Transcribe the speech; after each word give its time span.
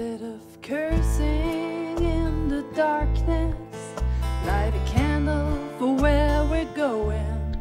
Instead 0.00 0.28
of 0.28 0.62
cursing 0.62 1.98
in 1.98 2.48
the 2.48 2.62
darkness, 2.74 3.54
light 4.46 4.72
a 4.74 4.90
candle 4.90 5.58
for 5.78 5.94
where 5.94 6.42
we're 6.46 6.72
going. 6.74 7.58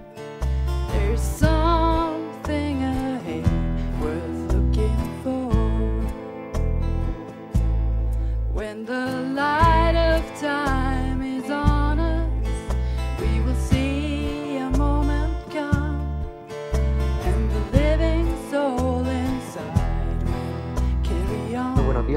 There's 0.90 1.22
something 1.22 2.82
ahead 2.82 4.02
worth 4.02 4.54
looking 4.54 5.22
for. 5.22 5.52
When 8.54 8.86
the 8.86 9.34
light 9.36 9.79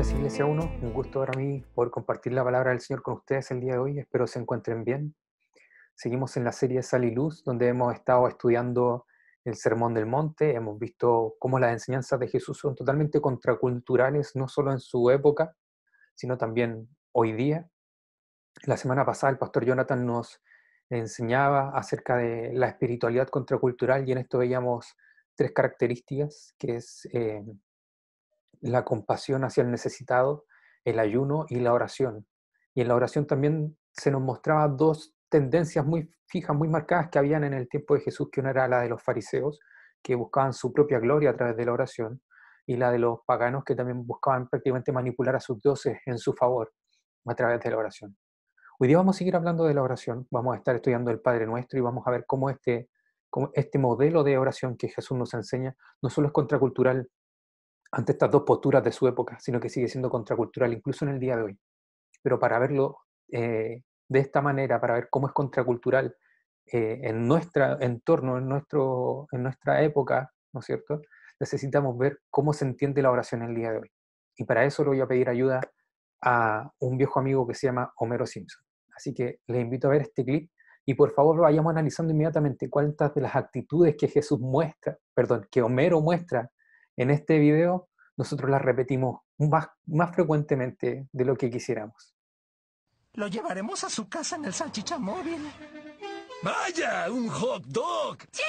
días, 0.02 0.14
Iglesia 0.18 0.46
1. 0.46 0.78
Un 0.82 0.92
gusto 0.92 1.20
para 1.20 1.38
mí 1.38 1.64
poder 1.74 1.92
compartir 1.92 2.32
la 2.32 2.42
palabra 2.42 2.70
del 2.70 2.80
Señor 2.80 3.02
con 3.02 3.14
ustedes 3.14 3.50
el 3.52 3.60
día 3.60 3.74
de 3.74 3.78
hoy. 3.78 3.98
Espero 4.00 4.26
se 4.26 4.40
encuentren 4.40 4.82
bien. 4.82 5.14
Seguimos 5.94 6.36
en 6.36 6.42
la 6.42 6.50
serie 6.50 6.82
Sal 6.82 7.04
y 7.04 7.12
Luz, 7.12 7.44
donde 7.44 7.68
hemos 7.68 7.94
estado 7.94 8.26
estudiando 8.26 9.06
el 9.44 9.54
Sermón 9.54 9.94
del 9.94 10.06
Monte. 10.06 10.56
Hemos 10.56 10.78
visto 10.80 11.36
cómo 11.38 11.60
las 11.60 11.72
enseñanzas 11.72 12.18
de 12.18 12.26
Jesús 12.26 12.58
son 12.58 12.74
totalmente 12.74 13.20
contraculturales, 13.20 14.34
no 14.34 14.48
solo 14.48 14.72
en 14.72 14.80
su 14.80 15.08
época, 15.10 15.54
sino 16.14 16.36
también 16.36 16.88
hoy 17.12 17.32
día. 17.32 17.68
La 18.64 18.76
semana 18.76 19.04
pasada 19.06 19.30
el 19.30 19.38
pastor 19.38 19.64
Jonathan 19.64 20.04
nos 20.04 20.42
enseñaba 20.90 21.70
acerca 21.78 22.16
de 22.16 22.52
la 22.54 22.66
espiritualidad 22.66 23.28
contracultural 23.28 24.08
y 24.08 24.12
en 24.12 24.18
esto 24.18 24.38
veíamos 24.38 24.96
tres 25.36 25.52
características, 25.52 26.56
que 26.58 26.76
es 26.76 27.08
eh, 27.12 27.44
la 28.70 28.84
compasión 28.84 29.44
hacia 29.44 29.62
el 29.62 29.70
necesitado, 29.70 30.46
el 30.84 30.98
ayuno 30.98 31.46
y 31.48 31.60
la 31.60 31.72
oración. 31.72 32.26
Y 32.74 32.80
en 32.80 32.88
la 32.88 32.94
oración 32.94 33.26
también 33.26 33.76
se 33.92 34.10
nos 34.10 34.22
mostraba 34.22 34.68
dos 34.68 35.14
tendencias 35.28 35.84
muy 35.84 36.10
fijas, 36.26 36.56
muy 36.56 36.68
marcadas 36.68 37.08
que 37.10 37.18
habían 37.18 37.44
en 37.44 37.54
el 37.54 37.68
tiempo 37.68 37.94
de 37.94 38.00
Jesús, 38.00 38.28
que 38.30 38.40
una 38.40 38.50
era 38.50 38.68
la 38.68 38.80
de 38.80 38.88
los 38.88 39.02
fariseos, 39.02 39.60
que 40.02 40.14
buscaban 40.14 40.52
su 40.52 40.72
propia 40.72 40.98
gloria 40.98 41.30
a 41.30 41.36
través 41.36 41.56
de 41.56 41.64
la 41.64 41.72
oración, 41.72 42.22
y 42.66 42.76
la 42.76 42.90
de 42.90 42.98
los 42.98 43.20
paganos, 43.26 43.64
que 43.64 43.74
también 43.74 44.06
buscaban 44.06 44.48
prácticamente 44.48 44.92
manipular 44.92 45.36
a 45.36 45.40
sus 45.40 45.60
dioses 45.60 45.98
en 46.06 46.18
su 46.18 46.32
favor 46.32 46.72
a 47.26 47.34
través 47.34 47.60
de 47.60 47.70
la 47.70 47.76
oración. 47.76 48.16
Hoy 48.78 48.88
día 48.88 48.96
vamos 48.96 49.16
a 49.16 49.18
seguir 49.18 49.36
hablando 49.36 49.64
de 49.64 49.74
la 49.74 49.82
oración, 49.82 50.26
vamos 50.30 50.54
a 50.54 50.58
estar 50.58 50.74
estudiando 50.74 51.10
el 51.10 51.20
Padre 51.20 51.46
Nuestro 51.46 51.78
y 51.78 51.82
vamos 51.82 52.06
a 52.06 52.10
ver 52.10 52.24
cómo 52.26 52.50
este, 52.50 52.88
cómo 53.30 53.50
este 53.54 53.78
modelo 53.78 54.24
de 54.24 54.38
oración 54.38 54.76
que 54.76 54.88
Jesús 54.88 55.16
nos 55.16 55.34
enseña 55.34 55.76
no 56.00 56.10
solo 56.10 56.28
es 56.28 56.32
contracultural 56.32 57.08
ante 57.92 58.12
estas 58.12 58.30
dos 58.30 58.42
posturas 58.42 58.82
de 58.82 58.90
su 58.90 59.06
época, 59.06 59.38
sino 59.38 59.60
que 59.60 59.68
sigue 59.68 59.88
siendo 59.88 60.10
contracultural 60.10 60.72
incluso 60.72 61.04
en 61.04 61.12
el 61.12 61.20
día 61.20 61.36
de 61.36 61.42
hoy. 61.42 61.58
Pero 62.22 62.38
para 62.38 62.58
verlo 62.58 62.98
eh, 63.30 63.82
de 64.08 64.18
esta 64.18 64.40
manera, 64.40 64.80
para 64.80 64.94
ver 64.94 65.08
cómo 65.10 65.26
es 65.28 65.34
contracultural 65.34 66.16
eh, 66.66 67.00
en 67.02 67.26
nuestro 67.28 67.80
entorno, 67.80 68.38
en, 68.38 68.48
nuestro, 68.48 69.26
en 69.30 69.42
nuestra 69.42 69.82
época, 69.82 70.32
¿no 70.52 70.60
es 70.60 70.66
cierto? 70.66 71.02
Necesitamos 71.38 71.98
ver 71.98 72.20
cómo 72.30 72.52
se 72.52 72.64
entiende 72.64 73.02
la 73.02 73.10
oración 73.10 73.42
el 73.42 73.54
día 73.54 73.72
de 73.72 73.78
hoy. 73.78 73.90
Y 74.36 74.44
para 74.44 74.64
eso 74.64 74.82
le 74.84 74.90
voy 74.90 75.00
a 75.00 75.06
pedir 75.06 75.28
ayuda 75.28 75.60
a 76.22 76.70
un 76.78 76.96
viejo 76.96 77.20
amigo 77.20 77.46
que 77.46 77.54
se 77.54 77.66
llama 77.66 77.92
Homero 77.96 78.26
Simpson. 78.26 78.64
Así 78.96 79.12
que 79.12 79.40
les 79.48 79.60
invito 79.60 79.88
a 79.88 79.90
ver 79.90 80.02
este 80.02 80.24
clip 80.24 80.50
y 80.86 80.94
por 80.94 81.12
favor 81.12 81.40
vayamos 81.40 81.70
analizando 81.70 82.12
inmediatamente 82.12 82.70
cuántas 82.70 83.14
de 83.14 83.20
las 83.20 83.36
actitudes 83.36 83.96
que 83.98 84.08
Jesús 84.08 84.40
muestra, 84.40 84.96
perdón, 85.14 85.46
que 85.50 85.62
Homero 85.62 86.00
muestra 86.00 86.50
en 86.96 87.10
este 87.10 87.38
video, 87.38 87.88
nosotros 88.16 88.50
las 88.50 88.62
repetimos 88.62 89.20
más, 89.38 89.68
más 89.86 90.14
frecuentemente 90.14 91.08
de 91.10 91.24
lo 91.24 91.36
que 91.36 91.50
quisiéramos. 91.50 92.14
Lo 93.14 93.26
llevaremos 93.28 93.84
a 93.84 93.90
su 93.90 94.08
casa 94.08 94.36
en 94.36 94.46
el 94.46 94.54
salchicha 94.54 94.98
móvil. 94.98 95.50
¡Vaya! 96.42 97.10
¡Un 97.10 97.28
hot 97.28 97.64
dog! 97.66 98.18
¡Sí! 98.32 98.42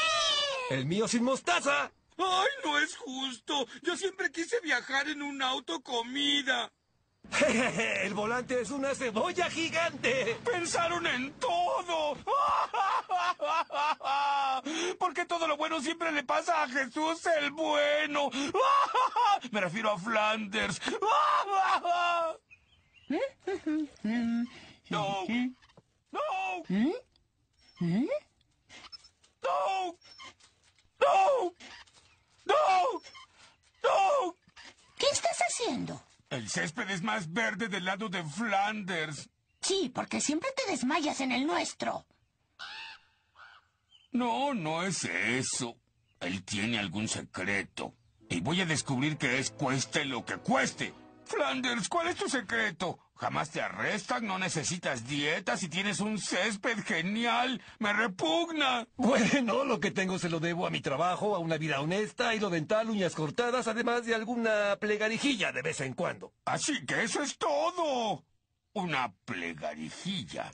¡El 0.69 0.85
mío 0.85 1.07
sin 1.07 1.23
mostaza! 1.23 1.91
¡Ay, 2.17 2.49
no 2.63 2.79
es 2.79 2.95
justo! 2.95 3.65
Yo 3.81 3.97
siempre 3.97 4.31
quise 4.31 4.59
viajar 4.61 5.07
en 5.09 5.21
un 5.21 5.41
auto 5.41 5.81
comida. 5.81 6.71
¡El 8.03 8.13
volante 8.13 8.61
es 8.61 8.69
una 8.71 8.93
cebolla 8.93 9.49
gigante! 9.49 10.37
¡Pensaron 10.45 11.07
en 11.07 11.31
todo! 11.33 12.17
Porque 14.99 15.25
todo 15.25 15.47
lo 15.47 15.57
bueno 15.57 15.81
siempre 15.81 16.11
le 16.11 16.23
pasa 16.23 16.61
a 16.63 16.69
Jesús 16.69 17.25
el 17.41 17.51
bueno. 17.51 18.29
Me 19.51 19.61
refiero 19.61 19.91
a 19.91 19.97
Flanders. 19.97 20.79
No. 20.91 20.99
No. 24.89 24.89
No. 24.89 25.25
No. 30.99 31.55
No. 32.45 32.55
No. 33.83 34.35
¿Qué 34.97 35.05
estás 35.11 35.37
haciendo? 35.49 36.01
El 36.33 36.49
césped 36.49 36.89
es 36.89 37.03
más 37.03 37.31
verde 37.31 37.67
del 37.67 37.85
lado 37.85 38.09
de 38.09 38.23
Flanders. 38.23 39.29
Sí, 39.61 39.91
porque 39.93 40.19
siempre 40.19 40.49
te 40.57 40.71
desmayas 40.71 41.21
en 41.21 41.31
el 41.31 41.45
nuestro. 41.45 42.07
No, 44.11 44.55
no 44.55 44.81
es 44.81 45.03
eso. 45.03 45.77
Él 46.19 46.43
tiene 46.43 46.79
algún 46.79 47.07
secreto. 47.07 47.93
Y 48.29 48.39
voy 48.39 48.61
a 48.61 48.65
descubrir 48.65 49.17
que 49.17 49.37
es 49.37 49.51
cueste 49.51 50.05
lo 50.05 50.25
que 50.25 50.37
cueste. 50.37 50.91
Flanders, 51.25 51.87
¿cuál 51.87 52.07
es 52.07 52.15
tu 52.15 52.27
secreto? 52.27 52.97
Jamás 53.23 53.51
te 53.51 53.61
arrestan, 53.61 54.27
no 54.27 54.37
necesitas 54.37 55.07
dietas 55.07 55.63
y 55.63 55.69
tienes 55.69 56.01
un 56.01 56.19
césped 56.19 56.83
genial. 56.83 57.61
Me 57.79 57.93
repugna. 57.93 58.85
Bueno, 58.97 59.63
lo 59.63 59.79
que 59.79 59.91
tengo 59.91 60.19
se 60.19 60.27
lo 60.27 60.41
debo 60.41 60.67
a 60.67 60.69
mi 60.69 60.81
trabajo, 60.81 61.33
a 61.33 61.39
una 61.39 61.57
vida 61.57 61.79
honesta, 61.79 62.35
hilo 62.35 62.49
dental, 62.49 62.89
uñas 62.89 63.15
cortadas, 63.15 63.69
además 63.69 64.05
de 64.05 64.13
alguna 64.13 64.75
plegarijilla 64.77 65.53
de 65.53 65.61
vez 65.61 65.79
en 65.79 65.93
cuando. 65.93 66.33
Así 66.43 66.85
que 66.85 67.01
eso 67.01 67.23
es 67.23 67.37
todo. 67.37 68.25
Una 68.73 69.13
plegarijilla. 69.23 70.51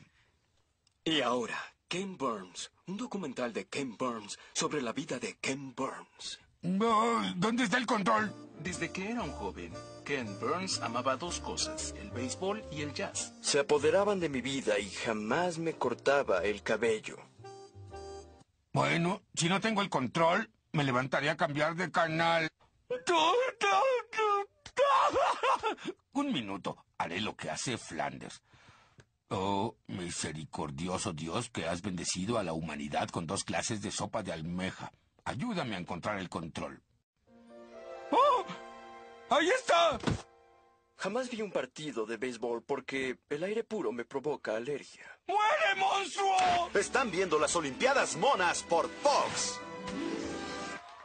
Y 1.03 1.21
ahora, 1.21 1.57
Ken 1.87 2.17
Burns, 2.17 2.71
un 2.85 2.97
documental 2.97 3.51
de 3.51 3.67
Ken 3.67 3.97
Burns 3.97 4.37
sobre 4.53 4.83
la 4.83 4.93
vida 4.93 5.17
de 5.17 5.39
Ken 5.39 5.73
Burns. 5.73 6.39
No, 6.61 7.33
¿Dónde 7.35 7.63
está 7.63 7.79
el 7.79 7.87
control? 7.87 8.31
Desde 8.59 8.91
que 8.91 9.09
era 9.09 9.23
un 9.23 9.31
joven, 9.31 9.73
Ken 10.09 10.39
Burns 10.39 10.81
amaba 10.81 11.17
dos 11.17 11.39
cosas, 11.39 11.93
el 12.01 12.09
béisbol 12.09 12.63
y 12.71 12.81
el 12.81 12.95
jazz. 12.95 13.31
Se 13.41 13.59
apoderaban 13.59 14.19
de 14.19 14.27
mi 14.27 14.41
vida 14.41 14.79
y 14.79 14.89
jamás 14.89 15.59
me 15.59 15.73
cortaba 15.73 16.43
el 16.43 16.63
cabello. 16.63 17.17
Bueno, 18.73 19.21
si 19.35 19.47
no 19.49 19.61
tengo 19.61 19.83
el 19.83 19.89
control, 19.91 20.49
me 20.71 20.83
levantaré 20.83 21.29
a 21.29 21.37
cambiar 21.37 21.75
de 21.75 21.91
canal. 21.91 22.49
Un 26.13 26.33
minuto, 26.33 26.83
haré 26.97 27.21
lo 27.21 27.35
que 27.35 27.51
hace 27.51 27.77
Flanders. 27.77 28.41
Oh, 29.27 29.75
misericordioso 29.85 31.13
Dios, 31.13 31.51
que 31.51 31.67
has 31.67 31.83
bendecido 31.83 32.39
a 32.39 32.43
la 32.43 32.53
humanidad 32.53 33.09
con 33.09 33.27
dos 33.27 33.43
clases 33.43 33.83
de 33.83 33.91
sopa 33.91 34.23
de 34.23 34.33
almeja. 34.33 34.91
Ayúdame 35.23 35.75
a 35.75 35.79
encontrar 35.79 36.17
el 36.17 36.29
control. 36.29 36.81
¡Ahí 39.29 39.49
está! 39.49 39.99
Jamás 40.97 41.29
vi 41.29 41.41
un 41.41 41.51
partido 41.51 42.05
de 42.05 42.17
béisbol 42.17 42.63
porque 42.63 43.19
el 43.29 43.43
aire 43.43 43.63
puro 43.63 43.91
me 43.91 44.03
provoca 44.03 44.55
alergia. 44.55 45.05
¡Muere, 45.27 45.75
monstruo! 45.77 46.69
Están 46.73 47.09
viendo 47.09 47.39
las 47.39 47.55
Olimpiadas 47.55 48.17
Monas 48.17 48.63
por 48.63 48.89
Fox. 49.01 49.61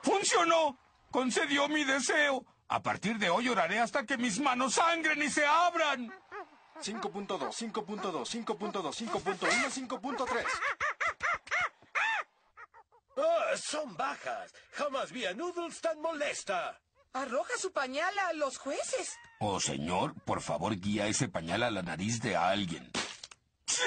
¡Funcionó! 0.03 0.79
Concedió 1.11 1.69
mi 1.69 1.85
deseo. 1.85 2.45
A 2.69 2.83
partir 2.83 3.19
de 3.19 3.31
hoy 3.31 3.49
oraré 3.49 3.79
hasta 3.79 4.05
que 4.05 4.17
mis 4.17 4.41
manos 4.41 4.75
sangren 4.75 5.23
y 5.23 5.31
se 5.31 5.47
abran. 5.47 6.13
5.2, 6.83 7.29
5.2, 7.53 8.45
5.2, 8.45 9.11
5.1, 9.11 9.89
5.3. 9.89 10.47
¡Oh, 13.17 13.57
son 13.57 13.97
bajas! 13.97 14.53
Jamás 14.73 15.13
vi 15.13 15.25
a 15.25 15.35
Noodles 15.35 15.81
tan 15.81 16.01
molesta. 16.01 16.81
Arroja 17.15 17.57
su 17.61 17.71
pañal 17.71 18.13
a 18.29 18.33
los 18.33 18.59
jueces. 18.59 19.17
Oh, 19.39 19.61
señor, 19.61 20.15
por 20.25 20.43
favor 20.43 20.77
guía 20.81 21.07
ese 21.07 21.29
pañal 21.29 21.63
a 21.63 21.71
la 21.71 21.81
nariz 21.81 22.21
de 22.21 22.35
alguien. 22.35 22.91
¡Sí! 23.67 23.83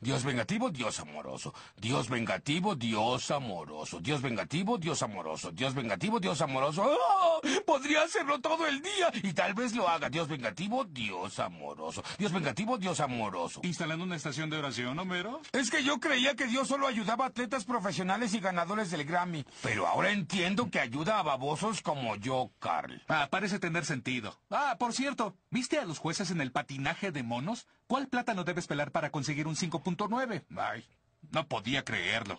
Dios 0.00 0.24
vengativo, 0.24 0.70
Dios 0.70 1.00
amoroso. 1.00 1.54
Dios 1.76 2.08
vengativo, 2.08 2.74
Dios 2.74 3.30
amoroso. 3.30 4.00
Dios 4.00 4.22
vengativo, 4.22 4.78
Dios 4.78 5.02
amoroso. 5.02 5.50
Dios 5.52 5.74
vengativo, 5.74 6.20
Dios 6.20 6.40
amoroso. 6.40 6.84
¡Ah! 6.84 7.40
Podría 7.66 8.02
hacerlo 8.02 8.40
todo 8.40 8.66
el 8.66 8.80
día 8.82 9.10
y 9.22 9.32
tal 9.32 9.54
vez 9.54 9.74
lo 9.74 9.88
haga. 9.88 10.08
Dios 10.08 10.28
vengativo, 10.28 10.84
Dios 10.84 11.38
amoroso. 11.38 12.02
Dios 12.18 12.32
vengativo, 12.32 12.78
Dios 12.78 13.00
amoroso. 13.00 13.60
¿Instalando 13.62 14.04
una 14.04 14.16
estación 14.16 14.50
de 14.50 14.58
oración, 14.58 14.98
Homero? 14.98 15.40
Es 15.52 15.70
que 15.70 15.84
yo 15.84 16.00
creía 16.00 16.34
que 16.34 16.46
Dios 16.46 16.68
solo 16.68 16.86
ayudaba 16.86 17.24
a 17.24 17.28
atletas 17.28 17.64
profesionales 17.64 18.34
y 18.34 18.40
ganadores 18.40 18.90
del 18.90 19.04
Grammy. 19.04 19.44
Pero 19.62 19.86
ahora 19.86 20.10
entiendo 20.10 20.70
que 20.70 20.80
ayuda 20.80 21.18
a 21.18 21.22
babosos 21.22 21.82
como 21.82 22.16
yo, 22.16 22.50
Carl. 22.58 23.02
Ah, 23.08 23.28
parece 23.30 23.58
tener 23.58 23.84
sentido. 23.84 24.38
Ah, 24.50 24.76
por 24.78 24.92
cierto, 24.92 25.36
¿viste 25.50 25.78
a 25.78 25.84
los 25.84 25.98
jueces 25.98 26.30
en 26.30 26.40
el 26.40 26.52
patinaje 26.52 27.12
de 27.12 27.22
monos? 27.22 27.66
¿Cuál 27.88 28.06
plátano 28.06 28.44
debes 28.44 28.66
pelar 28.66 28.92
para 28.92 29.10
conseguir 29.10 29.46
un 29.46 29.56
5.9? 29.56 30.44
Ay, 30.58 30.84
no 31.30 31.48
podía 31.48 31.86
creerlo. 31.86 32.38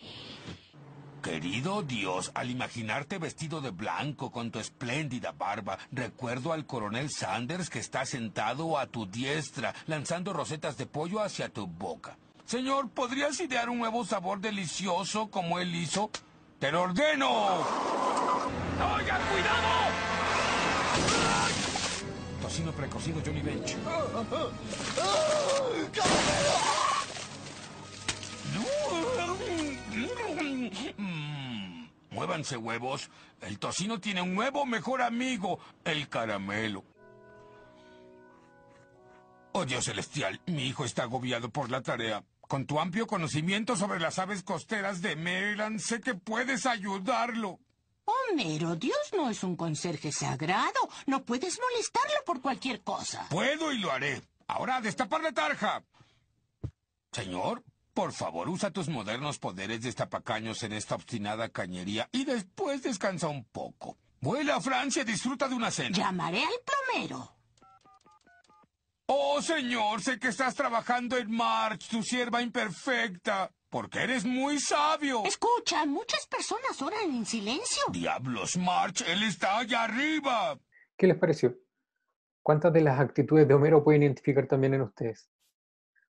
Querido 1.24 1.82
Dios, 1.82 2.32
al 2.36 2.52
imaginarte 2.52 3.18
vestido 3.18 3.60
de 3.60 3.72
blanco 3.72 4.32
con 4.32 4.52
tu 4.52 4.60
espléndida 4.60 5.32
barba, 5.32 5.80
recuerdo 5.92 6.54
al 6.54 6.68
coronel 6.68 7.10
Sanders 7.10 7.72
que 7.72 7.80
está 7.80 8.06
sentado 8.06 8.78
a 8.78 8.86
tu 8.86 9.08
diestra, 9.08 9.74
lanzando 9.88 10.34
rosetas 10.34 10.78
de 10.78 10.86
pollo 10.86 11.20
hacia 11.20 11.50
tu 11.50 11.66
boca. 11.66 12.16
Señor, 12.46 12.92
¿podrías 12.92 13.40
idear 13.40 13.70
un 13.70 13.80
nuevo 13.80 14.06
sabor 14.06 14.40
delicioso 14.42 15.32
como 15.32 15.58
él 15.58 15.74
hizo? 15.74 16.12
¡Te 16.60 16.72
lo 16.72 16.84
ordeno! 16.84 17.28
¡Oiga, 18.78 19.20
cuidado! 19.32 19.89
Tocino 22.50 22.72
precocido 22.72 23.22
Johnny 23.24 23.42
Bench. 23.44 23.78
Mm, 30.98 31.90
Muévanse 32.10 32.58
huevos. 32.58 33.12
El 33.42 33.60
tocino 33.60 34.00
tiene 34.00 34.24
un 34.24 34.34
nuevo 34.34 34.66
mejor 34.66 35.04
amigo, 35.04 35.60
el 35.84 36.10
caramelo. 36.10 36.84
Oh 39.52 39.66
Dios 39.66 39.86
celestial, 39.86 40.42
mi 40.48 40.64
hijo 40.66 40.86
está 40.86 41.04
agobiado 41.04 41.52
por 41.52 41.70
la 41.70 41.84
tarea. 41.84 42.24
Con 42.42 42.66
tu 42.66 42.80
amplio 42.80 43.06
conocimiento 43.06 43.76
sobre 43.76 44.00
las 44.00 44.18
aves 44.18 44.42
costeras 44.42 45.04
de 45.04 45.16
Maryland, 45.16 45.80
sé 45.80 46.02
que 46.02 46.16
puedes 46.16 46.66
ayudarlo. 46.66 47.60
Homero, 48.10 48.76
Dios 48.76 48.98
no 49.16 49.30
es 49.30 49.44
un 49.44 49.56
conserje 49.56 50.12
sagrado. 50.12 50.90
No 51.06 51.24
puedes 51.24 51.60
molestarlo 51.60 52.24
por 52.26 52.42
cualquier 52.42 52.82
cosa. 52.82 53.28
Puedo 53.30 53.72
y 53.72 53.80
lo 53.80 53.92
haré. 53.92 54.22
Ahora 54.48 54.78
a 54.78 54.82
destapar 54.82 55.22
la 55.22 55.32
tarja. 55.32 55.84
Señor, 57.12 57.64
por 57.94 58.14
favor, 58.14 58.50
usa 58.50 58.72
tus 58.72 58.88
modernos 58.88 59.40
poderes 59.40 59.82
destapacaños 59.82 60.64
en 60.64 60.74
esta 60.74 60.96
obstinada 60.96 61.50
cañería 61.50 62.08
y 62.12 62.26
después 62.26 62.82
descansa 62.84 63.28
un 63.28 63.44
poco. 63.46 63.98
Vuela 64.22 64.58
a 64.58 64.62
Francia 64.62 65.02
y 65.02 65.06
disfruta 65.06 65.48
de 65.48 65.56
una 65.56 65.72
cena. 65.72 65.96
Llamaré 65.96 66.44
al 66.44 66.62
plomero. 66.66 67.36
Oh, 69.06 69.42
señor, 69.42 70.04
sé 70.04 70.20
que 70.20 70.28
estás 70.28 70.54
trabajando 70.54 71.18
en 71.18 71.32
March, 71.32 71.88
tu 71.90 72.04
sierva 72.04 72.42
imperfecta. 72.42 73.52
Porque 73.70 74.02
eres 74.02 74.26
muy 74.26 74.60
sabio. 74.60 75.24
Escucha, 75.26 75.86
muchas 75.86 76.26
personas 76.26 76.82
oran 76.82 77.12
en 77.12 77.26
silencio. 77.26 77.84
Diablos, 77.92 78.58
March, 78.58 79.04
él 79.08 79.22
está 79.24 79.60
allá 79.60 79.84
arriba. 79.84 80.60
¿Qué 80.98 81.06
les 81.06 81.18
pareció? 81.18 81.56
¿Cuántas 82.42 82.74
de 82.74 82.82
las 82.82 83.00
actitudes 83.00 83.48
de 83.48 83.54
Homero 83.54 83.84
pueden 83.84 84.02
identificar 84.02 84.48
también 84.48 84.74
en 84.74 84.82
ustedes? 84.82 85.30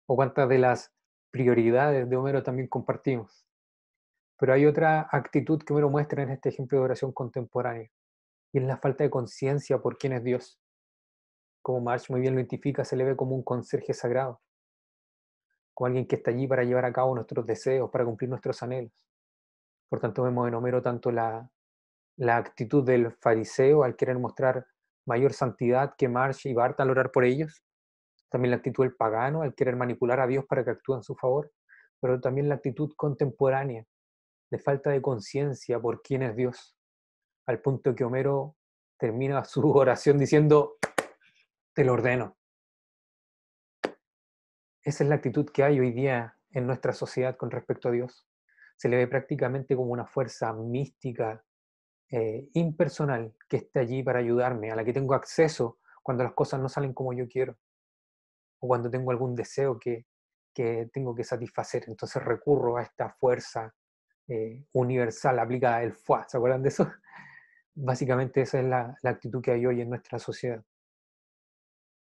¿O 0.05 0.15
cuántas 0.15 0.47
de 0.47 0.57
las 0.57 0.93
prioridades 1.31 2.09
de 2.09 2.15
Homero 2.15 2.43
también 2.43 2.69
compartimos? 2.69 3.45
Pero 4.37 4.53
hay 4.53 4.65
otra 4.65 5.09
actitud 5.11 5.61
que 5.61 5.73
Homero 5.73 5.89
muestra 5.89 6.23
en 6.23 6.29
este 6.29 6.47
ejemplo 6.47 6.77
de 6.77 6.85
oración 6.85 7.11
contemporánea, 7.11 7.91
y 8.53 8.57
es 8.57 8.63
la 8.63 8.77
falta 8.77 9.03
de 9.03 9.09
conciencia 9.09 9.79
por 9.79 9.97
quién 9.97 10.13
es 10.13 10.23
Dios. 10.23 10.61
Como 11.61 11.81
March 11.81 12.09
muy 12.09 12.21
bien 12.21 12.35
lo 12.35 12.39
identifica, 12.39 12.85
se 12.85 12.95
le 12.95 13.03
ve 13.03 13.17
como 13.17 13.35
un 13.35 13.43
conserje 13.43 13.93
sagrado, 13.93 14.41
como 15.79 15.87
alguien 15.87 16.05
que 16.05 16.17
está 16.17 16.31
allí 16.31 16.45
para 16.45 16.65
llevar 16.65 16.83
a 16.83 16.91
cabo 16.91 17.15
nuestros 17.15 17.45
deseos, 17.45 17.89
para 17.89 18.03
cumplir 18.03 18.29
nuestros 18.29 18.61
anhelos. 18.61 18.91
Por 19.87 20.01
tanto, 20.01 20.23
vemos 20.23 20.45
en 20.45 20.53
Homero 20.53 20.81
tanto 20.81 21.09
la, 21.09 21.49
la 22.17 22.35
actitud 22.35 22.83
del 22.83 23.13
fariseo 23.13 23.85
al 23.85 23.95
querer 23.95 24.19
mostrar 24.19 24.67
mayor 25.05 25.31
santidad 25.31 25.93
que 25.97 26.09
March 26.09 26.47
y 26.47 26.53
Bart 26.53 26.77
al 26.81 26.89
orar 26.89 27.11
por 27.11 27.23
ellos, 27.23 27.63
también 28.27 28.51
la 28.51 28.57
actitud 28.57 28.83
del 28.83 28.93
pagano 28.93 29.41
al 29.41 29.55
querer 29.55 29.77
manipular 29.77 30.19
a 30.19 30.27
Dios 30.27 30.43
para 30.49 30.65
que 30.65 30.71
actúe 30.71 30.95
en 30.95 31.03
su 31.03 31.15
favor, 31.15 31.49
pero 32.01 32.19
también 32.19 32.49
la 32.49 32.55
actitud 32.55 32.91
contemporánea 32.97 33.85
de 34.51 34.59
falta 34.59 34.89
de 34.89 35.01
conciencia 35.01 35.79
por 35.79 36.01
quién 36.01 36.23
es 36.23 36.35
Dios, 36.35 36.75
al 37.45 37.61
punto 37.61 37.95
que 37.95 38.03
Homero 38.03 38.57
termina 38.97 39.43
su 39.45 39.65
oración 39.71 40.17
diciendo, 40.17 40.75
te 41.73 41.85
lo 41.85 41.93
ordeno. 41.93 42.35
Esa 44.89 45.03
es 45.03 45.09
la 45.11 45.17
actitud 45.17 45.47
que 45.51 45.63
hay 45.63 45.79
hoy 45.79 45.91
día 45.91 46.35
en 46.49 46.65
nuestra 46.65 46.93
sociedad 46.93 47.37
con 47.37 47.51
respecto 47.51 47.89
a 47.89 47.91
Dios. 47.91 48.27
Se 48.75 48.89
le 48.89 48.97
ve 48.97 49.07
prácticamente 49.07 49.75
como 49.75 49.91
una 49.91 50.07
fuerza 50.07 50.51
mística, 50.51 51.45
eh, 52.09 52.49
impersonal, 52.53 53.35
que 53.47 53.57
está 53.57 53.81
allí 53.81 54.01
para 54.01 54.17
ayudarme, 54.17 54.71
a 54.71 54.75
la 54.75 54.83
que 54.83 54.91
tengo 54.91 55.13
acceso 55.13 55.77
cuando 56.01 56.23
las 56.23 56.33
cosas 56.33 56.59
no 56.59 56.69
salen 56.69 56.93
como 56.93 57.13
yo 57.13 57.27
quiero, 57.27 57.55
o 58.57 58.67
cuando 58.67 58.89
tengo 58.89 59.11
algún 59.11 59.35
deseo 59.35 59.77
que, 59.77 60.07
que 60.55 60.89
tengo 60.91 61.13
que 61.13 61.23
satisfacer. 61.23 61.83
Entonces 61.85 62.23
recurro 62.23 62.77
a 62.77 62.81
esta 62.81 63.11
fuerza 63.11 63.71
eh, 64.27 64.65
universal 64.71 65.37
aplicada 65.37 65.83
el 65.83 65.93
FUA. 65.93 66.27
¿Se 66.27 66.37
acuerdan 66.37 66.63
de 66.63 66.69
eso? 66.69 66.91
Básicamente 67.75 68.41
esa 68.41 68.59
es 68.59 68.65
la, 68.65 68.97
la 69.03 69.09
actitud 69.11 69.39
que 69.39 69.51
hay 69.51 69.67
hoy 69.67 69.81
en 69.81 69.89
nuestra 69.91 70.17
sociedad. 70.17 70.63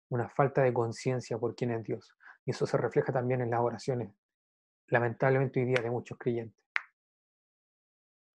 Una 0.10 0.30
falta 0.30 0.62
de 0.62 0.72
conciencia 0.72 1.40
por 1.40 1.56
quién 1.56 1.72
es 1.72 1.84
Dios. 1.84 2.14
Y 2.48 2.52
eso 2.52 2.66
se 2.66 2.78
refleja 2.78 3.12
también 3.12 3.42
en 3.42 3.50
las 3.50 3.60
oraciones, 3.60 4.10
lamentablemente 4.88 5.60
hoy 5.60 5.66
día 5.66 5.84
de 5.84 5.92
muchos 5.92 6.18
creyentes. 6.18 6.64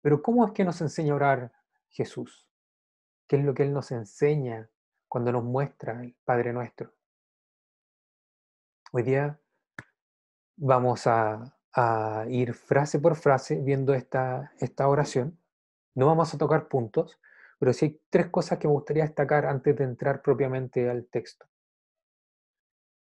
Pero 0.01 0.23
¿cómo 0.23 0.47
es 0.47 0.51
que 0.51 0.65
nos 0.65 0.81
enseña 0.81 1.13
a 1.13 1.15
orar 1.15 1.51
Jesús? 1.89 2.49
¿Qué 3.27 3.35
es 3.35 3.45
lo 3.45 3.53
que 3.53 3.61
Él 3.61 3.71
nos 3.71 3.91
enseña 3.91 4.67
cuando 5.07 5.31
nos 5.31 5.43
muestra 5.43 6.01
el 6.01 6.15
Padre 6.25 6.53
Nuestro? 6.53 6.91
Hoy 8.93 9.03
día 9.03 9.39
vamos 10.55 11.05
a, 11.05 11.55
a 11.73 12.25
ir 12.29 12.55
frase 12.55 12.97
por 12.97 13.15
frase 13.15 13.61
viendo 13.61 13.93
esta, 13.93 14.51
esta 14.57 14.87
oración. 14.87 15.37
No 15.93 16.07
vamos 16.07 16.33
a 16.33 16.37
tocar 16.39 16.67
puntos, 16.67 17.19
pero 17.59 17.73
sí 17.73 17.85
hay 17.85 18.01
tres 18.09 18.29
cosas 18.29 18.57
que 18.57 18.67
me 18.67 18.73
gustaría 18.73 19.03
destacar 19.03 19.45
antes 19.45 19.75
de 19.77 19.83
entrar 19.83 20.23
propiamente 20.23 20.89
al 20.89 21.05
texto. 21.05 21.48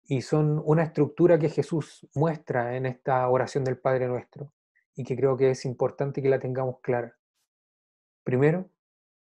Y 0.06 0.22
son 0.22 0.62
una 0.64 0.82
estructura 0.82 1.38
que 1.38 1.48
Jesús 1.48 2.06
muestra 2.14 2.76
en 2.76 2.86
esta 2.86 3.28
oración 3.28 3.64
del 3.64 3.78
Padre 3.78 4.06
Nuestro 4.06 4.52
y 4.94 5.04
que 5.04 5.16
creo 5.16 5.36
que 5.36 5.50
es 5.50 5.64
importante 5.64 6.22
que 6.22 6.28
la 6.28 6.38
tengamos 6.38 6.80
clara. 6.80 7.16
Primero, 8.22 8.68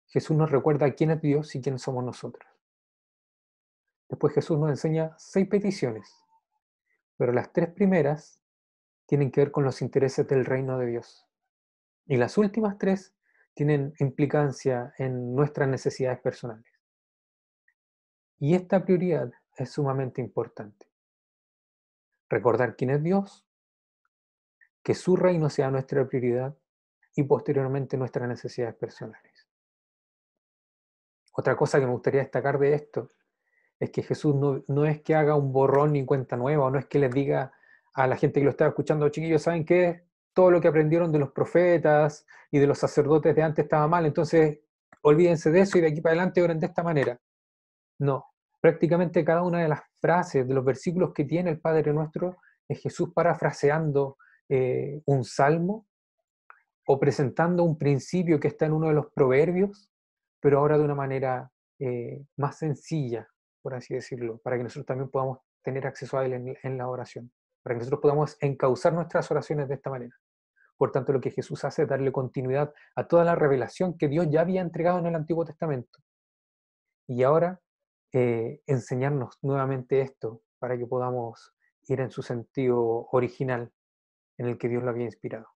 Jesús 0.09 0.37
nos 0.37 0.51
recuerda 0.51 0.93
quién 0.93 1.11
es 1.11 1.21
Dios 1.21 1.55
y 1.55 1.61
quién 1.61 1.79
somos 1.79 2.05
nosotros. 2.05 2.49
Después 4.09 4.35
Jesús 4.35 4.59
nos 4.59 4.71
enseña 4.71 5.15
seis 5.19 5.49
peticiones, 5.49 6.15
pero 7.17 7.33
las 7.33 7.53
tres 7.53 7.71
primeras 7.71 8.41
tienen 9.07 9.31
que 9.31 9.41
ver 9.41 9.51
con 9.51 9.65
los 9.65 9.83
intereses 9.83 10.27
del 10.27 10.45
reino 10.45 10.79
de 10.79 10.87
Dios. 10.87 11.27
Y 12.07 12.17
las 12.17 12.39
últimas 12.39 12.79
tres 12.79 13.15
tienen 13.55 13.95
implicancia 13.99 14.93
en 14.99 15.35
nuestras 15.35 15.69
necesidades 15.69 16.21
personales. 16.21 16.71
Y 18.39 18.55
esta 18.55 18.85
prioridad 18.85 19.33
es 19.57 19.71
sumamente 19.71 20.21
importante. 20.21 20.87
Recordar 22.29 22.77
quién 22.77 22.91
es 22.91 23.03
Dios, 23.03 23.47
que 24.83 24.95
su 24.95 25.17
reino 25.17 25.51
sea 25.51 25.71
nuestra 25.71 26.07
prioridad 26.07 26.57
y 27.15 27.23
posteriormente 27.25 27.97
nuestras 27.97 28.29
necesidades 28.29 28.75
personales. 28.75 29.49
Otra 31.33 31.57
cosa 31.57 31.79
que 31.79 31.87
me 31.87 31.93
gustaría 31.93 32.21
destacar 32.21 32.59
de 32.59 32.75
esto 32.75 33.11
es 33.79 33.91
que 33.91 34.03
Jesús 34.03 34.35
no, 34.35 34.63
no 34.69 34.85
es 34.85 35.03
que 35.03 35.15
haga 35.15 35.35
un 35.35 35.53
borrón 35.53 35.93
ni 35.93 36.05
cuenta 36.05 36.37
nueva, 36.37 36.67
o 36.67 36.71
no 36.71 36.79
es 36.79 36.87
que 36.87 36.99
les 36.99 37.13
diga 37.13 37.53
a 37.93 38.07
la 38.07 38.17
gente 38.17 38.41
que 38.41 38.45
lo 38.45 38.51
estaba 38.51 38.71
escuchando, 38.71 39.09
chiquillos, 39.09 39.43
¿saben 39.43 39.65
qué? 39.65 40.05
Todo 40.33 40.51
lo 40.51 40.61
que 40.61 40.69
aprendieron 40.69 41.11
de 41.13 41.19
los 41.19 41.33
profetas 41.33 42.27
y 42.51 42.59
de 42.59 42.67
los 42.67 42.79
sacerdotes 42.79 43.35
de 43.35 43.43
antes 43.43 43.65
estaba 43.65 43.89
mal, 43.89 44.07
entonces 44.07 44.61
olvídense 45.03 45.51
de 45.51 45.61
eso 45.61 45.79
y 45.79 45.81
de 45.81 45.89
aquí 45.89 46.01
para 46.01 46.15
adelante 46.15 46.43
oren 46.43 46.59
de 46.59 46.67
esta 46.67 46.83
manera. 46.83 47.19
No, 47.99 48.36
prácticamente 48.67 49.25
cada 49.25 49.45
una 49.45 49.61
de 49.61 49.69
las 49.69 49.81
frases, 50.01 50.49
de 50.49 50.53
los 50.53 50.65
versículos 50.65 51.13
que 51.15 51.25
tiene 51.25 51.51
el 51.51 51.61
Padre 51.61 51.93
Nuestro, 51.93 52.39
es 52.69 52.83
Jesús 52.83 53.13
parafraseando 53.15 54.19
eh, 54.49 55.03
un 55.05 55.23
salmo 55.23 55.87
o 56.85 56.99
presentando 56.99 57.63
un 57.63 57.79
principio 57.79 58.41
que 58.41 58.49
está 58.49 58.67
en 58.67 58.73
uno 58.73 58.89
de 58.89 58.95
los 58.95 59.13
proverbios, 59.13 59.89
pero 60.41 60.59
ahora 60.59 60.79
de 60.79 60.85
una 60.85 60.97
manera 60.97 61.49
eh, 61.79 62.25
más 62.39 62.59
sencilla, 62.59 63.29
por 63.63 63.75
así 63.75 63.95
decirlo, 63.95 64.39
para 64.39 64.57
que 64.57 64.65
nosotros 64.65 64.87
también 64.87 65.11
podamos 65.11 65.39
tener 65.63 65.87
acceso 65.87 66.19
a 66.19 66.27
él 66.27 66.33
en, 66.33 66.57
en 66.61 66.77
la 66.77 66.89
oración. 66.89 67.31
para 67.63 67.77
que 67.77 67.79
nosotros 67.79 68.01
podamos 68.01 68.37
encauzar 68.41 68.95
nuestras 68.95 69.31
oraciones 69.31 69.69
de 69.69 69.75
esta 69.75 69.91
manera. 69.91 70.17
Por 70.77 70.91
tanto, 70.91 71.13
lo 71.13 71.21
que 71.21 71.31
Jesús 71.31 71.65
hace 71.65 71.83
es 71.83 71.89
darle 71.89 72.11
continuidad 72.11 72.75
a 72.97 73.07
toda 73.07 73.23
la 73.23 73.37
revelación 73.37 73.97
que 73.97 74.09
Dios 74.09 74.27
ya 74.29 74.41
había 74.41 74.61
entregado 74.61 74.99
en 74.99 75.07
el 75.07 75.15
Antiguo 75.15 75.45
Testamento. 75.45 76.01
Y 77.07 77.23
ahora 77.23 77.61
eh, 78.19 78.63
enseñarnos 78.67 79.39
nuevamente 79.43 80.01
esto 80.01 80.41
para 80.59 80.79
que 80.79 80.87
podamos 80.87 81.53
ir 81.87 82.01
en 82.01 82.11
su 82.11 82.23
sentido 82.23 83.09
original 83.13 83.71
en 84.39 84.47
el 84.47 84.57
que 84.57 84.71
Dios 84.71 84.83
lo 84.83 84.89
había 84.89 85.05
inspirado. 85.05 85.49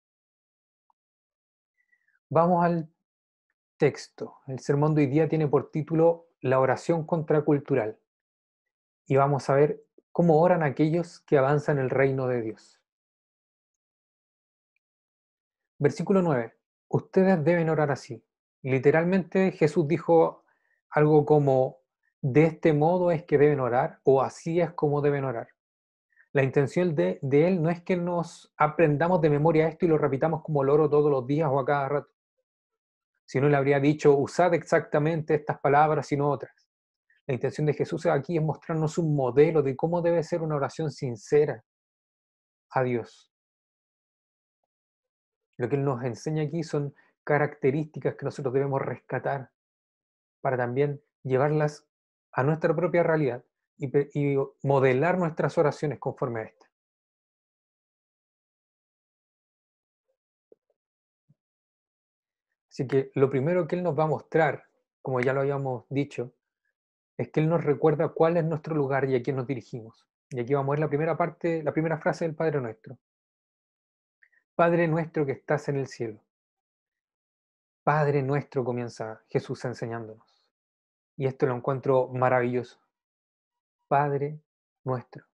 Vamos 2.28 2.62
al 2.62 2.92
texto. 3.78 4.40
El 4.46 4.58
sermón 4.58 4.94
de 4.94 5.04
hoy 5.04 5.06
día 5.06 5.26
tiene 5.26 5.48
por 5.48 5.70
título 5.70 6.26
La 6.42 6.60
oración 6.60 7.06
contracultural. 7.06 7.98
Y 9.06 9.16
vamos 9.16 9.48
a 9.48 9.54
ver 9.54 9.82
cómo 10.12 10.38
oran 10.42 10.62
aquellos 10.62 11.20
que 11.20 11.38
avanzan 11.38 11.78
el 11.78 11.88
reino 11.88 12.26
de 12.26 12.42
Dios. 12.42 12.78
Versículo 15.78 16.20
9. 16.20 16.54
Ustedes 16.88 17.42
deben 17.42 17.70
orar 17.70 17.90
así. 17.90 18.22
Literalmente 18.60 19.50
Jesús 19.52 19.88
dijo 19.88 20.44
algo 20.90 21.24
como, 21.24 21.79
de 22.22 22.44
este 22.44 22.72
modo 22.72 23.10
es 23.10 23.24
que 23.24 23.38
deben 23.38 23.60
orar 23.60 24.00
o 24.04 24.22
así 24.22 24.60
es 24.60 24.72
como 24.72 25.00
deben 25.00 25.24
orar. 25.24 25.48
La 26.32 26.42
intención 26.42 26.94
de, 26.94 27.18
de, 27.22 27.48
Él 27.48 27.62
no 27.62 27.70
es 27.70 27.82
que 27.82 27.96
nos 27.96 28.52
aprendamos 28.56 29.20
de 29.20 29.30
memoria 29.30 29.66
esto 29.66 29.84
y 29.84 29.88
lo 29.88 29.98
repitamos 29.98 30.42
como 30.42 30.62
loro 30.62 30.88
todos 30.88 31.10
los 31.10 31.26
días 31.26 31.48
o 31.50 31.58
a 31.58 31.64
cada 31.64 31.88
rato. 31.88 32.10
Si 33.26 33.40
no 33.40 33.48
le 33.48 33.56
habría 33.56 33.80
dicho, 33.80 34.16
usad 34.16 34.54
exactamente 34.54 35.34
estas 35.34 35.58
palabras 35.60 36.10
y 36.12 36.16
no 36.16 36.30
otras. 36.30 36.52
La 37.26 37.34
intención 37.34 37.66
de 37.66 37.74
Jesús 37.74 38.06
aquí 38.06 38.36
es 38.36 38.42
mostrarnos 38.42 38.98
un 38.98 39.14
modelo 39.14 39.62
de 39.62 39.76
cómo 39.76 40.02
debe 40.02 40.22
ser 40.22 40.42
una 40.42 40.56
oración 40.56 40.90
sincera 40.90 41.64
a 42.70 42.82
Dios. 42.82 43.32
Lo 45.56 45.68
que 45.68 45.76
Él 45.76 45.84
nos 45.84 46.02
enseña 46.04 46.42
aquí 46.42 46.62
son 46.62 46.94
características 47.24 48.14
que 48.16 48.24
nosotros 48.24 48.54
debemos 48.54 48.80
rescatar 48.82 49.50
para 50.40 50.56
también 50.56 51.02
llevarlas 51.22 51.86
a 52.32 52.42
nuestra 52.42 52.74
propia 52.74 53.02
realidad 53.02 53.44
y, 53.78 54.36
modelar 54.62 55.18
nuestras 55.18 55.56
oraciones 55.58 55.98
conforme 55.98 56.40
a 56.40 56.42
esta. 56.44 56.66
Así 62.68 62.86
que 62.86 63.10
lo 63.14 63.30
primero 63.30 63.66
que 63.66 63.76
Él 63.76 63.82
nos 63.82 63.98
va 63.98 64.04
a 64.04 64.08
mostrar, 64.08 64.64
como 65.02 65.20
ya 65.20 65.32
lo 65.32 65.40
habíamos 65.40 65.86
dicho, 65.88 66.32
es 67.16 67.30
que 67.30 67.40
Él 67.40 67.48
nos 67.48 67.64
recuerda 67.64 68.08
cuál 68.08 68.36
es 68.36 68.44
nuestro 68.44 68.74
lugar 68.74 69.08
y 69.08 69.16
a 69.16 69.22
quién 69.22 69.36
nos 69.36 69.46
dirigimos. 69.46 70.06
Y 70.30 70.40
aquí 70.40 70.54
vamos 70.54 70.68
a 70.68 70.72
ver 70.72 70.80
la 70.80 70.88
primera 70.88 71.16
parte, 71.16 71.62
la 71.62 71.72
primera 71.72 71.98
frase 71.98 72.24
del 72.24 72.36
Padre 72.36 72.60
Nuestro. 72.60 72.98
Padre 74.54 74.86
nuestro 74.88 75.24
que 75.24 75.32
estás 75.32 75.68
en 75.70 75.76
el 75.76 75.86
cielo. 75.86 76.22
Padre 77.82 78.22
nuestro 78.22 78.62
comienza 78.62 79.22
Jesús 79.28 79.64
enseñándonos. 79.64 80.29
Y 81.20 81.26
esto 81.26 81.44
lo 81.44 81.54
encuentro 81.54 82.08
maravilloso. 82.08 82.80
Padre 83.88 84.40
nuestro. 84.84 85.26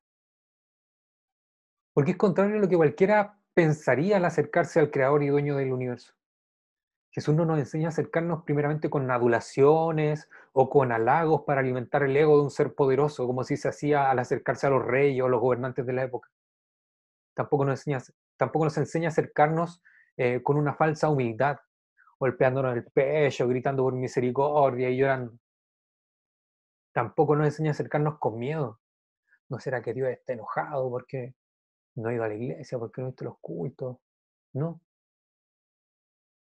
Porque 1.92 2.10
es 2.10 2.16
contrario 2.16 2.56
a 2.56 2.58
lo 2.58 2.68
que 2.68 2.74
cualquiera 2.74 3.38
pensaría 3.54 4.16
al 4.16 4.24
acercarse 4.24 4.80
al 4.80 4.90
Creador 4.90 5.22
y 5.22 5.28
Dueño 5.28 5.54
del 5.54 5.72
universo. 5.72 6.12
Jesús 7.12 7.36
no 7.36 7.44
nos 7.44 7.60
enseña 7.60 7.86
a 7.86 7.88
acercarnos 7.90 8.42
primeramente 8.42 8.90
con 8.90 9.08
adulaciones 9.08 10.28
o 10.52 10.68
con 10.68 10.90
halagos 10.90 11.42
para 11.42 11.60
alimentar 11.60 12.02
el 12.02 12.16
ego 12.16 12.36
de 12.36 12.42
un 12.42 12.50
ser 12.50 12.74
poderoso, 12.74 13.24
como 13.24 13.44
si 13.44 13.56
se 13.56 13.68
hacía 13.68 14.10
al 14.10 14.18
acercarse 14.18 14.66
a 14.66 14.70
los 14.70 14.84
reyes 14.84 15.22
o 15.22 15.28
los 15.28 15.40
gobernantes 15.40 15.86
de 15.86 15.92
la 15.92 16.02
época. 16.02 16.28
Tampoco 17.32 17.64
nos 17.64 17.86
enseña, 17.86 18.00
tampoco 18.36 18.64
nos 18.64 18.76
enseña 18.76 19.06
a 19.06 19.12
acercarnos 19.12 19.80
eh, 20.16 20.42
con 20.42 20.56
una 20.56 20.74
falsa 20.74 21.08
humildad, 21.08 21.58
golpeándonos 22.18 22.74
el 22.74 22.82
pecho, 22.86 23.46
gritando 23.46 23.84
por 23.84 23.94
misericordia 23.94 24.90
y 24.90 24.96
llorando. 24.96 25.38
Tampoco 26.96 27.36
nos 27.36 27.48
enseña 27.48 27.68
a 27.68 27.72
acercarnos 27.72 28.18
con 28.18 28.38
miedo. 28.38 28.80
¿No 29.50 29.60
será 29.60 29.82
que 29.82 29.92
Dios 29.92 30.08
está 30.08 30.32
enojado 30.32 30.88
porque 30.88 31.34
no 31.94 32.08
ha 32.08 32.14
ido 32.14 32.24
a 32.24 32.28
la 32.28 32.36
iglesia, 32.36 32.78
porque 32.78 33.02
no 33.02 33.08
ha 33.08 33.10
visto 33.10 33.26
los 33.26 33.38
cultos? 33.38 33.98
No, 34.54 34.80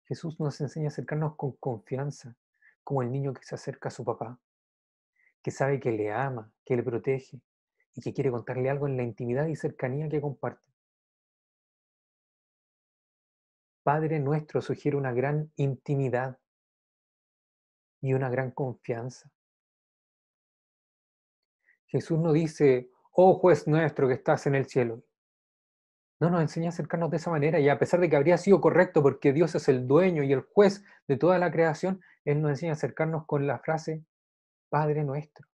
Jesús 0.04 0.40
nos 0.40 0.62
enseña 0.62 0.86
a 0.86 0.88
acercarnos 0.90 1.38
con 1.38 1.54
confianza, 1.54 2.36
como 2.84 3.02
el 3.02 3.12
niño 3.12 3.34
que 3.34 3.44
se 3.44 3.56
acerca 3.56 3.90
a 3.90 3.92
su 3.92 4.06
papá, 4.06 4.40
que 5.42 5.50
sabe 5.50 5.80
que 5.80 5.92
le 5.92 6.12
ama, 6.12 6.54
que 6.64 6.76
le 6.76 6.84
protege 6.84 7.42
y 7.96 8.02
que 8.02 8.14
quiere 8.14 8.30
contarle 8.30 8.70
algo 8.70 8.86
en 8.86 8.96
la 8.96 9.02
intimidad 9.02 9.48
y 9.48 9.56
cercanía 9.56 10.08
que 10.08 10.22
comparte. 10.22 10.72
Padre 13.82 14.20
nuestro 14.20 14.62
sugiere 14.62 14.98
una 14.98 15.14
gran 15.14 15.52
intimidad 15.56 16.38
y 18.02 18.14
una 18.14 18.30
gran 18.30 18.52
confianza. 18.52 19.32
Jesús 21.94 22.18
no 22.18 22.34
dice, 22.34 22.90
oh 23.12 23.36
juez 23.36 23.68
nuestro 23.68 24.08
que 24.08 24.16
estás 24.16 24.48
en 24.48 24.56
el 24.56 24.66
cielo, 24.66 25.04
no 26.20 26.32
nos 26.32 26.42
enseña 26.42 26.68
a 26.68 26.70
acercarnos 26.70 27.12
de 27.12 27.18
esa 27.18 27.30
manera 27.30 27.60
y 27.60 27.70
a 27.70 27.78
pesar 27.78 28.00
de 28.00 28.10
que 28.10 28.16
habría 28.16 28.38
sido 28.38 28.60
correcto 28.62 29.04
porque 29.04 29.32
Dios 29.32 29.54
es 29.54 29.70
el 29.70 29.88
dueño 29.88 30.24
y 30.24 30.34
el 30.34 30.42
juez 30.42 30.84
de 31.08 31.18
toda 31.18 31.38
la 31.38 31.52
creación, 31.52 32.02
Él 32.26 32.42
nos 32.42 32.50
enseña 32.50 32.72
a 32.72 32.74
acercarnos 32.74 33.28
con 33.28 33.46
la 33.46 33.60
frase 33.60 34.04
Padre 34.70 35.04
nuestro. 35.04 35.48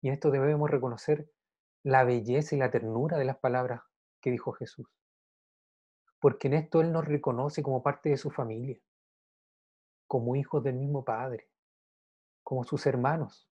Y 0.00 0.08
en 0.08 0.14
esto 0.14 0.30
debemos 0.30 0.70
reconocer 0.70 1.30
la 1.82 2.04
belleza 2.04 2.54
y 2.54 2.58
la 2.58 2.70
ternura 2.70 3.18
de 3.18 3.26
las 3.26 3.36
palabras 3.36 3.82
que 4.22 4.30
dijo 4.30 4.52
Jesús. 4.52 4.86
Porque 6.18 6.48
en 6.48 6.54
esto 6.54 6.80
Él 6.80 6.92
nos 6.92 7.04
reconoce 7.04 7.62
como 7.62 7.82
parte 7.82 8.08
de 8.08 8.16
su 8.16 8.30
familia, 8.30 8.80
como 10.06 10.34
hijos 10.34 10.64
del 10.64 10.76
mismo 10.76 11.04
Padre, 11.04 11.50
como 12.42 12.64
sus 12.64 12.86
hermanos. 12.86 13.49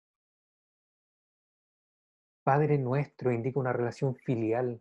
Padre 2.46 2.78
nuestro 2.78 3.32
indica 3.32 3.58
una 3.58 3.72
relación 3.72 4.14
filial 4.14 4.80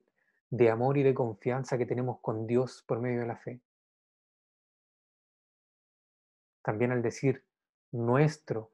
de 0.51 0.69
amor 0.69 0.99
y 0.99 1.01
de 1.01 1.15
confianza 1.15 1.79
que 1.79 1.87
tenemos 1.87 2.19
con 2.19 2.45
Dios 2.45 2.83
por 2.85 2.99
medio 2.99 3.21
de 3.21 3.25
la 3.25 3.37
fe. 3.37 3.59
También 6.61 6.91
al 6.91 7.01
decir 7.01 7.43
nuestro, 7.91 8.69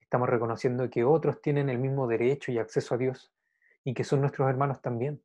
estamos 0.00 0.28
reconociendo 0.28 0.90
que 0.90 1.02
otros 1.02 1.40
tienen 1.40 1.70
el 1.70 1.78
mismo 1.78 2.06
derecho 2.06 2.52
y 2.52 2.58
acceso 2.58 2.94
a 2.94 2.98
Dios 2.98 3.32
y 3.84 3.94
que 3.94 4.04
son 4.04 4.20
nuestros 4.20 4.50
hermanos 4.50 4.82
también. 4.82 5.22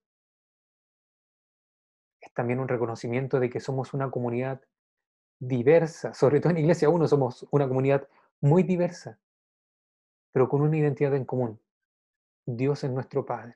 Es 2.22 2.32
también 2.32 2.62
un 2.62 2.70
reconocimiento 2.70 3.42
de 3.42 3.50
que 3.50 3.60
somos 3.60 3.94
una 3.94 4.10
comunidad 4.10 4.62
diversa, 5.38 6.14
sobre 6.14 6.40
todo 6.40 6.52
en 6.52 6.60
Iglesia 6.60 6.88
1 6.88 7.10
somos 7.10 7.46
una 7.52 7.68
comunidad 7.68 8.08
muy 8.40 8.64
diversa, 8.64 9.20
pero 10.32 10.48
con 10.48 10.62
una 10.62 10.78
identidad 10.78 11.14
en 11.14 11.26
común, 11.26 11.60
Dios 12.58 12.84
es 12.84 12.92
nuestro 12.92 13.26
Padre. 13.26 13.56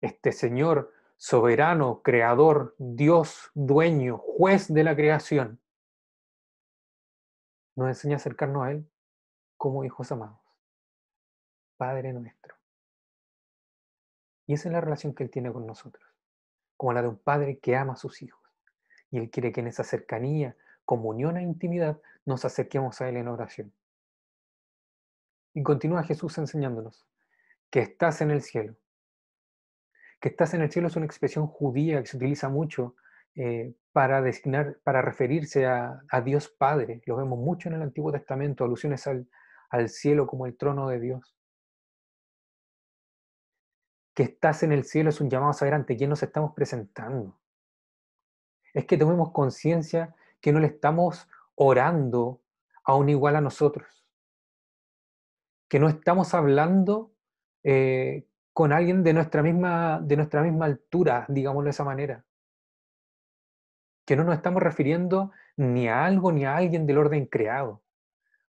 Este 0.00 0.32
Señor 0.32 0.92
soberano, 1.16 2.02
creador, 2.02 2.74
Dios, 2.78 3.50
dueño, 3.54 4.18
juez 4.18 4.72
de 4.72 4.82
la 4.82 4.96
creación, 4.96 5.60
nos 7.76 7.88
enseña 7.88 8.14
a 8.14 8.16
acercarnos 8.16 8.64
a 8.64 8.72
Él 8.72 8.90
como 9.56 9.84
hijos 9.84 10.10
amados. 10.10 10.40
Padre 11.76 12.12
nuestro. 12.12 12.56
Y 14.46 14.54
esa 14.54 14.68
es 14.68 14.72
la 14.72 14.80
relación 14.80 15.14
que 15.14 15.22
Él 15.22 15.30
tiene 15.30 15.52
con 15.52 15.66
nosotros, 15.66 16.04
como 16.76 16.92
la 16.92 17.02
de 17.02 17.08
un 17.08 17.18
padre 17.18 17.58
que 17.60 17.76
ama 17.76 17.92
a 17.92 17.96
sus 17.96 18.20
hijos. 18.22 18.42
Y 19.10 19.18
Él 19.18 19.30
quiere 19.30 19.52
que 19.52 19.60
en 19.60 19.68
esa 19.68 19.84
cercanía, 19.84 20.56
comunión 20.84 21.36
e 21.36 21.42
intimidad 21.42 22.00
nos 22.24 22.44
acerquemos 22.44 23.00
a 23.00 23.08
Él 23.08 23.16
en 23.16 23.28
oración. 23.28 23.72
Y 25.54 25.62
continúa 25.62 26.02
Jesús 26.02 26.36
enseñándonos 26.38 27.06
que 27.72 27.80
estás 27.80 28.20
en 28.20 28.30
el 28.30 28.42
cielo. 28.42 28.76
Que 30.20 30.28
estás 30.28 30.52
en 30.52 30.60
el 30.60 30.70
cielo 30.70 30.88
es 30.88 30.96
una 30.96 31.06
expresión 31.06 31.46
judía 31.46 32.00
que 32.00 32.06
se 32.06 32.18
utiliza 32.18 32.50
mucho 32.50 32.94
eh, 33.34 33.74
para 33.92 34.20
designar, 34.20 34.78
para 34.84 35.00
referirse 35.00 35.66
a, 35.66 36.02
Dios 36.22 36.50
Padre. 36.50 37.00
Lo 37.06 37.16
vemos 37.16 37.38
mucho 37.38 37.70
en 37.70 37.76
el 37.76 37.82
Antiguo 37.82 38.12
Testamento, 38.12 38.62
alusiones 38.62 39.06
al, 39.06 39.26
al 39.70 39.88
cielo 39.88 40.26
como 40.26 40.44
el 40.44 40.56
trono 40.56 40.86
de 40.88 41.00
Dios. 41.00 41.34
Que 44.14 44.24
estás 44.24 44.62
en 44.62 44.72
el 44.72 44.84
cielo 44.84 45.08
es 45.08 45.22
un 45.22 45.30
llamado 45.30 45.52
a 45.52 45.54
saber 45.54 45.72
ante 45.72 45.96
quién 45.96 46.10
nos 46.10 46.22
estamos 46.22 46.52
presentando. 46.54 47.40
Es 48.74 48.84
que 48.84 48.98
tomemos 48.98 49.32
conciencia 49.32 50.14
que 50.42 50.52
no 50.52 50.60
le 50.60 50.66
estamos 50.66 51.26
orando 51.54 52.42
a 52.84 52.94
un 52.96 53.08
igual 53.08 53.36
a 53.36 53.40
nosotros. 53.40 54.06
Que 55.68 55.78
no 55.78 55.88
estamos 55.88 56.34
hablando 56.34 57.11
eh, 57.64 58.26
con 58.52 58.72
alguien 58.72 59.02
de 59.02 59.12
nuestra, 59.12 59.42
misma, 59.42 60.00
de 60.02 60.16
nuestra 60.16 60.42
misma 60.42 60.66
altura, 60.66 61.26
digámoslo 61.28 61.66
de 61.66 61.70
esa 61.70 61.84
manera. 61.84 62.24
Que 64.04 64.16
no 64.16 64.24
nos 64.24 64.34
estamos 64.34 64.62
refiriendo 64.62 65.32
ni 65.56 65.88
a 65.88 66.04
algo 66.04 66.32
ni 66.32 66.44
a 66.44 66.56
alguien 66.56 66.86
del 66.86 66.98
orden 66.98 67.26
creado, 67.26 67.82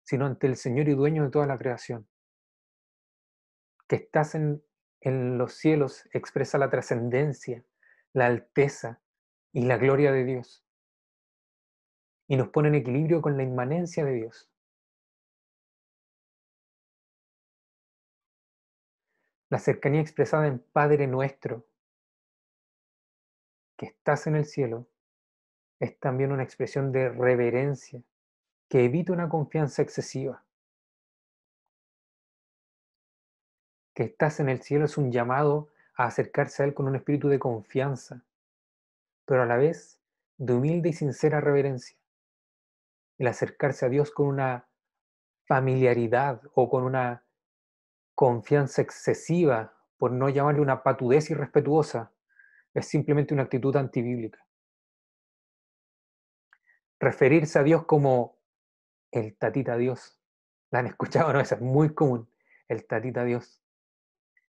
sino 0.03 0.25
ante 0.25 0.47
el 0.47 0.55
Señor 0.55 0.87
y 0.87 0.93
dueño 0.93 1.23
de 1.23 1.31
toda 1.31 1.45
la 1.45 1.57
creación. 1.57 2.07
Que 3.87 3.97
estás 3.97 4.35
en, 4.35 4.63
en 5.01 5.37
los 5.37 5.53
cielos 5.53 6.07
expresa 6.13 6.57
la 6.57 6.69
trascendencia, 6.69 7.63
la 8.13 8.27
alteza 8.27 9.01
y 9.51 9.65
la 9.65 9.77
gloria 9.77 10.11
de 10.11 10.23
Dios. 10.23 10.65
Y 12.27 12.37
nos 12.37 12.49
pone 12.49 12.69
en 12.69 12.75
equilibrio 12.75 13.21
con 13.21 13.35
la 13.35 13.43
inmanencia 13.43 14.05
de 14.05 14.13
Dios. 14.13 14.50
La 19.51 19.59
cercanía 19.59 19.99
expresada 19.99 20.47
en 20.47 20.59
Padre 20.59 21.07
nuestro, 21.07 21.65
que 23.75 23.85
estás 23.85 24.25
en 24.27 24.37
el 24.37 24.45
cielo, 24.45 24.87
es 25.77 25.99
también 25.99 26.31
una 26.31 26.43
expresión 26.43 26.93
de 26.93 27.09
reverencia 27.09 28.01
que 28.69 28.85
evita 28.85 29.11
una 29.11 29.27
confianza 29.27 29.81
excesiva. 29.81 30.41
Que 33.93 34.03
estás 34.03 34.39
en 34.39 34.47
el 34.47 34.61
cielo 34.61 34.85
es 34.85 34.97
un 34.97 35.11
llamado 35.11 35.67
a 35.95 36.05
acercarse 36.05 36.63
a 36.63 36.65
Él 36.67 36.73
con 36.73 36.87
un 36.87 36.95
espíritu 36.95 37.27
de 37.27 37.39
confianza, 37.39 38.23
pero 39.25 39.43
a 39.43 39.45
la 39.45 39.57
vez 39.57 39.99
de 40.37 40.53
humilde 40.53 40.87
y 40.87 40.93
sincera 40.93 41.41
reverencia. 41.41 41.97
El 43.17 43.27
acercarse 43.27 43.85
a 43.85 43.89
Dios 43.89 44.11
con 44.11 44.27
una 44.27 44.65
familiaridad 45.43 46.41
o 46.53 46.69
con 46.69 46.83
una 46.83 47.25
confianza 48.21 48.83
excesiva, 48.83 49.73
por 49.97 50.11
no 50.11 50.29
llamarle 50.29 50.61
una 50.61 50.83
patudez 50.83 51.31
irrespetuosa, 51.31 52.13
es 52.71 52.87
simplemente 52.87 53.33
una 53.33 53.41
actitud 53.41 53.75
antibíblica. 53.75 54.45
Referirse 56.99 57.57
a 57.57 57.63
Dios 57.63 57.83
como 57.87 58.37
el 59.09 59.35
tatita 59.37 59.75
Dios. 59.75 60.21
¿La 60.69 60.77
han 60.77 60.85
escuchado? 60.85 61.33
No, 61.33 61.39
es 61.39 61.59
muy 61.61 61.95
común. 61.95 62.29
El 62.67 62.85
tatita 62.85 63.23
Dios. 63.23 63.59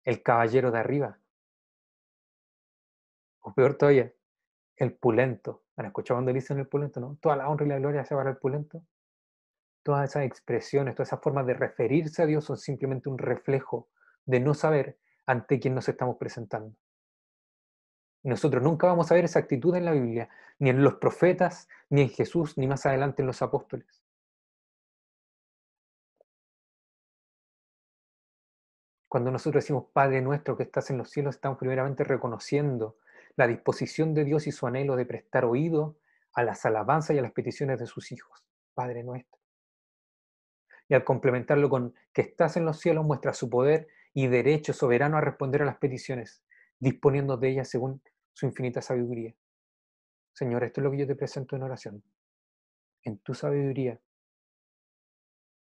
El 0.05 0.23
caballero 0.23 0.71
de 0.71 0.79
arriba. 0.79 1.19
O 3.41 3.53
peor 3.53 3.77
todavía, 3.77 4.13
el 4.77 4.93
pulento. 4.93 5.65
¿Han 5.75 5.87
escuchado 5.87 6.19
cuando 6.19 6.31
dicen 6.31 6.57
el 6.59 6.69
pulento? 6.69 7.01
No? 7.01 7.17
Toda 7.19 7.35
la 7.35 7.49
honra 7.49 7.65
y 7.65 7.69
la 7.69 7.79
gloria 7.79 8.05
se 8.05 8.15
para 8.15 8.29
el 8.29 8.37
pulento. 8.37 8.81
Todas 9.87 10.09
esas 10.09 10.25
expresiones, 10.25 10.95
todas 10.95 11.07
esas 11.07 11.21
formas 11.21 11.47
de 11.47 11.53
referirse 11.53 12.21
a 12.21 12.25
Dios 12.25 12.43
son 12.43 12.57
simplemente 12.57 13.07
un 13.07 13.17
reflejo 13.17 13.87
de 14.25 14.41
no 14.41 14.53
saber 14.53 14.97
ante 15.25 15.61
quién 15.61 15.75
nos 15.75 15.87
estamos 15.87 16.17
presentando. 16.17 16.75
Nosotros 18.21 18.61
nunca 18.61 18.85
vamos 18.87 19.09
a 19.09 19.15
ver 19.15 19.23
esa 19.23 19.39
actitud 19.39 19.73
en 19.77 19.85
la 19.85 19.93
Biblia, 19.93 20.27
ni 20.59 20.71
en 20.71 20.83
los 20.83 20.95
profetas, 20.95 21.69
ni 21.89 22.01
en 22.01 22.09
Jesús, 22.09 22.57
ni 22.57 22.67
más 22.67 22.85
adelante 22.85 23.21
en 23.21 23.27
los 23.27 23.41
apóstoles. 23.41 24.03
Cuando 29.07 29.31
nosotros 29.31 29.63
decimos 29.63 29.85
Padre 29.93 30.19
nuestro 30.21 30.57
que 30.57 30.63
estás 30.63 30.89
en 30.89 30.97
los 30.97 31.09
cielos, 31.09 31.35
estamos 31.35 31.57
primeramente 31.57 32.03
reconociendo 32.03 32.97
la 33.37 33.47
disposición 33.47 34.13
de 34.13 34.25
Dios 34.25 34.47
y 34.47 34.51
su 34.51 34.67
anhelo 34.67 34.97
de 34.97 35.05
prestar 35.05 35.45
oído 35.45 35.95
a 36.33 36.43
las 36.43 36.65
alabanzas 36.65 37.15
y 37.15 37.19
a 37.19 37.21
las 37.21 37.31
peticiones 37.31 37.79
de 37.79 37.85
sus 37.85 38.11
hijos. 38.11 38.45
Padre 38.73 39.01
nuestro. 39.05 39.36
Y 40.89 40.93
al 40.93 41.03
complementarlo 41.03 41.69
con 41.69 41.93
que 42.13 42.21
estás 42.21 42.57
en 42.57 42.65
los 42.65 42.79
cielos, 42.79 43.05
muestra 43.05 43.33
su 43.33 43.49
poder 43.49 43.87
y 44.13 44.27
derecho 44.27 44.73
soberano 44.73 45.17
a 45.17 45.21
responder 45.21 45.61
a 45.61 45.65
las 45.65 45.77
peticiones, 45.77 46.43
disponiendo 46.79 47.37
de 47.37 47.49
ellas 47.49 47.69
según 47.69 48.01
su 48.33 48.45
infinita 48.45 48.81
sabiduría. 48.81 49.35
Señor, 50.33 50.63
esto 50.63 50.81
es 50.81 50.83
lo 50.83 50.91
que 50.91 50.99
yo 50.99 51.07
te 51.07 51.15
presento 51.15 51.55
en 51.55 51.63
oración. 51.63 52.03
En 53.03 53.17
tu 53.19 53.33
sabiduría, 53.33 53.99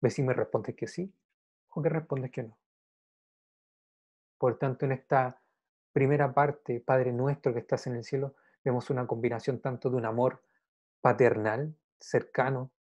ve 0.02 0.10
si 0.10 0.24
me 0.24 0.34
respondes 0.34 0.76
que 0.76 0.88
sí 0.88 1.14
o 1.70 1.82
que 1.82 1.90
respondes 1.90 2.32
que 2.32 2.44
no. 2.44 2.58
Por 4.38 4.58
tanto, 4.58 4.86
en 4.86 4.94
esta 4.94 5.42
primera 5.92 6.34
parte, 6.34 6.80
Padre 6.80 7.14
nuestro 7.14 7.54
que 7.54 7.60
estás 7.60 7.86
en 7.88 7.96
el 7.96 8.04
cielo, 8.04 8.36
vemos 8.64 8.90
una 8.90 9.06
combinación 9.06 9.60
tanto 9.60 9.90
de 9.90 9.98
un 9.98 10.06
amor 10.06 10.44
paternal, 11.02 11.76
cercano, 12.00 12.72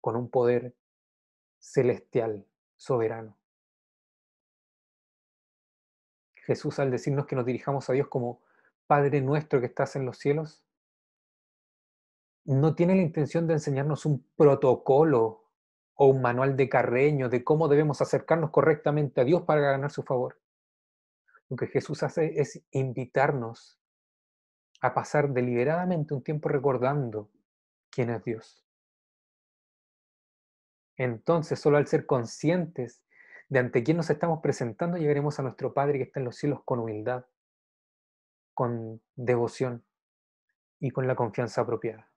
con 0.00 0.16
un 0.16 0.30
poder 0.30 0.74
celestial, 1.64 2.46
soberano. 2.76 3.36
Jesús 6.36 6.78
al 6.78 6.90
decirnos 6.90 7.26
que 7.26 7.36
nos 7.36 7.46
dirijamos 7.46 7.88
a 7.88 7.94
Dios 7.94 8.08
como 8.08 8.42
Padre 8.86 9.22
nuestro 9.22 9.60
que 9.60 9.66
estás 9.66 9.96
en 9.96 10.04
los 10.04 10.18
cielos, 10.18 10.62
no 12.44 12.74
tiene 12.74 12.94
la 12.94 13.00
intención 13.00 13.46
de 13.46 13.54
enseñarnos 13.54 14.04
un 14.04 14.26
protocolo 14.36 15.44
o 15.94 16.06
un 16.06 16.20
manual 16.20 16.54
de 16.54 16.68
carreño 16.68 17.30
de 17.30 17.42
cómo 17.42 17.66
debemos 17.68 18.02
acercarnos 18.02 18.50
correctamente 18.50 19.22
a 19.22 19.24
Dios 19.24 19.42
para 19.42 19.62
ganar 19.62 19.90
su 19.90 20.02
favor. 20.02 20.38
Lo 21.48 21.56
que 21.56 21.68
Jesús 21.68 22.02
hace 22.02 22.38
es 22.38 22.62
invitarnos 22.72 23.80
a 24.82 24.92
pasar 24.92 25.30
deliberadamente 25.30 26.12
un 26.12 26.22
tiempo 26.22 26.50
recordando 26.50 27.30
quién 27.90 28.10
es 28.10 28.22
Dios. 28.22 28.63
Entonces, 30.96 31.58
solo 31.58 31.76
al 31.76 31.86
ser 31.86 32.06
conscientes 32.06 33.02
de 33.48 33.58
ante 33.58 33.82
quién 33.82 33.96
nos 33.96 34.10
estamos 34.10 34.40
presentando, 34.40 34.96
llegaremos 34.96 35.38
a 35.38 35.42
nuestro 35.42 35.74
Padre 35.74 35.98
que 35.98 36.04
está 36.04 36.20
en 36.20 36.26
los 36.26 36.36
cielos 36.36 36.60
con 36.64 36.78
humildad, 36.80 37.26
con 38.54 39.02
devoción 39.16 39.84
y 40.80 40.90
con 40.90 41.06
la 41.06 41.16
confianza 41.16 41.62
apropiada. 41.62 42.10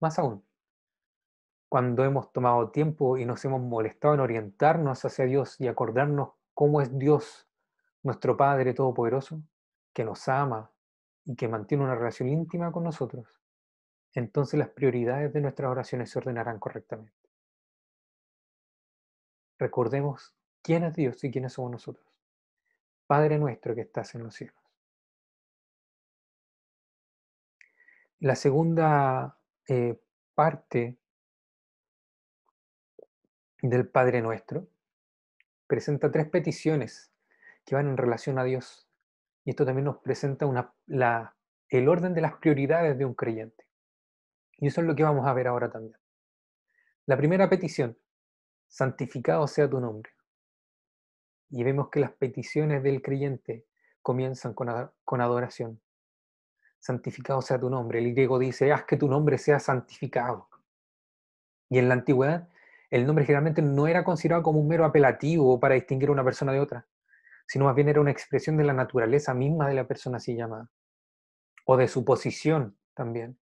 Más 0.00 0.18
aún, 0.18 0.44
cuando 1.68 2.04
hemos 2.04 2.32
tomado 2.32 2.70
tiempo 2.70 3.16
y 3.16 3.24
nos 3.24 3.44
hemos 3.44 3.60
molestado 3.60 4.14
en 4.14 4.20
orientarnos 4.20 5.04
hacia 5.04 5.24
Dios 5.26 5.60
y 5.60 5.68
acordarnos 5.68 6.32
cómo 6.54 6.80
es 6.80 6.98
Dios, 6.98 7.48
nuestro 8.02 8.36
Padre 8.36 8.74
Todopoderoso, 8.74 9.42
que 9.92 10.04
nos 10.04 10.28
ama 10.28 10.70
y 11.24 11.36
que 11.36 11.48
mantiene 11.48 11.84
una 11.84 11.94
relación 11.94 12.28
íntima 12.28 12.72
con 12.72 12.84
nosotros, 12.84 13.41
entonces 14.14 14.58
las 14.58 14.68
prioridades 14.68 15.32
de 15.32 15.40
nuestras 15.40 15.70
oraciones 15.70 16.10
se 16.10 16.18
ordenarán 16.18 16.58
correctamente. 16.58 17.12
Recordemos 19.58 20.34
quién 20.62 20.84
es 20.84 20.94
Dios 20.94 21.22
y 21.24 21.30
quiénes 21.30 21.54
somos 21.54 21.70
nosotros. 21.70 22.06
Padre 23.06 23.38
nuestro 23.38 23.74
que 23.74 23.82
estás 23.82 24.14
en 24.14 24.24
los 24.24 24.34
cielos. 24.34 24.56
La 28.20 28.36
segunda 28.36 29.36
eh, 29.68 30.00
parte 30.34 30.96
del 33.62 33.88
Padre 33.88 34.22
Nuestro 34.22 34.68
presenta 35.66 36.10
tres 36.10 36.28
peticiones 36.28 37.12
que 37.64 37.74
van 37.74 37.88
en 37.88 37.96
relación 37.96 38.38
a 38.38 38.44
Dios. 38.44 38.88
Y 39.44 39.50
esto 39.50 39.64
también 39.64 39.86
nos 39.86 39.98
presenta 39.98 40.46
el 41.68 41.88
orden 41.88 42.14
de 42.14 42.20
las 42.20 42.34
prioridades 42.34 42.96
de 42.98 43.04
un 43.04 43.14
creyente. 43.14 43.66
Y 44.62 44.68
eso 44.68 44.80
es 44.80 44.86
lo 44.86 44.94
que 44.94 45.02
vamos 45.02 45.26
a 45.26 45.32
ver 45.32 45.48
ahora 45.48 45.68
también. 45.68 45.96
La 47.06 47.16
primera 47.16 47.50
petición, 47.50 47.98
santificado 48.68 49.48
sea 49.48 49.68
tu 49.68 49.80
nombre. 49.80 50.12
Y 51.50 51.64
vemos 51.64 51.88
que 51.88 51.98
las 51.98 52.12
peticiones 52.12 52.80
del 52.84 53.02
creyente 53.02 53.66
comienzan 54.02 54.54
con, 54.54 55.20
adoración. 55.20 55.82
Santificado 56.78 57.42
sea 57.42 57.58
tu 57.58 57.68
nombre. 57.68 57.98
El 57.98 58.12
griego 58.12 58.38
dice, 58.38 58.70
haz 58.70 58.84
que 58.84 58.96
tu 58.96 59.08
nombre 59.08 59.36
sea 59.36 59.58
santificado. 59.58 60.48
Y 61.68 61.80
en 61.80 61.88
la 61.88 61.94
antigüedad 61.94 62.48
el 62.88 63.04
nombre 63.04 63.24
generalmente 63.24 63.62
no 63.62 63.88
era 63.88 64.04
considerado 64.04 64.44
como 64.44 64.60
un 64.60 64.68
mero 64.68 64.84
apelativo 64.84 65.58
para 65.58 65.74
distinguir 65.74 66.10
a 66.10 66.12
una 66.12 66.22
persona 66.22 66.52
de 66.52 66.60
otra, 66.60 66.86
sino 67.48 67.64
más 67.64 67.74
bien 67.74 67.88
era 67.88 68.00
una 68.00 68.12
expresión 68.12 68.56
de 68.56 68.62
la 68.62 68.74
naturaleza 68.74 69.34
misma 69.34 69.66
de 69.66 69.74
la 69.74 69.88
persona 69.88 70.18
así 70.18 70.36
llamada, 70.36 70.70
o 71.64 71.76
de 71.76 71.88
su 71.88 72.04
posición 72.04 72.78
también. 72.94 73.41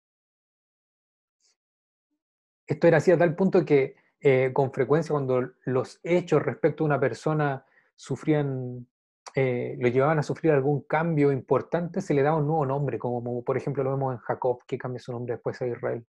Esto 2.67 2.88
era 2.88 2.97
así 2.97 3.12
a 3.12 3.17
tal 3.17 3.36
punto 3.36 3.63
que 3.63 3.95
eh, 4.19 4.51
con 4.54 4.71
frecuencia 4.71 5.13
cuando 5.13 5.51
los 5.65 5.99
hechos 6.04 6.41
respecto 6.41 6.84
a 6.84 6.88
una 6.88 6.99
persona 6.99 7.65
sufrían, 7.95 8.88
eh, 9.36 9.75
lo 9.80 9.88
llevaban 9.88 10.19
a 10.19 10.23
sufrir 10.23 10.51
algún 10.51 10.82
cambio 10.82 11.32
importante, 11.32 12.01
se 12.01 12.13
le 12.13 12.23
daba 12.23 12.38
un 12.38 12.47
nuevo 12.47 12.65
nombre, 12.65 12.97
como 12.97 13.43
por 13.43 13.58
ejemplo 13.58 13.84
lo 13.84 13.91
vemos 13.91 14.15
en 14.15 14.19
Jacob, 14.19 14.63
que 14.65 14.78
cambia 14.78 14.99
su 14.99 15.12
nombre 15.12 15.36
después 15.36 15.62
a 15.62 15.67
Israel. 15.67 16.06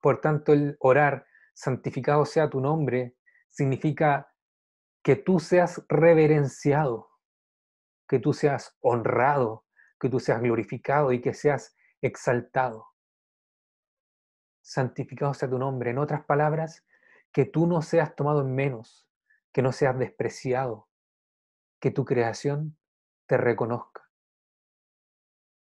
Por 0.00 0.20
tanto, 0.20 0.52
el 0.52 0.76
orar 0.78 1.26
santificado 1.54 2.24
sea 2.24 2.48
tu 2.48 2.60
nombre, 2.60 3.16
significa 3.48 4.32
que 5.02 5.16
tú 5.16 5.40
seas 5.40 5.84
reverenciado, 5.88 7.08
que 8.06 8.20
tú 8.20 8.32
seas 8.32 8.76
honrado, 8.80 9.64
que 9.98 10.08
tú 10.08 10.20
seas 10.20 10.40
glorificado 10.40 11.12
y 11.12 11.20
que 11.20 11.34
seas 11.34 11.76
exaltado. 12.00 12.87
Santificado 14.68 15.34
sea 15.34 15.48
tu 15.48 15.58
nombre. 15.58 15.90
En 15.90 15.98
otras 15.98 16.24
palabras, 16.24 16.84
que 17.32 17.44
tú 17.44 17.66
no 17.66 17.82
seas 17.82 18.14
tomado 18.14 18.42
en 18.42 18.54
menos, 18.54 19.08
que 19.52 19.62
no 19.62 19.72
seas 19.72 19.98
despreciado, 19.98 20.88
que 21.80 21.90
tu 21.90 22.04
creación 22.04 22.76
te 23.26 23.36
reconozca. 23.36 24.02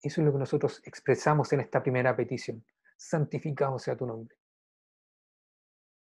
Eso 0.02 0.20
es 0.20 0.26
lo 0.26 0.32
que 0.32 0.38
nosotros 0.38 0.82
expresamos 0.84 1.52
en 1.52 1.60
esta 1.60 1.82
primera 1.82 2.14
petición. 2.14 2.64
Santificado 2.96 3.78
sea 3.78 3.96
tu 3.96 4.06
nombre. 4.06 4.36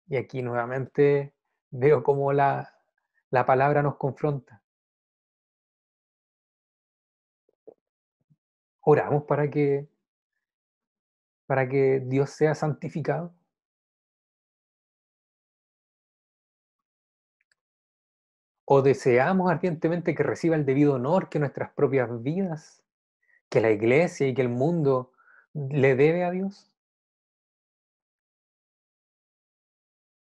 Y 0.08 0.18
aquí 0.18 0.42
nuevamente 0.42 1.34
Veo 1.76 2.04
cómo 2.04 2.32
la, 2.32 2.72
la 3.32 3.48
palabra 3.48 3.82
nos 3.82 3.96
confronta. 3.96 4.62
Oramos 8.82 9.24
para 9.24 9.50
que 9.50 9.88
para 11.46 11.68
que 11.68 12.02
Dios 12.06 12.30
sea 12.32 12.56
santificado. 12.56 13.34
¿O 18.66 18.82
deseamos 18.82 19.52
ardientemente 19.52 20.16
que 20.16 20.24
reciba 20.24 20.56
el 20.56 20.66
debido 20.66 20.94
honor 20.96 21.30
que 21.30 21.40
nuestras 21.40 21.72
propias 21.74 22.24
vidas, 22.24 22.82
que 23.50 23.62
la 23.62 23.72
iglesia 23.72 24.28
y 24.28 24.34
que 24.34 24.42
el 24.42 24.50
mundo 24.50 25.12
le 25.54 25.96
debe 25.96 26.24
a 26.24 26.32
Dios? 26.32 26.72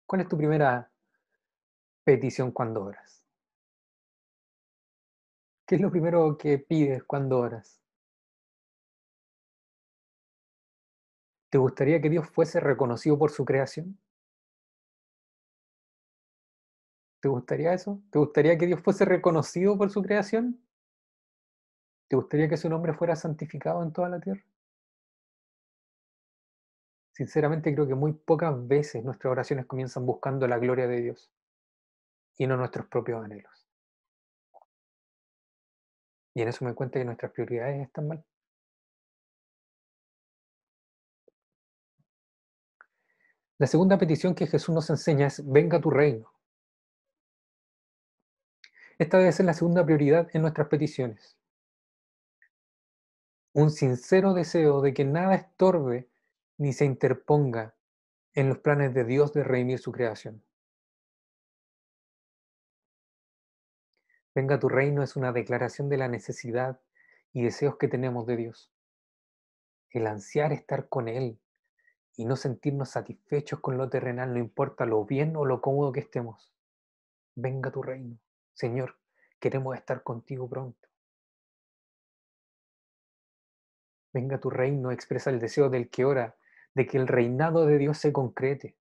¿Cuál 0.06 0.22
es 0.22 0.28
tu 0.28 0.36
primera 0.36 0.90
petición 2.04 2.52
cuando 2.52 2.84
oras? 2.84 3.24
¿Qué 5.66 5.74
es 5.74 5.80
lo 5.80 5.90
primero 5.90 6.38
que 6.38 6.58
pides 6.58 7.02
cuando 7.02 7.38
oras? 7.38 7.86
¿Te 11.50 11.59
gustaría 11.59 12.00
que 12.00 12.11
Dios 12.11 12.28
fuese 12.28 12.61
reconocido 12.61 13.18
por 13.18 13.30
su 13.30 13.44
creación? 13.44 13.98
¿Te 17.20 17.28
gustaría 17.28 17.72
eso? 17.72 18.00
¿Te 18.11 18.18
gustaría 18.18 18.59
que 18.59 18.66
Dios 18.66 18.80
fuese 18.80 19.04
reconocido 19.04 19.76
por 19.76 19.90
su 19.90 20.02
creación? 20.02 20.61
¿Te 22.09 22.16
gustaría 22.16 22.48
que 22.48 22.56
su 22.56 22.68
nombre 22.68 22.94
fuera 22.94 23.16
santificado 23.16 23.82
en 23.82 23.92
toda 23.92 24.09
la 24.09 24.20
tierra? 24.20 24.44
Sinceramente 27.12 27.72
creo 27.74 27.88
que 27.88 27.94
muy 27.94 28.12
pocas 28.12 28.54
veces 28.68 29.02
nuestras 29.02 29.32
oraciones 29.32 29.66
comienzan 29.66 30.04
buscando 30.04 30.46
la 30.46 30.59
gloria 30.59 30.87
de 30.87 31.00
Dios 31.00 31.30
y 32.37 32.46
no 32.46 32.56
nuestros 32.56 32.87
propios 32.87 33.24
anhelos. 33.24 33.66
Y 36.35 36.42
en 36.42 36.48
eso 36.48 36.64
me 36.64 36.74
cuenta 36.74 36.98
que 36.98 37.06
nuestras 37.06 37.32
prioridades 37.32 37.80
están 37.80 38.09
mal. 38.09 38.24
La 43.58 43.66
segunda 43.66 43.96
petición 43.96 44.34
que 44.34 44.46
Jesús 44.46 44.74
nos 44.74 44.90
enseña 44.90 45.28
es, 45.28 45.42
venga 45.50 45.80
tu 45.80 45.90
reino. 45.90 46.30
Esta 48.98 49.18
debe 49.18 49.32
ser 49.32 49.46
la 49.46 49.54
segunda 49.54 49.84
prioridad 49.84 50.28
en 50.34 50.42
nuestras 50.42 50.68
peticiones. 50.68 51.38
Un 53.54 53.70
sincero 53.70 54.34
deseo 54.34 54.82
de 54.82 54.92
que 54.92 55.06
nada 55.06 55.34
estorbe 55.34 56.08
ni 56.58 56.74
se 56.74 56.84
interponga 56.84 57.74
en 58.34 58.50
los 58.50 58.58
planes 58.58 58.92
de 58.92 59.04
Dios 59.04 59.32
de 59.32 59.44
redimir 59.44 59.78
su 59.78 59.92
creación. 59.92 60.42
Venga 64.34 64.58
tu 64.58 64.68
reino 64.68 65.02
es 65.02 65.16
una 65.16 65.32
declaración 65.32 65.88
de 65.88 65.96
la 65.96 66.08
necesidad 66.08 66.78
y 67.32 67.42
deseos 67.42 67.78
que 67.78 67.88
tenemos 67.88 68.26
de 68.26 68.36
Dios. 68.36 68.70
El 69.88 70.06
ansiar 70.06 70.52
estar 70.52 70.90
con 70.90 71.08
Él 71.08 71.38
y 72.16 72.24
no 72.24 72.37
sentirnos 72.37 72.90
satisfechos 72.90 73.61
con 73.61 73.76
lo 73.76 73.88
terrenal, 73.90 74.33
no 74.33 74.38
importa 74.38 74.87
lo 74.87 75.05
bien 75.05 75.37
o 75.37 75.44
lo 75.44 75.61
cómodo 75.61 75.92
que 75.92 76.00
estemos. 76.00 76.52
Venga 77.35 77.70
tu 77.70 77.83
reino. 77.83 78.18
Señor, 78.55 78.96
queremos 79.38 79.76
estar 79.76 80.02
contigo 80.02 80.48
pronto. 80.48 80.88
Venga 84.14 84.40
tu 84.40 84.48
reino, 84.48 84.90
expresa 84.90 85.29
el 85.29 85.38
deseo 85.38 85.68
del 85.68 85.90
que 85.90 86.07
ora, 86.07 86.37
de 86.74 86.87
que 86.87 86.96
el 86.96 87.07
reinado 87.07 87.66
de 87.66 87.76
Dios 87.76 87.98
se 87.98 88.14
concrete. 88.14 88.76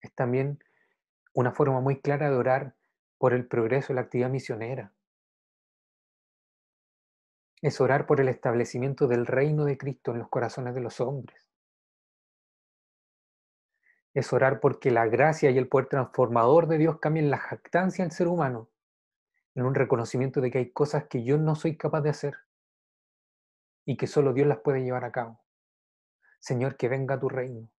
Es 0.00 0.12
también 0.14 0.58
una 1.32 1.52
forma 1.52 1.80
muy 1.80 2.00
clara 2.00 2.28
de 2.28 2.36
orar 2.36 2.74
por 3.18 3.34
el 3.34 3.46
progreso 3.46 3.88
de 3.88 3.94
la 3.94 4.00
actividad 4.00 4.30
misionera 4.30 4.92
es 7.62 7.80
orar 7.80 8.06
por 8.06 8.20
el 8.20 8.28
establecimiento 8.28 9.06
del 9.06 9.24
reino 9.24 9.64
de 9.64 9.78
Cristo 9.78 10.10
en 10.10 10.18
los 10.18 10.28
corazones 10.28 10.74
de 10.74 10.80
los 10.80 11.00
hombres. 11.00 11.48
Es 14.14 14.32
orar 14.32 14.58
porque 14.60 14.90
la 14.90 15.06
gracia 15.06 15.50
y 15.50 15.58
el 15.58 15.68
poder 15.68 15.86
transformador 15.86 16.66
de 16.66 16.76
Dios 16.76 16.98
cambien 16.98 17.30
la 17.30 17.38
jactancia 17.38 18.04
del 18.04 18.12
ser 18.12 18.26
humano 18.26 18.68
en 19.54 19.64
un 19.64 19.74
reconocimiento 19.74 20.40
de 20.40 20.50
que 20.50 20.58
hay 20.58 20.72
cosas 20.72 21.06
que 21.06 21.22
yo 21.22 21.38
no 21.38 21.54
soy 21.54 21.76
capaz 21.76 22.00
de 22.00 22.10
hacer 22.10 22.34
y 23.84 23.96
que 23.96 24.08
solo 24.08 24.32
Dios 24.32 24.48
las 24.48 24.58
puede 24.58 24.82
llevar 24.82 25.04
a 25.04 25.12
cabo. 25.12 25.40
Señor, 26.40 26.76
que 26.76 26.88
venga 26.88 27.20
tu 27.20 27.28
reino. 27.28 27.70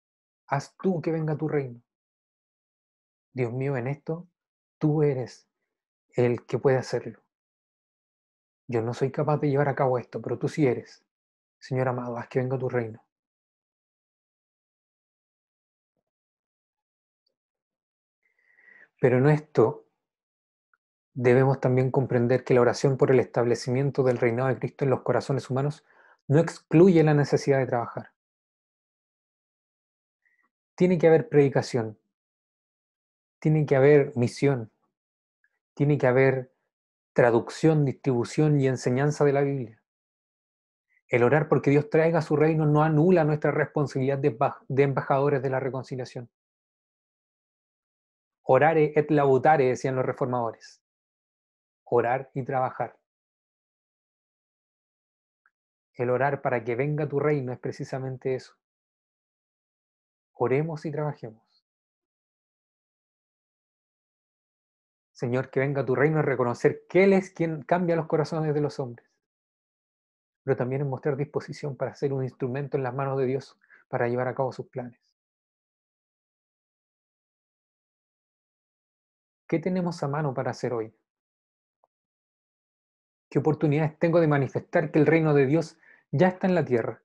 Haz 0.46 0.74
tú 0.78 1.02
que 1.02 1.12
venga 1.12 1.36
tu 1.36 1.46
reino. 1.46 1.82
Dios 3.34 3.52
mío, 3.52 3.76
en 3.76 3.86
esto 3.86 4.28
tú 4.78 5.02
eres 5.02 5.46
el 6.14 6.46
que 6.46 6.58
puede 6.58 6.78
hacerlo. 6.78 7.23
Yo 8.66 8.82
no 8.82 8.94
soy 8.94 9.10
capaz 9.10 9.38
de 9.38 9.50
llevar 9.50 9.68
a 9.68 9.74
cabo 9.74 9.98
esto, 9.98 10.20
pero 10.22 10.38
tú 10.38 10.48
sí 10.48 10.66
eres. 10.66 11.04
Señor 11.58 11.88
amado, 11.88 12.16
haz 12.18 12.28
que 12.28 12.40
venga 12.40 12.58
tu 12.58 12.68
reino. 12.68 13.02
Pero 19.00 19.18
en 19.18 19.28
esto 19.28 19.84
debemos 21.12 21.60
también 21.60 21.90
comprender 21.90 22.42
que 22.42 22.54
la 22.54 22.62
oración 22.62 22.96
por 22.96 23.10
el 23.10 23.20
establecimiento 23.20 24.02
del 24.02 24.18
reinado 24.18 24.48
de 24.48 24.58
Cristo 24.58 24.84
en 24.84 24.90
los 24.90 25.02
corazones 25.02 25.50
humanos 25.50 25.84
no 26.26 26.38
excluye 26.38 27.02
la 27.04 27.14
necesidad 27.14 27.58
de 27.58 27.66
trabajar. 27.66 28.12
Tiene 30.74 30.98
que 30.98 31.06
haber 31.06 31.28
predicación, 31.28 31.98
tiene 33.38 33.66
que 33.66 33.76
haber 33.76 34.12
misión, 34.16 34.70
tiene 35.74 35.98
que 35.98 36.06
haber 36.06 36.53
traducción, 37.14 37.84
distribución 37.84 38.60
y 38.60 38.66
enseñanza 38.66 39.24
de 39.24 39.32
la 39.32 39.40
Biblia. 39.40 39.80
El 41.08 41.22
orar 41.22 41.48
porque 41.48 41.70
Dios 41.70 41.88
traiga 41.88 42.20
su 42.20 42.34
reino 42.34 42.66
no 42.66 42.82
anula 42.82 43.22
nuestra 43.24 43.52
responsabilidad 43.52 44.18
de, 44.18 44.36
embajadores 44.82 45.40
de 45.42 45.48
la 45.50 45.60
reconciliación. 45.60 46.28
Orare 48.42 48.92
et 48.96 49.10
lautare, 49.10 49.68
decían 49.68 49.94
los 49.94 50.04
reformadores. 50.04 50.82
Orar 51.84 52.30
y 52.34 52.42
trabajar. 52.42 52.98
El 55.94 56.10
orar 56.10 56.42
para 56.42 56.64
que 56.64 56.74
venga 56.74 57.08
tu 57.08 57.20
reino 57.20 57.52
es 57.52 57.60
precisamente 57.60 58.34
eso. 58.34 58.54
Oremos 60.32 60.84
y 60.84 60.90
trabajemos. 60.90 61.43
Señor, 65.14 65.50
que 65.50 65.60
venga 65.60 65.84
tu 65.84 65.94
reino, 65.94 66.18
a 66.18 66.22
reconocer 66.22 66.86
que 66.88 67.04
Él 67.04 67.12
es 67.12 67.30
quien 67.30 67.62
cambia 67.62 67.94
los 67.94 68.08
corazones 68.08 68.52
de 68.52 68.60
los 68.60 68.80
hombres, 68.80 69.08
pero 70.42 70.56
también 70.56 70.82
en 70.82 70.90
mostrar 70.90 71.16
disposición 71.16 71.76
para 71.76 71.94
ser 71.94 72.12
un 72.12 72.24
instrumento 72.24 72.76
en 72.76 72.82
las 72.82 72.92
manos 72.92 73.16
de 73.18 73.26
Dios 73.26 73.56
para 73.88 74.08
llevar 74.08 74.26
a 74.26 74.34
cabo 74.34 74.52
sus 74.52 74.66
planes. 74.66 74.98
¿Qué 79.46 79.60
tenemos 79.60 80.02
a 80.02 80.08
mano 80.08 80.34
para 80.34 80.50
hacer 80.50 80.72
hoy? 80.72 80.92
¿Qué 83.30 83.38
oportunidades 83.38 83.96
tengo 84.00 84.20
de 84.20 84.26
manifestar 84.26 84.90
que 84.90 84.98
el 84.98 85.06
reino 85.06 85.32
de 85.32 85.46
Dios 85.46 85.78
ya 86.10 86.26
está 86.26 86.48
en 86.48 86.56
la 86.56 86.64
tierra? 86.64 87.02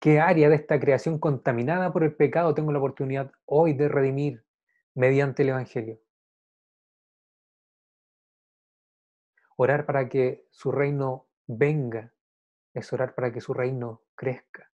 ¿Qué 0.00 0.18
área 0.18 0.48
de 0.48 0.56
esta 0.56 0.80
creación 0.80 1.20
contaminada 1.20 1.92
por 1.92 2.02
el 2.02 2.14
pecado 2.14 2.54
tengo 2.54 2.72
la 2.72 2.78
oportunidad 2.78 3.30
hoy 3.46 3.72
de 3.74 3.88
redimir 3.88 4.43
mediante 4.94 5.42
el 5.42 5.50
Evangelio. 5.50 6.00
Orar 9.56 9.86
para 9.86 10.08
que 10.08 10.46
su 10.50 10.72
reino 10.72 11.26
venga 11.46 12.12
es 12.72 12.92
orar 12.92 13.14
para 13.14 13.32
que 13.32 13.40
su 13.40 13.54
reino 13.54 14.02
crezca. 14.14 14.70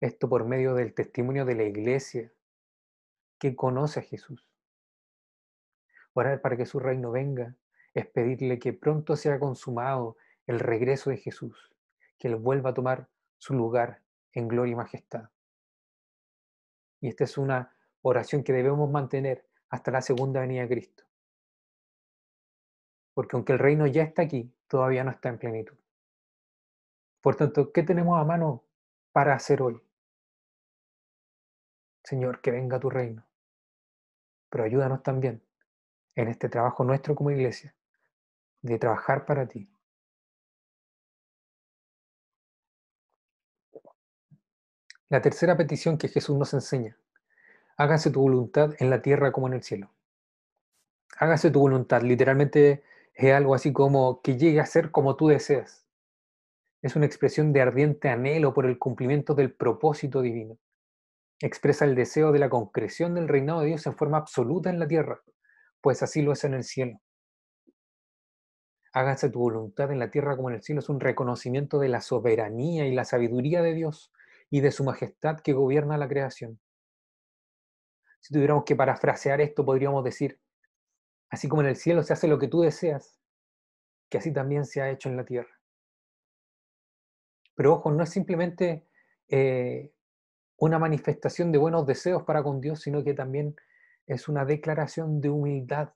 Esto 0.00 0.28
por 0.28 0.44
medio 0.44 0.74
del 0.74 0.94
testimonio 0.94 1.44
de 1.44 1.54
la 1.54 1.64
iglesia 1.64 2.32
que 3.38 3.54
conoce 3.54 4.00
a 4.00 4.02
Jesús. 4.02 4.48
Orar 6.14 6.40
para 6.40 6.56
que 6.56 6.66
su 6.66 6.80
reino 6.80 7.10
venga 7.10 7.54
es 7.94 8.06
pedirle 8.06 8.58
que 8.58 8.72
pronto 8.72 9.16
sea 9.16 9.38
consumado 9.38 10.16
el 10.46 10.58
regreso 10.58 11.10
de 11.10 11.16
Jesús, 11.16 11.72
que 12.18 12.28
Él 12.28 12.36
vuelva 12.36 12.70
a 12.70 12.74
tomar 12.74 13.08
su 13.38 13.54
lugar 13.54 14.02
en 14.32 14.48
gloria 14.48 14.72
y 14.72 14.76
majestad. 14.76 15.30
Y 17.00 17.08
esta 17.08 17.24
es 17.24 17.38
una 17.38 17.74
oración 18.02 18.44
que 18.44 18.52
debemos 18.52 18.90
mantener 18.90 19.46
hasta 19.68 19.90
la 19.90 20.02
segunda 20.02 20.40
venida 20.40 20.62
de 20.62 20.68
Cristo. 20.68 21.04
Porque 23.14 23.36
aunque 23.36 23.52
el 23.52 23.58
reino 23.58 23.86
ya 23.86 24.02
está 24.02 24.22
aquí, 24.22 24.54
todavía 24.66 25.04
no 25.04 25.10
está 25.10 25.28
en 25.28 25.38
plenitud. 25.38 25.76
Por 27.20 27.36
tanto, 27.36 27.72
¿qué 27.72 27.82
tenemos 27.82 28.18
a 28.18 28.24
mano 28.24 28.64
para 29.12 29.34
hacer 29.34 29.60
hoy? 29.62 29.80
Señor, 32.02 32.40
que 32.40 32.50
venga 32.50 32.80
tu 32.80 32.88
reino. 32.88 33.26
Pero 34.48 34.64
ayúdanos 34.64 35.02
también 35.02 35.42
en 36.14 36.28
este 36.28 36.48
trabajo 36.48 36.84
nuestro 36.84 37.14
como 37.14 37.30
iglesia, 37.30 37.74
de 38.62 38.78
trabajar 38.78 39.24
para 39.24 39.46
ti. 39.46 39.70
La 45.10 45.20
tercera 45.20 45.56
petición 45.56 45.98
que 45.98 46.06
Jesús 46.06 46.38
nos 46.38 46.54
enseña. 46.54 46.96
Hágase 47.76 48.12
tu 48.12 48.20
voluntad 48.20 48.74
en 48.78 48.90
la 48.90 49.02
tierra 49.02 49.32
como 49.32 49.48
en 49.48 49.54
el 49.54 49.64
cielo. 49.64 49.90
Hágase 51.18 51.50
tu 51.50 51.58
voluntad. 51.58 52.02
Literalmente 52.02 52.84
es 53.14 53.32
algo 53.34 53.56
así 53.56 53.72
como 53.72 54.22
que 54.22 54.36
llegue 54.36 54.60
a 54.60 54.66
ser 54.66 54.92
como 54.92 55.16
tú 55.16 55.26
deseas. 55.26 55.84
Es 56.80 56.94
una 56.94 57.06
expresión 57.06 57.52
de 57.52 57.60
ardiente 57.60 58.08
anhelo 58.08 58.54
por 58.54 58.66
el 58.66 58.78
cumplimiento 58.78 59.34
del 59.34 59.52
propósito 59.52 60.22
divino. 60.22 60.58
Expresa 61.40 61.86
el 61.86 61.96
deseo 61.96 62.30
de 62.30 62.38
la 62.38 62.48
concreción 62.48 63.16
del 63.16 63.26
reinado 63.26 63.62
de 63.62 63.66
Dios 63.66 63.84
en 63.86 63.96
forma 63.96 64.18
absoluta 64.18 64.70
en 64.70 64.78
la 64.78 64.86
tierra, 64.86 65.22
pues 65.80 66.04
así 66.04 66.22
lo 66.22 66.34
es 66.34 66.44
en 66.44 66.54
el 66.54 66.62
cielo. 66.62 67.00
Hágase 68.92 69.28
tu 69.28 69.40
voluntad 69.40 69.90
en 69.90 69.98
la 69.98 70.12
tierra 70.12 70.36
como 70.36 70.50
en 70.50 70.56
el 70.56 70.62
cielo 70.62 70.78
es 70.78 70.88
un 70.88 71.00
reconocimiento 71.00 71.80
de 71.80 71.88
la 71.88 72.00
soberanía 72.00 72.86
y 72.86 72.94
la 72.94 73.04
sabiduría 73.04 73.60
de 73.60 73.74
Dios 73.74 74.12
y 74.50 74.60
de 74.60 74.72
su 74.72 74.84
majestad 74.84 75.40
que 75.40 75.52
gobierna 75.52 75.96
la 75.96 76.08
creación. 76.08 76.60
Si 78.20 78.34
tuviéramos 78.34 78.64
que 78.64 78.76
parafrasear 78.76 79.40
esto, 79.40 79.64
podríamos 79.64 80.04
decir, 80.04 80.40
así 81.30 81.48
como 81.48 81.62
en 81.62 81.68
el 81.68 81.76
cielo 81.76 82.02
se 82.02 82.12
hace 82.12 82.28
lo 82.28 82.38
que 82.38 82.48
tú 82.48 82.60
deseas, 82.60 83.18
que 84.10 84.18
así 84.18 84.32
también 84.32 84.66
se 84.66 84.82
ha 84.82 84.90
hecho 84.90 85.08
en 85.08 85.16
la 85.16 85.24
tierra. 85.24 85.60
Pero 87.54 87.74
ojo, 87.74 87.90
no 87.92 88.02
es 88.02 88.10
simplemente 88.10 88.86
eh, 89.28 89.92
una 90.56 90.78
manifestación 90.78 91.52
de 91.52 91.58
buenos 91.58 91.86
deseos 91.86 92.24
para 92.24 92.42
con 92.42 92.60
Dios, 92.60 92.80
sino 92.80 93.04
que 93.04 93.14
también 93.14 93.56
es 94.06 94.28
una 94.28 94.44
declaración 94.44 95.20
de 95.20 95.30
humildad 95.30 95.94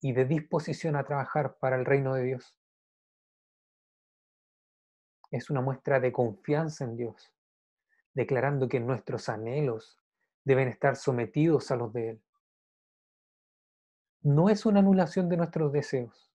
y 0.00 0.12
de 0.12 0.26
disposición 0.26 0.96
a 0.96 1.04
trabajar 1.04 1.56
para 1.58 1.76
el 1.76 1.86
reino 1.86 2.14
de 2.14 2.24
Dios. 2.24 2.58
Es 5.30 5.48
una 5.48 5.62
muestra 5.62 5.98
de 5.98 6.12
confianza 6.12 6.84
en 6.84 6.96
Dios, 6.96 7.32
declarando 8.14 8.68
que 8.68 8.80
nuestros 8.80 9.28
anhelos 9.28 9.98
deben 10.44 10.68
estar 10.68 10.96
sometidos 10.96 11.70
a 11.70 11.76
los 11.76 11.92
de 11.92 12.10
Él. 12.10 12.22
No 14.22 14.48
es 14.48 14.66
una 14.66 14.80
anulación 14.80 15.28
de 15.28 15.36
nuestros 15.36 15.72
deseos, 15.72 16.32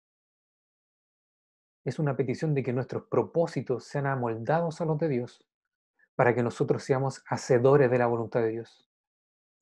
es 1.87 1.99
una 1.99 2.17
petición 2.17 2.53
de 2.53 2.63
que 2.63 2.73
nuestros 2.73 3.03
propósitos 3.03 3.85
sean 3.85 4.07
amoldados 4.07 4.81
a 4.81 4.85
los 4.85 4.97
de 4.97 5.07
Dios, 5.07 5.47
para 6.15 6.35
que 6.35 6.43
nosotros 6.43 6.83
seamos 6.83 7.23
hacedores 7.29 7.89
de 7.89 7.97
la 7.97 8.07
voluntad 8.07 8.41
de 8.41 8.49
Dios. 8.49 8.89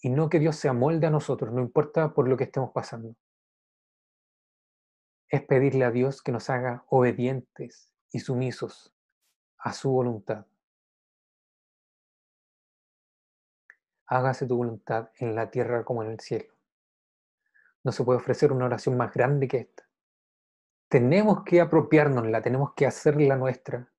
Y 0.01 0.09
no 0.09 0.27
que 0.27 0.39
Dios 0.39 0.55
se 0.55 0.67
amolde 0.67 1.05
a 1.05 1.11
nosotros, 1.11 1.53
no 1.53 1.61
importa 1.61 2.15
por 2.15 2.27
lo 2.27 2.35
que 2.35 2.45
estemos 2.45 2.71
pasando. 2.71 3.15
Es 5.29 5.43
pedirle 5.43 5.85
a 5.85 5.91
Dios 5.91 6.23
que 6.23 6.31
nos 6.31 6.49
haga 6.49 6.83
obedientes 6.89 7.91
y 8.11 8.19
sumisos 8.19 8.91
a 9.59 9.73
su 9.73 9.91
voluntad. 9.91 10.47
Hágase 14.07 14.45
tu 14.45 14.57
voluntad 14.57 15.09
en 15.19 15.35
la 15.35 15.49
tierra 15.49 15.83
como 15.83 16.03
en 16.03 16.11
el 16.11 16.19
cielo. 16.19 16.53
No 17.83 17.91
se 17.91 18.03
puede 18.03 18.19
ofrecer 18.19 18.51
una 18.51 18.65
oración 18.65 18.97
más 18.97 19.13
grande 19.13 19.47
que 19.47 19.57
esta 19.57 19.85
tenemos 20.95 21.43
que 21.43 21.61
apropiárnosla, 21.61 22.41
tenemos 22.41 22.73
que 22.73 22.85
hacerla 22.85 23.35
nuestra. 23.35 23.91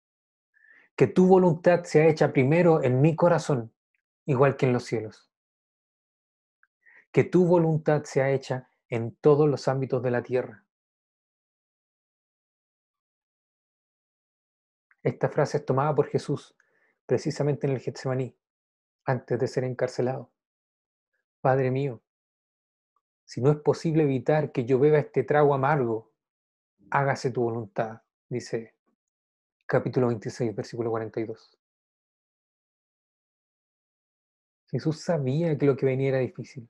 Que 0.97 1.07
tu 1.07 1.27
voluntad 1.27 1.85
sea 1.85 2.07
hecha 2.07 2.33
primero 2.33 2.83
en 2.83 3.01
mi 3.01 3.14
corazón, 3.14 3.71
igual 4.25 4.57
que 4.57 4.66
en 4.66 4.73
los 4.73 4.85
cielos. 4.85 5.31
Que 7.12 7.25
tu 7.25 7.47
voluntad 7.47 8.05
sea 8.05 8.31
hecha 8.31 8.71
en 8.88 9.14
todos 9.16 9.49
los 9.49 9.69
ámbitos 9.69 10.03
de 10.03 10.11
la 10.11 10.23
tierra. 10.23 10.64
Esta 15.03 15.29
frase 15.29 15.59
es 15.59 15.66
tomada 15.66 15.95
por 15.95 16.07
Jesús 16.09 16.57
precisamente 17.05 17.66
en 17.66 17.75
el 17.75 17.81
Getsemaní, 17.81 18.35
antes 19.07 19.38
de 19.38 19.49
ser 19.49 19.64
encarcelado. 19.64 20.31
Padre 21.40 21.71
mío, 21.71 22.03
si 23.25 23.40
no 23.40 23.51
es 23.51 23.57
posible 23.59 24.03
evitar 24.03 24.53
que 24.53 24.64
yo 24.64 24.79
beba 24.79 24.99
este 24.99 25.23
trago 25.23 25.55
amargo 25.55 26.12
hágase 26.90 27.31
tu 27.31 27.42
voluntad, 27.42 28.03
dice 28.29 28.75
capítulo 29.66 30.09
26, 30.09 30.55
versículo 30.55 30.90
42. 30.90 31.59
Jesús 34.71 35.01
sabía 35.01 35.57
que 35.57 35.66
lo 35.66 35.77
que 35.77 35.87
venía 35.87 36.09
era 36.11 36.19
difícil. 36.19 36.69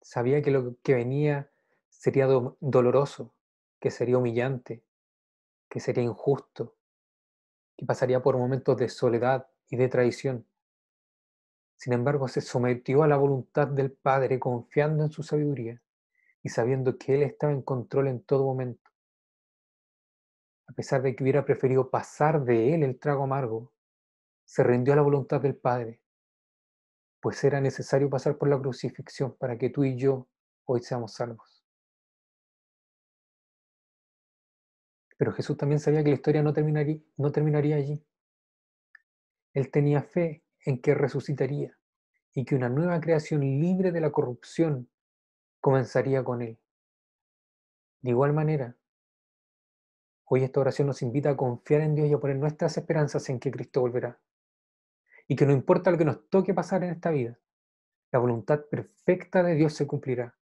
Sabía 0.00 0.42
que 0.42 0.50
lo 0.50 0.76
que 0.82 0.94
venía 0.94 1.50
sería 1.88 2.26
doloroso, 2.26 3.34
que 3.80 3.90
sería 3.90 4.18
humillante, 4.18 4.82
que 5.68 5.80
sería 5.80 6.02
injusto, 6.02 6.76
que 7.76 7.86
pasaría 7.86 8.22
por 8.22 8.36
momentos 8.36 8.76
de 8.76 8.88
soledad 8.88 9.48
y 9.68 9.76
de 9.76 9.88
traición. 9.88 10.46
Sin 11.78 11.92
embargo, 11.92 12.26
se 12.26 12.40
sometió 12.40 13.04
a 13.04 13.08
la 13.08 13.16
voluntad 13.16 13.68
del 13.68 13.92
Padre 13.92 14.40
confiando 14.40 15.04
en 15.04 15.10
su 15.10 15.22
sabiduría 15.22 15.80
y 16.42 16.48
sabiendo 16.48 16.98
que 16.98 17.14
Él 17.14 17.22
estaba 17.22 17.52
en 17.52 17.62
control 17.62 18.08
en 18.08 18.20
todo 18.24 18.44
momento. 18.44 18.90
A 20.66 20.72
pesar 20.72 21.02
de 21.02 21.14
que 21.14 21.22
hubiera 21.22 21.44
preferido 21.44 21.88
pasar 21.88 22.44
de 22.44 22.74
Él 22.74 22.82
el 22.82 22.98
trago 22.98 23.22
amargo, 23.22 23.72
se 24.44 24.64
rindió 24.64 24.92
a 24.92 24.96
la 24.96 25.02
voluntad 25.02 25.40
del 25.40 25.54
Padre, 25.54 26.02
pues 27.20 27.44
era 27.44 27.60
necesario 27.60 28.10
pasar 28.10 28.36
por 28.38 28.48
la 28.48 28.58
crucifixión 28.58 29.36
para 29.36 29.56
que 29.56 29.70
tú 29.70 29.84
y 29.84 29.96
yo 29.96 30.26
hoy 30.64 30.82
seamos 30.82 31.14
salvos. 31.14 31.64
Pero 35.16 35.32
Jesús 35.32 35.56
también 35.56 35.78
sabía 35.78 36.02
que 36.02 36.10
la 36.10 36.16
historia 36.16 36.42
no 36.42 36.52
terminaría, 36.52 36.98
no 37.16 37.30
terminaría 37.30 37.76
allí. 37.76 38.04
Él 39.54 39.70
tenía 39.70 40.02
fe 40.02 40.42
en 40.64 40.80
que 40.80 40.94
resucitaría 40.94 41.78
y 42.32 42.44
que 42.44 42.54
una 42.54 42.68
nueva 42.68 43.00
creación 43.00 43.40
libre 43.40 43.92
de 43.92 44.00
la 44.00 44.10
corrupción 44.10 44.88
comenzaría 45.60 46.22
con 46.22 46.42
Él. 46.42 46.58
De 48.00 48.10
igual 48.10 48.32
manera, 48.32 48.76
hoy 50.24 50.44
esta 50.44 50.60
oración 50.60 50.86
nos 50.86 51.02
invita 51.02 51.30
a 51.30 51.36
confiar 51.36 51.80
en 51.80 51.94
Dios 51.94 52.08
y 52.08 52.12
a 52.12 52.18
poner 52.18 52.36
nuestras 52.36 52.76
esperanzas 52.76 53.28
en 53.28 53.40
que 53.40 53.50
Cristo 53.50 53.80
volverá. 53.80 54.20
Y 55.26 55.36
que 55.36 55.46
no 55.46 55.52
importa 55.52 55.90
lo 55.90 55.98
que 55.98 56.04
nos 56.04 56.28
toque 56.30 56.54
pasar 56.54 56.84
en 56.84 56.90
esta 56.90 57.10
vida, 57.10 57.38
la 58.10 58.18
voluntad 58.18 58.64
perfecta 58.70 59.42
de 59.42 59.54
Dios 59.54 59.74
se 59.74 59.86
cumplirá. 59.86 60.36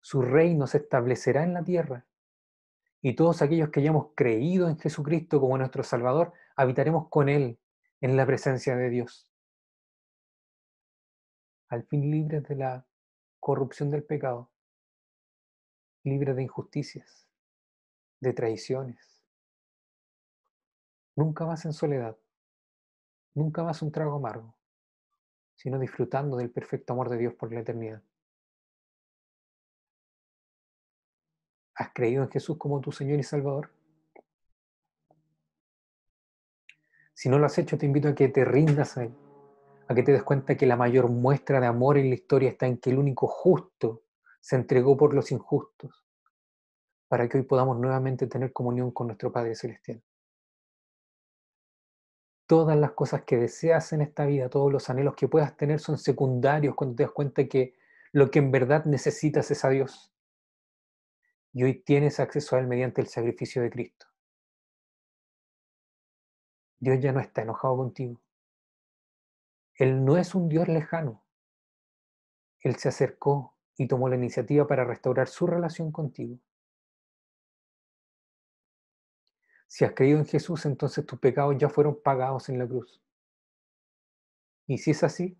Su 0.00 0.22
reino 0.22 0.66
se 0.66 0.78
establecerá 0.78 1.42
en 1.42 1.52
la 1.52 1.62
tierra. 1.62 2.06
Y 3.02 3.14
todos 3.14 3.42
aquellos 3.42 3.70
que 3.70 3.80
hayamos 3.80 4.08
creído 4.14 4.68
en 4.68 4.78
Jesucristo 4.78 5.40
como 5.40 5.58
nuestro 5.58 5.82
Salvador, 5.82 6.32
habitaremos 6.56 7.08
con 7.08 7.28
Él 7.28 7.58
en 8.02 8.16
la 8.16 8.26
presencia 8.26 8.76
de 8.76 8.90
Dios. 8.90 9.28
Al 11.68 11.84
fin 11.84 12.10
libres 12.10 12.42
de 12.42 12.56
la 12.56 12.84
corrupción 13.38 13.90
del 13.90 14.02
pecado, 14.02 14.50
libre 16.02 16.34
de 16.34 16.42
injusticias, 16.42 17.28
de 18.20 18.32
traiciones. 18.32 19.24
Nunca 21.14 21.46
más 21.46 21.64
en 21.64 21.72
soledad, 21.72 22.18
nunca 23.34 23.62
más 23.62 23.80
un 23.82 23.92
trago 23.92 24.16
amargo, 24.16 24.52
sino 25.54 25.78
disfrutando 25.78 26.36
del 26.36 26.50
perfecto 26.50 26.94
amor 26.94 27.08
de 27.08 27.18
Dios 27.18 27.34
por 27.34 27.52
la 27.52 27.60
eternidad. 27.60 28.02
¿Has 31.76 31.92
creído 31.94 32.24
en 32.24 32.30
Jesús 32.30 32.58
como 32.58 32.80
tu 32.80 32.90
Señor 32.90 33.20
y 33.20 33.22
Salvador? 33.22 33.70
Si 37.22 37.28
no 37.28 37.38
lo 37.38 37.46
has 37.46 37.56
hecho, 37.56 37.78
te 37.78 37.86
invito 37.86 38.08
a 38.08 38.16
que 38.16 38.30
te 38.30 38.44
rindas 38.44 38.98
a 38.98 39.04
Él 39.04 39.14
a 39.86 39.94
que 39.94 40.02
te 40.02 40.10
des 40.10 40.24
cuenta 40.24 40.56
que 40.56 40.66
la 40.66 40.74
mayor 40.74 41.08
muestra 41.08 41.60
de 41.60 41.68
amor 41.68 41.96
en 41.96 42.08
la 42.08 42.16
historia 42.16 42.50
está 42.50 42.66
en 42.66 42.78
que 42.78 42.90
el 42.90 42.98
único 42.98 43.28
justo 43.28 44.02
se 44.40 44.56
entregó 44.56 44.96
por 44.96 45.14
los 45.14 45.30
injustos, 45.30 46.04
para 47.06 47.28
que 47.28 47.38
hoy 47.38 47.44
podamos 47.44 47.78
nuevamente 47.78 48.26
tener 48.26 48.52
comunión 48.52 48.90
con 48.90 49.06
nuestro 49.06 49.30
Padre 49.30 49.54
Celestial. 49.54 50.02
Todas 52.48 52.76
las 52.76 52.90
cosas 52.90 53.22
que 53.22 53.36
deseas 53.36 53.92
en 53.92 54.00
esta 54.00 54.26
vida, 54.26 54.48
todos 54.48 54.72
los 54.72 54.90
anhelos 54.90 55.14
que 55.14 55.28
puedas 55.28 55.56
tener 55.56 55.78
son 55.78 55.98
secundarios 55.98 56.74
cuando 56.74 56.96
te 56.96 57.04
das 57.04 57.12
cuenta 57.12 57.46
que 57.46 57.74
lo 58.10 58.32
que 58.32 58.40
en 58.40 58.50
verdad 58.50 58.84
necesitas 58.86 59.48
es 59.52 59.64
a 59.64 59.68
Dios. 59.68 60.12
Y 61.52 61.62
hoy 61.62 61.84
tienes 61.84 62.18
acceso 62.18 62.56
a 62.56 62.58
Él 62.58 62.66
mediante 62.66 63.00
el 63.00 63.06
sacrificio 63.06 63.62
de 63.62 63.70
Cristo. 63.70 64.11
Dios 66.82 66.98
ya 66.98 67.12
no 67.12 67.20
está 67.20 67.42
enojado 67.42 67.76
contigo. 67.76 68.20
Él 69.76 70.04
no 70.04 70.16
es 70.16 70.34
un 70.34 70.48
Dios 70.48 70.66
lejano. 70.66 71.22
Él 72.58 72.74
se 72.74 72.88
acercó 72.88 73.54
y 73.76 73.86
tomó 73.86 74.08
la 74.08 74.16
iniciativa 74.16 74.66
para 74.66 74.84
restaurar 74.84 75.28
su 75.28 75.46
relación 75.46 75.92
contigo. 75.92 76.40
Si 79.68 79.84
has 79.84 79.92
creído 79.92 80.18
en 80.18 80.26
Jesús, 80.26 80.66
entonces 80.66 81.06
tus 81.06 81.20
pecados 81.20 81.56
ya 81.56 81.68
fueron 81.68 82.02
pagados 82.02 82.48
en 82.48 82.58
la 82.58 82.66
cruz. 82.66 83.00
Y 84.66 84.78
si 84.78 84.90
es 84.90 85.04
así, 85.04 85.38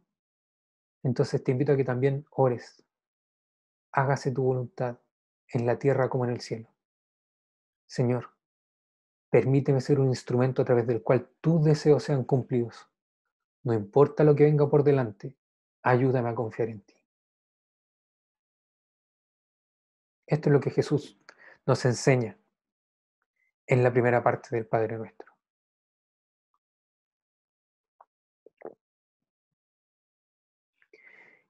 entonces 1.03 1.43
te 1.43 1.51
invito 1.51 1.73
a 1.73 1.77
que 1.77 1.85
también 1.85 2.25
ores. 2.31 2.85
Hágase 3.91 4.31
tu 4.31 4.45
voluntad 4.45 4.97
en 5.49 5.67
la 5.67 5.77
tierra 5.77 6.09
como 6.09 6.25
en 6.25 6.31
el 6.31 6.41
cielo. 6.41 6.69
Señor, 7.89 8.31
permíteme 9.33 9.81
ser 9.81 9.99
un 9.99 10.09
instrumento 10.09 10.61
a 10.61 10.65
través 10.67 10.87
del 10.87 11.03
cual 11.03 11.27
tus 11.41 11.65
deseos 11.65 12.03
sean 12.03 12.23
cumplidos 12.23 12.91
No 13.63 13.73
importa 13.73 14.25
lo 14.25 14.37
que 14.37 14.45
venga 14.45 14.69
por 14.69 14.85
delante, 14.85 15.35
ayúdame 15.83 16.29
a 16.29 16.35
confiar 16.35 16.69
en 16.69 16.83
ti. 16.83 16.95
Esto 20.27 20.51
es 20.51 20.53
lo 20.53 20.61
que 20.61 20.71
Jesús 20.71 21.19
nos 21.65 21.83
enseña 21.87 22.37
en 23.67 23.83
la 23.83 23.91
primera 23.91 24.23
parte 24.23 24.55
del 24.55 24.67
Padre 24.67 24.99
Nuestro. 24.99 25.33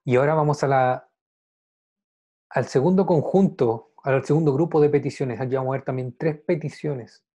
Y 0.05 0.15
ahora 0.15 0.35
vamos 0.35 0.63
a 0.63 0.67
la, 0.69 1.09
al 2.49 2.65
segundo 2.67 3.05
conjunto, 3.05 3.91
al 4.03 4.23
segundo 4.23 4.53
grupo 4.53 4.79
de 4.79 4.89
peticiones. 4.89 5.41
Aquí 5.41 5.55
vamos 5.55 5.73
a 5.73 5.77
ver 5.77 5.85
también 5.85 6.15
tres 6.17 6.39
peticiones. 6.39 7.25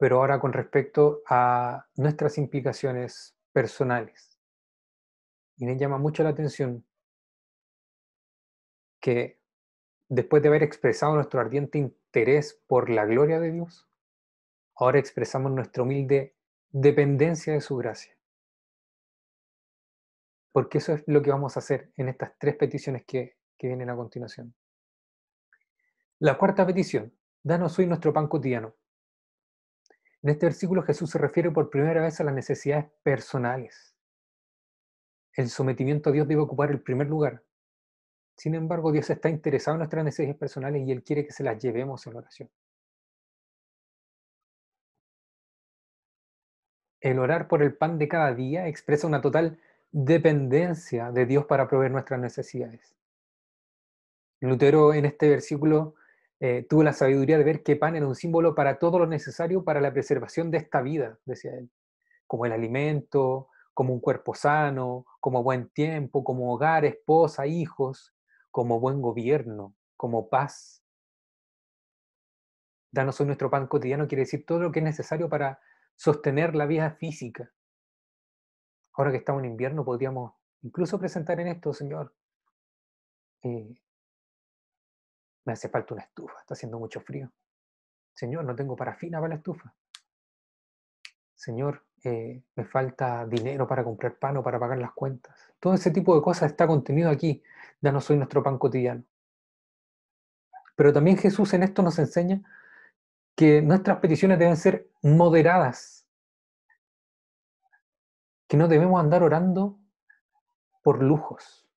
Pero 0.00 0.16
ahora 0.16 0.40
con 0.40 0.54
respecto 0.54 1.20
a 1.26 1.86
nuestras 1.96 2.38
implicaciones 2.38 3.36
personales. 3.52 4.38
Y 5.58 5.66
me 5.66 5.76
llama 5.76 5.98
mucho 5.98 6.22
la 6.22 6.30
atención 6.30 6.86
que 8.98 9.38
después 10.08 10.42
de 10.42 10.48
haber 10.48 10.62
expresado 10.62 11.14
nuestro 11.14 11.38
ardiente 11.38 11.76
interés 11.76 12.58
por 12.66 12.88
la 12.88 13.04
gloria 13.04 13.40
de 13.40 13.52
Dios, 13.52 13.90
ahora 14.74 14.98
expresamos 14.98 15.52
nuestra 15.52 15.82
humilde 15.82 16.34
dependencia 16.70 17.52
de 17.52 17.60
su 17.60 17.76
gracia. 17.76 18.16
Porque 20.50 20.78
eso 20.78 20.94
es 20.94 21.04
lo 21.08 21.20
que 21.20 21.30
vamos 21.30 21.56
a 21.56 21.60
hacer 21.60 21.92
en 21.98 22.08
estas 22.08 22.38
tres 22.38 22.56
peticiones 22.56 23.04
que, 23.04 23.36
que 23.58 23.66
vienen 23.66 23.90
a 23.90 23.96
continuación. 23.96 24.54
La 26.20 26.38
cuarta 26.38 26.66
petición, 26.66 27.14
danos 27.42 27.78
hoy 27.78 27.86
nuestro 27.86 28.14
pan 28.14 28.28
cotidiano. 28.28 28.79
En 30.22 30.30
este 30.30 30.46
versículo 30.46 30.82
Jesús 30.82 31.10
se 31.10 31.18
refiere 31.18 31.50
por 31.50 31.70
primera 31.70 32.02
vez 32.02 32.20
a 32.20 32.24
las 32.24 32.34
necesidades 32.34 32.86
personales. 33.02 33.94
El 35.32 35.48
sometimiento 35.48 36.10
a 36.10 36.12
Dios 36.12 36.28
debe 36.28 36.42
ocupar 36.42 36.70
el 36.70 36.82
primer 36.82 37.08
lugar. 37.08 37.42
Sin 38.36 38.54
embargo, 38.54 38.92
Dios 38.92 39.08
está 39.08 39.28
interesado 39.30 39.76
en 39.76 39.78
nuestras 39.80 40.04
necesidades 40.04 40.36
personales 40.36 40.86
y 40.86 40.92
Él 40.92 41.02
quiere 41.02 41.24
que 41.24 41.32
se 41.32 41.44
las 41.44 41.62
llevemos 41.62 42.06
en 42.06 42.16
oración. 42.16 42.50
El 47.00 47.18
orar 47.18 47.48
por 47.48 47.62
el 47.62 47.74
pan 47.74 47.98
de 47.98 48.08
cada 48.08 48.34
día 48.34 48.66
expresa 48.68 49.06
una 49.06 49.22
total 49.22 49.58
dependencia 49.90 51.10
de 51.12 51.24
Dios 51.24 51.46
para 51.46 51.66
proveer 51.66 51.92
nuestras 51.92 52.20
necesidades. 52.20 52.94
Lutero 54.40 54.92
en 54.92 55.06
este 55.06 55.28
versículo 55.28 55.94
eh, 56.40 56.66
tuvo 56.68 56.82
la 56.82 56.92
sabiduría 56.92 57.38
de 57.38 57.44
ver 57.44 57.62
que 57.62 57.76
pan 57.76 57.96
era 57.96 58.06
un 58.06 58.14
símbolo 58.14 58.54
para 58.54 58.78
todo 58.78 58.98
lo 58.98 59.06
necesario 59.06 59.62
para 59.64 59.80
la 59.80 59.92
preservación 59.92 60.50
de 60.50 60.58
esta 60.58 60.82
vida, 60.82 61.18
decía 61.24 61.52
él, 61.52 61.70
como 62.26 62.46
el 62.46 62.52
alimento, 62.52 63.48
como 63.74 63.94
un 63.94 64.00
cuerpo 64.00 64.34
sano, 64.34 65.06
como 65.20 65.42
buen 65.42 65.68
tiempo, 65.68 66.24
como 66.24 66.52
hogar, 66.52 66.84
esposa, 66.84 67.46
hijos, 67.46 68.14
como 68.50 68.80
buen 68.80 69.00
gobierno, 69.00 69.74
como 69.96 70.28
paz. 70.28 70.82
Danos 72.90 73.20
hoy 73.20 73.26
nuestro 73.26 73.50
pan 73.50 73.68
cotidiano 73.68 74.08
quiere 74.08 74.22
decir 74.22 74.44
todo 74.44 74.60
lo 74.60 74.72
que 74.72 74.80
es 74.80 74.84
necesario 74.84 75.28
para 75.28 75.60
sostener 75.94 76.56
la 76.56 76.66
vida 76.66 76.90
física, 76.92 77.52
Ahora 78.94 79.12
que 79.12 79.18
estamos 79.18 79.42
en 79.42 79.50
invierno, 79.50 79.84
podríamos 79.84 80.34
incluso 80.62 80.98
presentar 80.98 81.40
en 81.40 81.48
esto, 81.48 81.72
Señor, 81.72 82.14
eh, 83.42 83.80
me 85.44 85.52
hace 85.52 85.68
falta 85.68 85.94
una 85.94 86.02
estufa, 86.02 86.40
está 86.40 86.54
haciendo 86.54 86.78
mucho 86.78 87.00
frío. 87.00 87.30
Señor, 88.14 88.44
no 88.44 88.54
tengo 88.54 88.76
parafina 88.76 89.18
para 89.18 89.30
la 89.30 89.34
estufa. 89.36 89.74
Señor, 91.34 91.84
eh, 92.04 92.42
me 92.54 92.64
falta 92.64 93.26
dinero 93.26 93.66
para 93.66 93.82
comprar 93.82 94.18
pan 94.18 94.36
o 94.36 94.42
para 94.42 94.58
pagar 94.58 94.78
las 94.78 94.92
cuentas. 94.92 95.34
Todo 95.58 95.74
ese 95.74 95.90
tipo 95.90 96.14
de 96.14 96.22
cosas 96.22 96.50
está 96.50 96.66
contenido 96.66 97.10
aquí. 97.10 97.42
Danos 97.80 98.08
hoy 98.10 98.16
nuestro 98.16 98.42
pan 98.42 98.58
cotidiano. 98.58 99.04
Pero 100.76 100.92
también 100.92 101.16
Jesús 101.16 101.52
en 101.54 101.62
esto 101.62 101.82
nos 101.82 101.98
enseña 101.98 102.42
que 103.34 103.62
nuestras 103.62 103.98
peticiones 103.98 104.38
deben 104.38 104.56
ser 104.56 104.90
moderadas 105.02 106.06
que 108.50 108.56
no 108.56 108.66
debemos 108.66 109.00
andar 109.00 109.22
orando 109.22 109.78
por 110.82 111.02
lujos. 111.02 111.69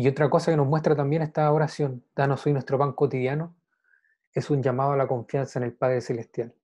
Y 0.00 0.06
otra 0.06 0.30
cosa 0.30 0.52
que 0.52 0.56
nos 0.56 0.68
muestra 0.68 0.94
también 0.94 1.22
esta 1.22 1.50
oración, 1.50 2.04
danos 2.14 2.46
hoy 2.46 2.52
nuestro 2.52 2.78
pan 2.78 2.92
cotidiano, 2.92 3.56
es 4.32 4.48
un 4.48 4.62
llamado 4.62 4.92
a 4.92 4.96
la 4.96 5.08
confianza 5.08 5.58
en 5.58 5.64
el 5.64 5.72
Padre 5.72 6.00
Celestial, 6.00 6.54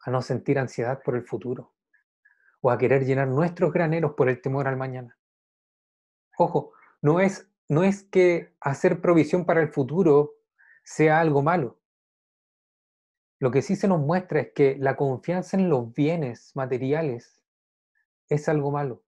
a 0.00 0.10
no 0.10 0.20
sentir 0.20 0.58
ansiedad 0.58 1.00
por 1.04 1.14
el 1.14 1.22
futuro, 1.22 1.72
o 2.62 2.72
a 2.72 2.78
querer 2.78 3.04
llenar 3.04 3.28
nuestros 3.28 3.72
graneros 3.72 4.14
por 4.14 4.28
el 4.28 4.42
temor 4.42 4.66
al 4.66 4.76
mañana. 4.76 5.16
Ojo, 6.36 6.72
no 7.00 7.20
es, 7.20 7.48
no 7.68 7.84
es 7.84 8.02
que 8.02 8.56
hacer 8.58 9.00
provisión 9.00 9.46
para 9.46 9.60
el 9.60 9.68
futuro 9.68 10.32
sea 10.82 11.20
algo 11.20 11.44
malo, 11.44 11.78
lo 13.38 13.52
que 13.52 13.62
sí 13.62 13.76
se 13.76 13.86
nos 13.86 14.00
muestra 14.00 14.40
es 14.40 14.52
que 14.52 14.76
la 14.80 14.96
confianza 14.96 15.56
en 15.56 15.68
los 15.68 15.94
bienes 15.94 16.56
materiales 16.56 17.40
es 18.28 18.48
algo 18.48 18.72
malo, 18.72 19.04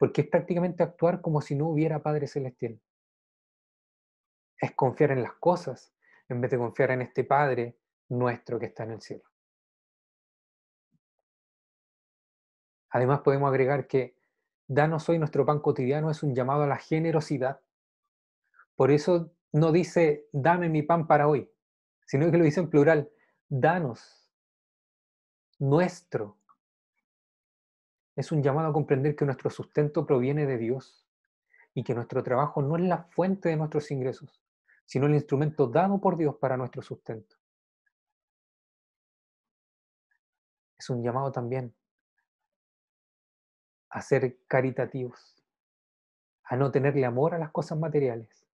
porque 0.00 0.22
es 0.22 0.28
prácticamente 0.28 0.82
actuar 0.82 1.20
como 1.20 1.42
si 1.42 1.54
no 1.54 1.68
hubiera 1.68 2.02
Padre 2.02 2.26
Celestial. 2.26 2.80
Es 4.58 4.72
confiar 4.72 5.10
en 5.10 5.22
las 5.22 5.34
cosas 5.34 5.94
en 6.30 6.40
vez 6.40 6.50
de 6.50 6.56
confiar 6.56 6.92
en 6.92 7.02
este 7.02 7.22
Padre 7.22 7.76
nuestro 8.08 8.58
que 8.58 8.64
está 8.64 8.84
en 8.84 8.92
el 8.92 9.02
cielo. 9.02 9.24
Además 12.88 13.20
podemos 13.20 13.50
agregar 13.50 13.86
que 13.86 14.16
danos 14.66 15.06
hoy 15.10 15.18
nuestro 15.18 15.44
pan 15.44 15.60
cotidiano 15.60 16.10
es 16.10 16.22
un 16.22 16.34
llamado 16.34 16.62
a 16.62 16.66
la 16.66 16.78
generosidad. 16.78 17.60
Por 18.76 18.90
eso 18.90 19.34
no 19.52 19.70
dice 19.70 20.28
dame 20.32 20.70
mi 20.70 20.82
pan 20.82 21.06
para 21.06 21.28
hoy, 21.28 21.52
sino 22.06 22.30
que 22.30 22.38
lo 22.38 22.44
dice 22.44 22.60
en 22.60 22.70
plural, 22.70 23.10
danos 23.50 24.32
nuestro. 25.58 26.39
Es 28.16 28.32
un 28.32 28.42
llamado 28.42 28.68
a 28.68 28.72
comprender 28.72 29.16
que 29.16 29.24
nuestro 29.24 29.50
sustento 29.50 30.06
proviene 30.06 30.46
de 30.46 30.58
Dios 30.58 31.06
y 31.74 31.84
que 31.84 31.94
nuestro 31.94 32.22
trabajo 32.22 32.62
no 32.62 32.76
es 32.76 32.82
la 32.82 33.04
fuente 33.04 33.48
de 33.48 33.56
nuestros 33.56 33.90
ingresos, 33.90 34.42
sino 34.84 35.06
el 35.06 35.14
instrumento 35.14 35.66
dado 35.66 36.00
por 36.00 36.16
Dios 36.16 36.36
para 36.36 36.56
nuestro 36.56 36.82
sustento. 36.82 37.36
Es 40.78 40.88
un 40.90 41.02
llamado 41.02 41.30
también 41.30 41.74
a 43.90 44.00
ser 44.00 44.38
caritativos, 44.46 45.36
a 46.44 46.56
no 46.56 46.70
tenerle 46.70 47.04
amor 47.04 47.34
a 47.34 47.38
las 47.38 47.50
cosas 47.50 47.78
materiales, 47.78 48.46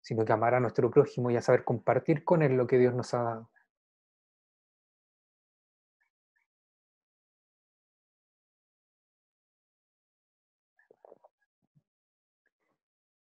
sino 0.00 0.24
que 0.24 0.32
amar 0.32 0.54
a 0.54 0.60
nuestro 0.60 0.90
prójimo 0.90 1.30
y 1.30 1.36
a 1.36 1.42
saber 1.42 1.64
compartir 1.64 2.24
con 2.24 2.42
él 2.42 2.56
lo 2.56 2.66
que 2.66 2.78
Dios 2.78 2.94
nos 2.94 3.14
ha 3.14 3.22
dado. 3.22 3.51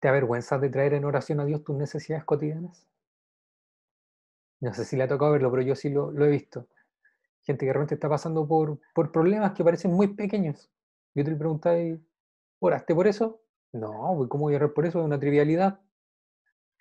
¿Te 0.03 0.09
avergüenzas 0.09 0.61
de 0.61 0.69
traer 0.69 0.95
en 0.95 1.05
oración 1.05 1.38
a 1.38 1.45
Dios 1.45 1.62
tus 1.62 1.77
necesidades 1.77 2.25
cotidianas? 2.25 2.88
No 4.59 4.75
sé 4.75 4.85
si 4.85 4.97
le 4.97 5.05
ha 5.05 5.09
tocado 5.09 5.31
verlo, 5.31 5.49
pero 5.53 5.62
yo 5.62 5.77
sí 5.77 5.91
lo, 5.91 6.11
he 6.25 6.29
visto. 6.29 6.67
Gente 7.43 7.65
que 7.65 7.73
realmente 7.73 7.95
está 7.95 8.09
pasando 8.09 8.49
por, 8.49 8.81
por 8.97 9.12
problemas 9.12 9.53
que 9.53 9.62
parecen 9.62 9.93
muy 9.93 10.09
pequeños. 10.09 10.69
Yo 11.15 11.23
te 11.23 11.31
le 11.31 11.37
preguntáis, 11.37 12.01
¿oraste 12.59 12.97
por 12.97 13.07
eso? 13.07 13.43
No, 13.73 14.15
pues, 14.17 14.29
¿cómo 14.29 14.47
voy 14.47 14.55
a 14.55 14.57
orar 14.57 14.73
por 14.73 14.87
eso? 14.87 14.99
Es 14.99 15.05
una 15.05 15.21
trivialidad. 15.21 15.79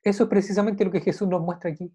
Eso 0.03 0.23
es 0.23 0.29
precisamente 0.29 0.83
lo 0.83 0.89
que 0.89 1.01
Jesús 1.01 1.27
nos 1.27 1.41
muestra 1.41 1.69
aquí. 1.69 1.93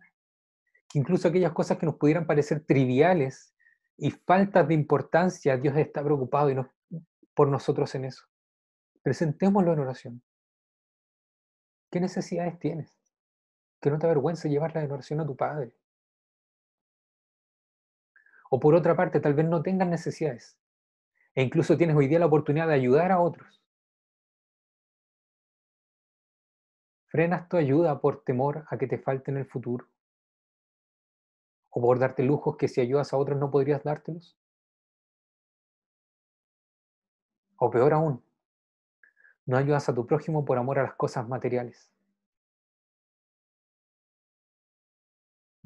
Que 0.89 1.01
incluso 1.01 1.27
aquellas 1.27 1.53
cosas 1.53 1.77
que 1.77 1.87
nos 1.87 1.97
pudieran 1.97 2.29
parecer 2.29 2.61
triviales 2.65 3.53
y 3.97 4.13
faltas 4.13 4.69
de 4.69 4.75
importancia, 4.75 5.57
Dios 5.57 5.77
está 5.77 6.05
preocupado 6.05 6.53
y 6.53 6.57
por 7.35 7.49
nosotros 7.49 7.93
en 7.97 8.05
eso. 8.05 8.23
Presentémoslo 9.03 9.73
en 9.73 9.81
oración. 9.81 10.23
¿Qué 11.97 12.01
necesidades 12.01 12.59
tienes? 12.59 12.95
Que 13.81 13.91
no 13.91 13.99
te 13.99 14.05
avergüence 14.05 14.51
llevarla 14.51 14.85
en 14.85 14.93
oración 14.93 15.19
a 15.21 15.27
tu 15.27 15.35
padre. 15.35 15.73
O 18.51 18.61
por 18.61 18.75
otra 18.75 18.95
parte, 18.95 19.19
tal 19.19 19.33
vez 19.33 19.47
no 19.47 19.63
tengas 19.63 19.89
necesidades. 19.89 20.59
E 21.35 21.43
incluso 21.43 21.79
tienes 21.79 21.97
hoy 21.97 22.07
día 22.07 22.19
la 22.19 22.27
oportunidad 22.27 22.69
de 22.69 22.75
ayudar 22.75 23.13
a 23.13 23.21
otros. 23.21 23.63
¿Frenas 27.07 27.49
tu 27.49 27.57
ayuda 27.57 27.99
por 27.99 28.23
temor 28.25 28.67
a 28.69 28.77
que 28.77 28.87
te 28.87 28.99
falte 28.99 29.31
en 29.31 29.39
el 29.39 29.47
futuro? 29.47 29.89
¿O 31.71 31.81
por 31.81 31.99
darte 31.99 32.23
lujos 32.23 32.59
que 32.59 32.69
si 32.69 32.83
ayudas 32.83 33.15
a 33.15 33.17
otros 33.17 33.39
no 33.39 33.51
podrías 33.51 33.83
dártelos? 33.83 34.37
O 37.57 37.71
peor 37.71 37.95
aún, 37.95 38.26
no 39.47 39.57
ayudas 39.57 39.89
a 39.89 39.95
tu 39.95 40.07
prójimo 40.07 40.45
por 40.45 40.59
amor 40.59 40.79
a 40.79 40.83
las 40.83 40.95
cosas 40.95 41.29
materiales. 41.29 41.91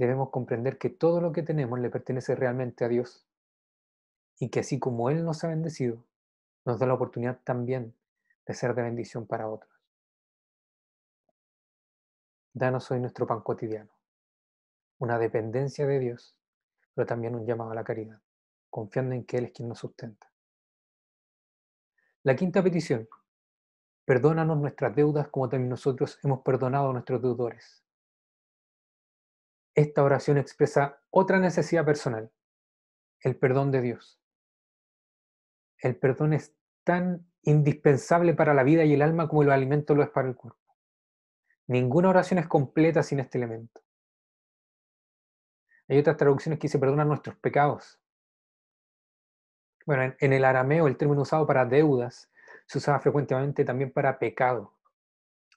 debemos 0.01 0.31
comprender 0.31 0.79
que 0.79 0.89
todo 0.89 1.21
lo 1.21 1.31
que 1.31 1.43
tenemos 1.43 1.79
le 1.79 1.91
pertenece 1.91 2.35
realmente 2.35 2.87
a 2.87 2.89
Dios 2.89 3.27
y 4.39 4.49
que 4.49 4.61
así 4.61 4.79
como 4.79 5.11
Él 5.11 5.27
nos 5.27 5.45
ha 5.45 5.49
bendecido, 5.49 6.03
nos 6.65 6.79
da 6.79 6.87
la 6.87 6.95
oportunidad 6.95 7.39
también 7.45 7.95
de 8.47 8.55
ser 8.55 8.75
de 8.75 8.81
bendición 8.81 9.27
para 9.27 9.47
otros. 9.47 9.71
Danos 12.55 12.91
hoy 12.91 12.99
nuestro 12.99 13.27
pan 13.27 13.43
cotidiano, 13.43 13.91
una 15.01 15.19
dependencia 15.19 15.87
de 15.87 15.99
Dios, 15.99 16.35
pero 16.95 17.07
también 17.07 17.35
un 17.35 17.45
llamado 17.45 17.73
a 17.73 17.75
la 17.75 17.85
caridad, 17.85 18.23
confiando 18.71 19.15
en 19.15 19.25
que 19.25 19.37
Él 19.37 19.45
es 19.45 19.53
quien 19.53 19.69
nos 19.69 19.81
sustenta. 19.81 20.33
La 22.23 22.35
quinta 22.35 22.63
petición, 22.63 23.07
perdónanos 24.05 24.59
nuestras 24.59 24.95
deudas 24.95 25.29
como 25.29 25.49
también 25.49 25.71
nosotros 25.71 26.19
hemos 26.23 26.41
perdonado 26.43 26.91
a 26.91 26.93
nuestros 26.93 27.23
deudores. 27.23 27.85
Esta 29.75 30.03
oración 30.03 30.39
expresa 30.39 31.01
otra 31.11 31.39
necesidad 31.39 31.85
personal, 31.85 32.31
el 33.21 33.37
perdón 33.37 33.71
de 33.71 33.81
Dios. 33.81 34.21
El 35.79 35.97
perdón 35.97 36.33
es 36.33 36.55
tan 36.85 37.27
indispensable 37.43 38.35
para 38.35 38.55
la 38.55 38.63
vida 38.63 38.85
y 38.85 38.95
el 38.95 39.03
alma 39.03 39.29
como 39.29 39.43
el 39.43 39.51
alimento 39.51 39.95
lo 39.95 40.03
es 40.03 40.11
para 40.11 40.29
el 40.29 40.37
cuerpo. 40.37 40.59
Ninguna 41.67 42.09
oración 42.09 42.39
es 42.39 42.49
completa 42.49 43.03
sin 43.03 43.21
este 43.21 43.39
elemento. 43.39 43.81
Hay 45.89 45.99
otras 45.99 46.17
traducciones 46.17 46.59
que 46.59 46.67
dice 46.67 46.79
perdonan 46.79 47.09
nuestros 47.09 47.37
pecados. 47.37 48.01
Bueno, 49.87 50.15
en, 50.19 50.33
el 50.33 50.45
arameo 50.45 50.87
el 50.87 50.97
término 50.97 51.23
usado 51.23 51.47
para 51.47 51.65
deudas 51.65 52.31
se 52.71 52.79
usaba 52.79 53.01
frecuentemente 53.01 53.65
también 53.65 53.91
para 53.91 54.21
pecado. 54.21 54.73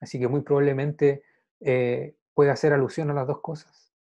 Así 0.01 0.19
que 0.19 0.27
muy 0.27 0.41
probablemente 0.41 1.23
eh, 1.59 2.15
puede 2.33 2.49
hacer 2.49 2.73
alusión 2.73 3.11
a 3.11 3.13
las 3.13 3.27
dos 3.27 3.39
cosas. 3.39 3.93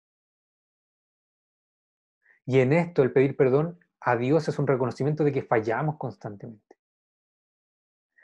Y 2.45 2.61
en 2.61 2.71
esto 2.71 3.03
el 3.03 3.11
pedir 3.11 3.35
perdón 3.35 3.77
a 3.99 4.15
Dios 4.15 4.47
es 4.47 4.57
un 4.59 4.65
reconocimiento 4.65 5.25
de 5.25 5.33
que 5.33 5.43
fallamos 5.43 5.97
constantemente. 5.97 6.77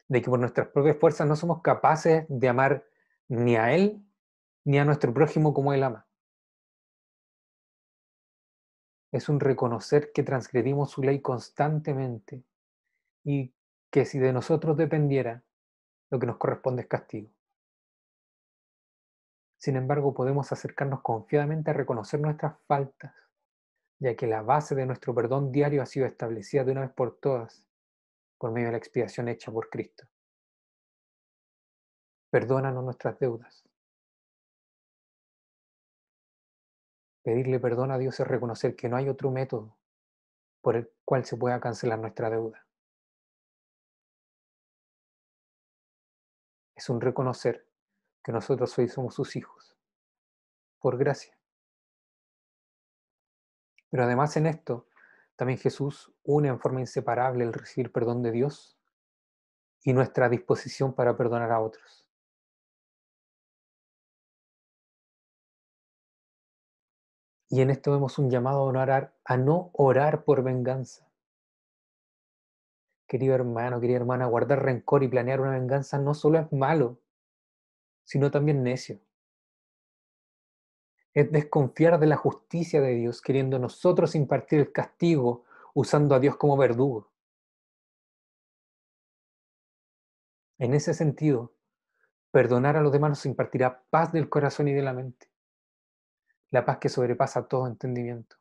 De 0.08 0.22
que 0.22 0.30
por 0.30 0.40
nuestras 0.40 0.70
propias 0.70 0.96
fuerzas 0.96 1.28
no 1.28 1.36
somos 1.36 1.62
capaces 1.62 2.26
de 2.30 2.48
amar 2.48 2.86
ni 3.28 3.58
a 3.58 3.76
Él 3.76 4.02
ni 4.64 4.80
a 4.80 4.86
nuestro 4.86 5.14
prójimo 5.14 5.54
como 5.54 5.74
Él 5.74 5.84
ama. 5.84 6.08
Es 9.12 9.28
un 9.28 9.42
reconocer 9.42 10.14
que 10.14 10.24
transgredimos 10.24 10.92
su 10.92 11.04
ley 11.04 11.20
constantemente 11.20 12.46
y 13.26 13.54
que 13.92 14.06
si 14.06 14.20
de 14.20 14.34
nosotros 14.34 14.78
dependiera, 14.78 15.44
lo 16.10 16.20
que 16.20 16.28
nos 16.28 16.38
corresponde 16.38 16.84
es 16.84 16.88
castigo. 16.88 17.30
Sin 19.58 19.76
embargo, 19.76 20.14
podemos 20.14 20.52
acercarnos 20.52 21.02
confiadamente 21.02 21.72
a 21.72 21.74
reconocer 21.74 22.20
nuestras 22.20 22.60
faltas 22.68 23.14
ya 24.00 24.16
que 24.16 24.28
la 24.28 24.42
base 24.42 24.76
de 24.76 24.86
nuestro 24.86 25.14
perdón 25.14 25.52
diario 25.52 25.82
ha 25.82 25.86
sido 25.86 26.06
establecida 26.06 26.64
de 26.64 26.72
una 26.72 26.82
vez 26.82 26.92
por 26.92 27.18
todas 27.20 27.66
por 28.38 28.52
medio 28.52 28.68
de 28.68 28.74
la 28.74 28.78
expiación 28.78 29.28
hecha 29.28 29.52
por 29.52 29.70
Cristo. 29.70 30.08
Perdónanos 32.30 32.84
nuestras 32.84 33.18
deudas. 33.18 33.64
Pedirle 37.24 37.60
perdón 37.60 37.92
a 37.92 37.98
Dios 37.98 38.20
es 38.20 38.28
reconocer 38.28 38.76
que 38.76 38.88
no 38.88 38.98
hay 38.98 39.10
otro 39.10 39.32
método 39.32 39.76
por 40.62 40.76
el 40.76 40.92
cual 41.04 41.26
se 41.26 41.36
pueda 41.36 41.60
cancelar 41.60 42.00
nuestra 42.00 42.30
deuda. 42.30 42.67
Es 46.78 46.90
un 46.90 47.02
reconocer 47.02 47.68
que 48.24 48.32
nosotros 48.32 48.78
hoy 48.78 48.88
somos 48.88 49.16
sus 49.16 49.36
hijos, 49.36 49.76
por 50.80 50.96
gracia. 50.96 51.36
Pero 53.90 54.04
además 54.04 54.38
en 54.38 54.46
esto, 54.46 54.88
también 55.36 55.58
Jesús 55.58 56.14
une 56.24 56.50
en 56.50 56.60
forma 56.60 56.80
inseparable 56.80 57.44
el 57.44 57.52
recibir 57.52 57.92
perdón 57.92 58.22
de 58.22 58.32
Dios 58.32 58.78
y 59.82 59.94
nuestra 59.94 60.30
disposición 60.30 60.94
para 60.94 61.18
perdonar 61.18 61.52
a 61.52 61.62
otros. 61.62 62.08
Y 67.50 67.62
en 67.62 67.72
esto 67.72 67.92
vemos 67.92 68.20
un 68.20 68.30
llamado 68.30 68.60
a, 68.60 68.64
orar, 68.66 69.16
a 69.26 69.36
no 69.36 69.72
orar 69.74 70.26
por 70.26 70.44
venganza. 70.44 71.07
Querido 73.08 73.36
hermano, 73.36 73.80
querida 73.80 73.98
hermana, 73.98 74.26
guardar 74.26 74.64
rencor 74.64 75.04
y 75.04 75.08
planear 75.08 75.42
una 75.42 75.52
venganza 75.52 75.98
no 75.98 76.14
solo 76.14 76.40
es 76.40 76.52
malo, 76.52 77.00
sino 78.04 78.30
también 78.32 78.64
necio 78.64 79.00
es 81.18 81.32
desconfiar 81.32 82.00
de 82.00 82.06
la 82.06 82.16
justicia 82.16 82.80
de 82.80 82.94
Dios, 82.94 83.24
queriendo 83.24 83.58
nosotros 83.58 84.14
impartir 84.14 84.60
el 84.60 84.72
castigo 84.72 85.46
usando 85.74 86.14
a 86.14 86.20
Dios 86.20 86.36
como 86.36 86.56
verdugo. 86.56 87.10
En 90.60 90.76
ese 90.76 90.94
sentido, 90.94 91.56
perdonar 92.30 92.78
a 92.78 92.82
los 92.82 92.92
demás 92.92 93.10
nos 93.10 93.26
impartirá 93.26 93.84
paz 93.90 94.12
del 94.12 94.30
corazón 94.30 94.68
y 94.68 94.74
de 94.74 94.84
la 94.84 94.94
mente, 94.94 95.28
la 96.52 96.64
paz 96.66 96.78
que 96.78 96.90
sobrepasa 96.90 97.48
todo 97.48 97.66
entendimiento. 97.66 98.36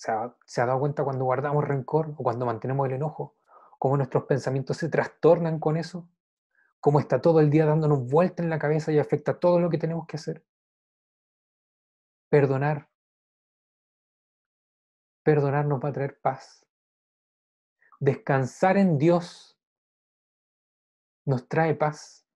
¿Se 0.00 0.10
ha, 0.10 0.34
¿Se 0.46 0.62
ha, 0.62 0.66
dado 0.66 0.80
cuenta 0.80 1.04
cuando 1.04 1.24
guardamos 1.24 1.62
rencor 1.62 2.14
o 2.16 2.22
cuando 2.22 2.46
mantenemos 2.46 2.86
el 2.86 2.94
enojo? 2.94 3.36
¿Cómo 3.78 3.96
nuestros 3.96 4.24
pensamientos 4.24 4.78
se 4.78 4.88
trastornan 4.88 5.58
con 5.60 5.76
eso? 5.76 6.08
cómo 6.80 6.98
está 6.98 7.20
todo 7.20 7.40
el 7.40 7.50
día 7.50 7.66
dándonos 7.66 8.08
vuelta 8.08 8.42
en 8.42 8.50
la 8.50 8.58
cabeza 8.58 8.90
y 8.90 8.98
afecta 8.98 9.38
todo 9.38 9.60
lo 9.60 9.70
que 9.70 9.78
tenemos 9.78 10.06
que 10.06 10.16
hacer. 10.16 10.44
Perdonar. 12.28 12.88
Perdonar 15.22 15.66
nos 15.66 15.82
va 15.84 15.90
a 15.90 15.92
traer 15.92 16.18
paz. 16.20 16.66
Descansar 18.00 18.78
en 18.78 18.96
Dios 18.96 19.58
nos 21.26 21.46
trae 21.48 21.74
paz. 21.74 22.26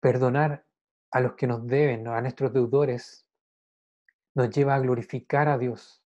Perdonar 0.00 0.64
a 1.10 1.20
los 1.20 1.34
que 1.34 1.46
nos 1.46 1.66
deben, 1.66 2.08
a 2.08 2.22
nuestros 2.22 2.52
deudores, 2.54 3.26
nos 4.34 4.50
lleva 4.50 4.74
a 4.74 4.80
glorificar 4.80 5.48
a 5.48 5.58
Dios 5.58 6.02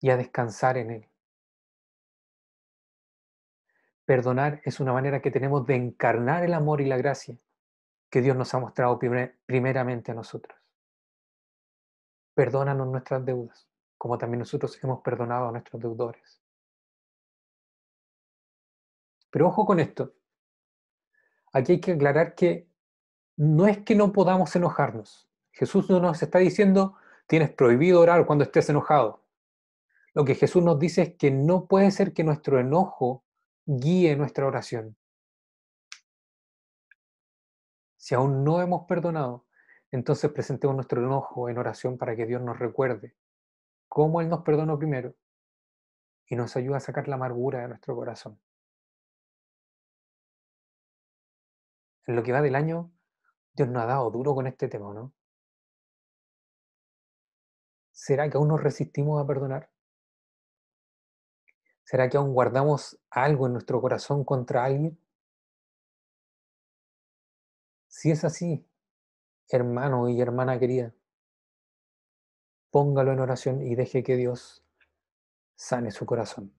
y 0.00 0.10
a 0.10 0.16
descansar 0.16 0.76
en 0.76 0.90
Él. 0.90 1.08
Perdonar 4.04 4.60
es 4.64 4.80
una 4.80 4.92
manera 4.92 5.20
que 5.20 5.30
tenemos 5.30 5.66
de 5.66 5.74
encarnar 5.74 6.44
el 6.44 6.54
amor 6.54 6.80
y 6.80 6.86
la 6.86 6.96
gracia 6.96 7.38
que 8.10 8.22
Dios 8.22 8.36
nos 8.36 8.54
ha 8.54 8.58
mostrado 8.58 8.98
primeramente 8.98 10.12
a 10.12 10.14
nosotros. 10.14 10.58
Perdónanos 12.34 12.88
nuestras 12.88 13.24
deudas, 13.24 13.68
como 13.98 14.16
también 14.16 14.38
nosotros 14.38 14.82
hemos 14.82 15.02
perdonado 15.02 15.48
a 15.48 15.52
nuestros 15.52 15.82
deudores. 15.82 16.40
Pero 19.30 19.48
ojo 19.48 19.66
con 19.66 19.80
esto. 19.80 20.14
Aquí 21.52 21.72
hay 21.72 21.80
que 21.80 21.92
aclarar 21.92 22.34
que 22.34 22.68
no 23.36 23.66
es 23.66 23.78
que 23.78 23.94
no 23.94 24.12
podamos 24.12 24.54
enojarnos. 24.56 25.27
Jesús 25.58 25.90
no 25.90 25.98
nos 25.98 26.22
está 26.22 26.38
diciendo, 26.38 26.96
tienes 27.26 27.50
prohibido 27.50 28.00
orar 28.00 28.24
cuando 28.26 28.44
estés 28.44 28.70
enojado. 28.70 29.24
Lo 30.14 30.24
que 30.24 30.36
Jesús 30.36 30.62
nos 30.62 30.78
dice 30.78 31.02
es 31.02 31.14
que 31.16 31.32
no 31.32 31.66
puede 31.66 31.90
ser 31.90 32.12
que 32.12 32.22
nuestro 32.22 32.60
enojo 32.60 33.24
guíe 33.66 34.14
nuestra 34.14 34.46
oración. 34.46 34.96
Si 37.96 38.14
aún 38.14 38.44
no 38.44 38.62
hemos 38.62 38.86
perdonado, 38.86 39.46
entonces 39.90 40.30
presentemos 40.30 40.76
nuestro 40.76 41.02
enojo 41.02 41.48
en 41.48 41.58
oración 41.58 41.98
para 41.98 42.14
que 42.14 42.24
Dios 42.24 42.40
nos 42.40 42.60
recuerde 42.60 43.16
cómo 43.88 44.20
Él 44.20 44.28
nos 44.28 44.42
perdonó 44.42 44.78
primero 44.78 45.16
y 46.28 46.36
nos 46.36 46.54
ayuda 46.56 46.76
a 46.76 46.80
sacar 46.80 47.08
la 47.08 47.16
amargura 47.16 47.62
de 47.62 47.68
nuestro 47.68 47.96
corazón. 47.96 48.40
En 52.06 52.14
lo 52.14 52.22
que 52.22 52.32
va 52.32 52.42
del 52.42 52.54
año, 52.54 52.92
Dios 53.54 53.68
nos 53.68 53.82
ha 53.82 53.86
dado 53.86 54.08
duro 54.12 54.36
con 54.36 54.46
este 54.46 54.68
tema, 54.68 54.94
¿no? 54.94 55.12
¿Será 58.08 58.30
que 58.30 58.38
aún 58.38 58.48
nos 58.48 58.62
resistimos 58.62 59.22
a 59.22 59.26
perdonar? 59.26 59.68
¿Será 61.84 62.08
que 62.08 62.16
aún 62.16 62.32
guardamos 62.32 62.98
algo 63.10 63.46
en 63.46 63.52
nuestro 63.52 63.82
corazón 63.82 64.24
contra 64.24 64.64
alguien? 64.64 64.98
Si 67.86 68.10
es 68.10 68.24
así, 68.24 68.66
hermano 69.50 70.08
y 70.08 70.22
hermana 70.22 70.58
querida, 70.58 70.94
póngalo 72.70 73.12
en 73.12 73.20
oración 73.20 73.60
y 73.60 73.74
deje 73.74 74.02
que 74.02 74.16
Dios 74.16 74.64
sane 75.54 75.90
su 75.90 76.06
corazón. 76.06 76.54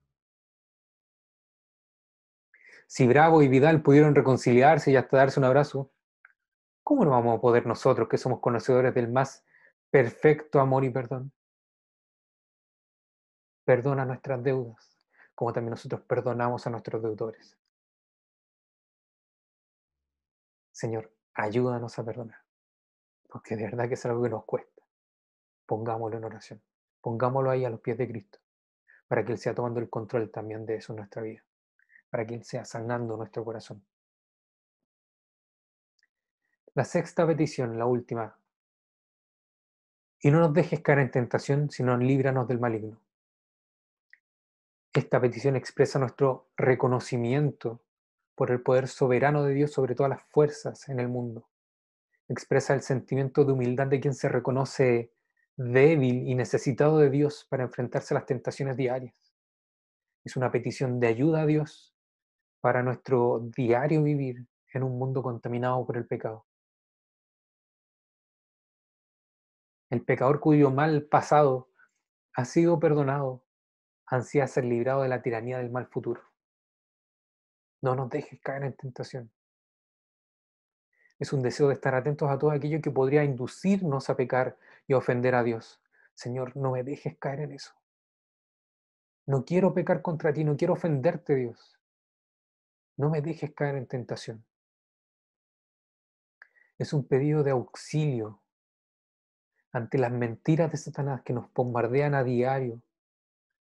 Si 2.86 3.08
Bravo 3.08 3.41
y 3.41 3.47
Vidal 3.47 3.82
pudieron 3.82 4.14
reconciliarse 4.14 4.91
y 4.91 4.97
hasta 4.97 5.18
darse 5.18 5.39
un 5.39 5.45
abrazo, 5.45 5.91
¿cómo 6.84 7.06
no 7.06 7.10
vamos 7.10 7.36
a 7.36 7.41
poder 7.41 7.66
nosotros, 7.66 8.08
que 8.08 8.20
somos 8.20 8.39
conocedores 8.39 8.93
del 8.93 9.12
más 9.12 9.43
perfecto 9.89 10.60
amor 10.60 10.86
y 10.86 10.91
perdón? 10.91 11.34
Perdona 13.70 14.04
nuestras 14.04 14.42
deudas 14.42 14.98
como 15.36 15.54
también 15.54 15.70
nosotros 15.70 16.02
perdonamos 16.02 16.66
a 16.66 16.72
nuestros 16.72 17.04
deudores. 17.04 17.56
Señor, 20.72 21.14
ayúdanos 21.36 22.00
a 22.00 22.04
perdonar, 22.04 22.40
porque 23.28 23.56
de 23.56 23.66
verdad 23.66 23.88
que 23.88 23.94
es 23.94 24.04
algo 24.08 24.24
que 24.24 24.30
nos 24.32 24.44
cuesta. 24.46 24.82
Pongámoslo 25.68 26.18
en 26.18 26.24
oración, 26.24 26.64
pongámoslo 27.00 27.52
ahí 27.52 27.64
a 27.64 27.70
los 27.70 27.80
pies 27.80 28.00
de 28.00 28.08
Cristo, 28.08 28.40
para 29.08 29.24
que 29.24 29.34
Él 29.34 29.38
sea 29.38 29.54
tomando 29.54 29.80
el 29.80 29.88
control 29.88 30.32
también 30.32 30.66
de 30.66 30.78
eso 30.78 30.94
en 30.94 30.98
nuestra 30.98 31.22
vida, 31.22 31.44
para 32.10 32.26
que 32.26 32.34
Él 32.34 32.44
sea 32.44 32.66
sanando 32.66 33.18
nuestro 33.18 33.46
corazón. 33.46 33.86
La 36.74 36.86
sexta 36.86 37.28
petición, 37.28 37.78
la 37.78 37.86
última. 37.86 38.36
Y 40.22 40.32
no 40.32 40.40
nos 40.40 40.56
dejes 40.56 40.82
caer 40.82 40.98
en 40.98 41.12
tentación, 41.12 41.70
sino 41.70 41.96
líbranos 41.96 42.48
del 42.48 42.60
maligno. 42.60 43.00
Esta 44.94 45.22
petición 45.22 45.56
expresa 45.56 46.00
nuestro 46.00 46.50
reconocimiento 46.58 47.84
por 48.34 48.50
el 48.50 48.62
poder 48.62 48.88
soberano 48.88 49.44
de 49.44 49.54
Dios 49.54 49.72
sobre 49.72 49.94
todas 49.94 50.10
las 50.10 50.24
fuerzas 50.24 50.90
en 50.90 51.00
el 51.00 51.08
mundo. 51.08 51.48
Expresa 52.28 52.74
el 52.74 52.82
sentimiento 52.82 53.46
de 53.46 53.52
humildad 53.54 53.86
de 53.86 54.00
quien 54.00 54.16
se 54.16 54.30
reconoce 54.30 55.14
débil 55.56 56.28
y 56.28 56.34
necesitado 56.34 56.98
de 56.98 57.12
Dios 57.12 57.46
para 57.50 57.64
enfrentarse 57.64 58.14
a 58.14 58.18
las 58.18 58.26
tentaciones 58.26 58.78
diarias. 58.78 59.14
Es 60.24 60.36
una 60.36 60.52
petición 60.52 61.00
de 61.00 61.08
ayuda 61.08 61.42
a 61.42 61.46
Dios 61.46 61.94
para 62.60 62.82
nuestro 62.82 63.48
diario 63.56 64.02
vivir 64.02 64.48
en 64.74 64.84
un 64.84 64.98
mundo 64.98 65.22
contaminado 65.22 65.86
por 65.86 65.98
el 65.98 66.08
pecado. 66.08 66.48
El 69.92 70.04
pecador 70.04 70.40
cuyo 70.40 70.72
mal 70.72 71.04
pasado 71.04 71.70
ha 72.34 72.46
sido 72.46 72.80
perdonado 72.80 73.44
ansía 74.10 74.47
ser 74.47 74.66
librado 74.66 75.03
de 75.03 75.10
la 75.10 75.22
tiranía 75.22 75.60
del 75.60 75.70
mal 75.70 75.86
futuro. 75.88 76.22
No 77.82 77.95
nos 77.95 78.10
dejes 78.10 78.39
caer 78.41 78.64
en 78.64 78.74
tentación. 78.74 79.32
Es 81.20 81.34
un 81.34 81.41
deseo 81.41 81.68
de 81.68 81.74
estar 81.76 81.95
atentos 81.95 82.30
a 82.30 82.38
todo 82.38 82.51
aquello 82.51 82.82
que 82.82 82.91
podría 82.91 83.24
inducirnos 83.24 84.10
a 84.10 84.16
pecar 84.16 84.57
y 84.88 84.93
ofender 84.93 85.36
a 85.36 85.43
Dios. 85.43 85.82
Señor, 86.16 86.55
no 86.55 86.72
me 86.72 86.84
dejes 86.84 87.18
caer 87.18 87.41
en 87.41 87.51
eso. 87.51 87.74
No 89.26 89.45
quiero 89.45 89.74
pecar 89.74 90.01
contra 90.01 90.34
ti, 90.34 90.43
no 90.43 90.57
quiero 90.57 90.74
ofenderte, 90.74 91.36
Dios. 91.36 91.78
No 92.97 93.10
me 93.10 93.22
dejes 93.22 93.53
caer 93.53 93.76
en 93.76 93.86
tentación. 93.86 94.43
Es 96.78 96.93
un 96.93 97.05
pedido 97.05 97.43
de 97.43 97.51
auxilio 97.51 98.41
ante 99.72 99.97
las 99.97 100.12
mentiras 100.12 100.72
de 100.72 100.78
Satanás 100.78 101.22
que 101.22 101.34
nos 101.34 101.53
bombardean 101.53 102.16
a 102.16 102.24
diario 102.24 102.82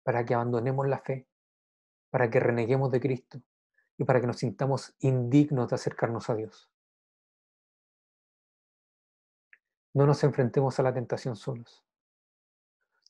para 0.02 0.24
que 0.24 0.34
abandonemos 0.34 0.86
la 0.88 0.98
fe, 0.98 1.26
para 2.10 2.30
que 2.30 2.40
reneguemos 2.40 2.90
de 2.90 3.00
Cristo 3.00 3.40
y 3.98 4.04
para 4.04 4.20
que 4.20 4.26
nos 4.26 4.38
sintamos 4.38 4.94
indignos 5.00 5.68
de 5.68 5.74
acercarnos 5.74 6.28
a 6.30 6.34
Dios. 6.34 6.70
No 9.94 10.06
nos 10.06 10.24
enfrentemos 10.24 10.78
a 10.78 10.82
la 10.82 10.94
tentación 10.94 11.36
solos. 11.36 11.84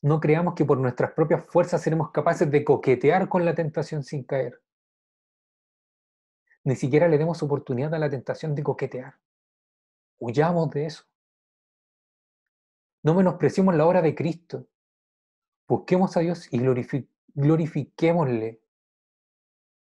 No 0.01 0.19
creamos 0.19 0.53
que 0.53 0.65
por 0.65 0.77
nuestras 0.77 1.13
propias 1.13 1.45
fuerzas 1.45 1.81
seremos 1.81 2.11
capaces 2.11 2.51
de 2.51 2.65
coquetear 2.65 3.29
con 3.29 3.45
la 3.45 3.55
tentación 3.55 4.03
sin 4.03 4.23
caer. 4.23 4.61
Ni 6.65 6.75
siquiera 6.75 7.07
le 7.07 7.17
demos 7.17 7.41
oportunidad 7.41 7.93
a 7.93 7.99
la 7.99 8.09
tentación 8.09 8.53
de 8.53 8.63
coquetear. 8.63 9.19
Huyamos 10.19 10.69
de 10.71 10.85
eso. 10.85 11.05
No 13.01 13.13
menospreciemos 13.13 13.75
la 13.75 13.85
obra 13.85 14.01
de 14.01 14.13
Cristo. 14.13 14.67
Busquemos 15.67 16.15
a 16.17 16.19
Dios 16.19 16.47
y 16.51 16.59
glorifiquémosle 17.35 18.61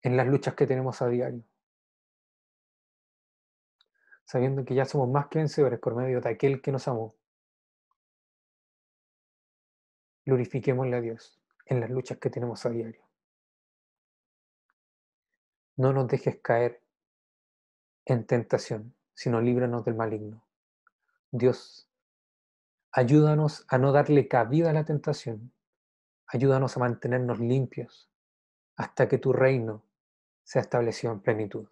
en 0.03 0.17
las 0.17 0.27
luchas 0.27 0.55
que 0.55 0.67
tenemos 0.67 1.03
a 1.03 1.09
diario. 1.09 1.45
Sabiendo 4.25 4.65
que 4.65 4.75
ya 4.75 4.85
somos 4.85 5.09
más 5.09 5.29
que 5.29 5.39
vencedores 5.39 5.79
por 5.79 5.95
medio 5.95 6.21
de 6.21 6.31
aquel 6.31 6.61
que 6.61 6.73
nos 6.73 6.89
amó. 6.89 7.15
Glorifiquémosle 10.25 10.97
a 10.97 11.01
Dios 11.01 11.41
en 11.67 11.81
las 11.81 11.91
luchas 11.91 12.19
que 12.19 12.31
tenemos 12.31 12.67
a 12.67 12.71
diario. 12.71 13.03
No 15.77 15.93
nos 15.93 16.09
dejes 16.09 16.41
caer 16.41 16.83
en 18.07 18.27
tentación, 18.27 18.95
sino 19.15 19.41
líbranos 19.41 19.85
del 19.85 19.95
maligno. 19.95 20.43
Dios 21.31 21.87
Ayúdanos 22.97 23.67
a 23.69 23.77
no 23.77 23.93
darle 23.93 24.27
cabida 24.27 24.71
a 24.71 24.73
la 24.73 24.87
tentación. 24.87 25.53
Ayúdanos 26.29 26.77
a 26.77 26.81
mantenernos 26.81 27.39
limpios 27.39 28.11
hasta 28.77 29.09
que 29.09 29.19
tu 29.19 29.33
reino 29.33 29.83
sea 30.43 30.63
establecido 30.63 31.13
en 31.13 31.21
plenitud. 31.21 31.69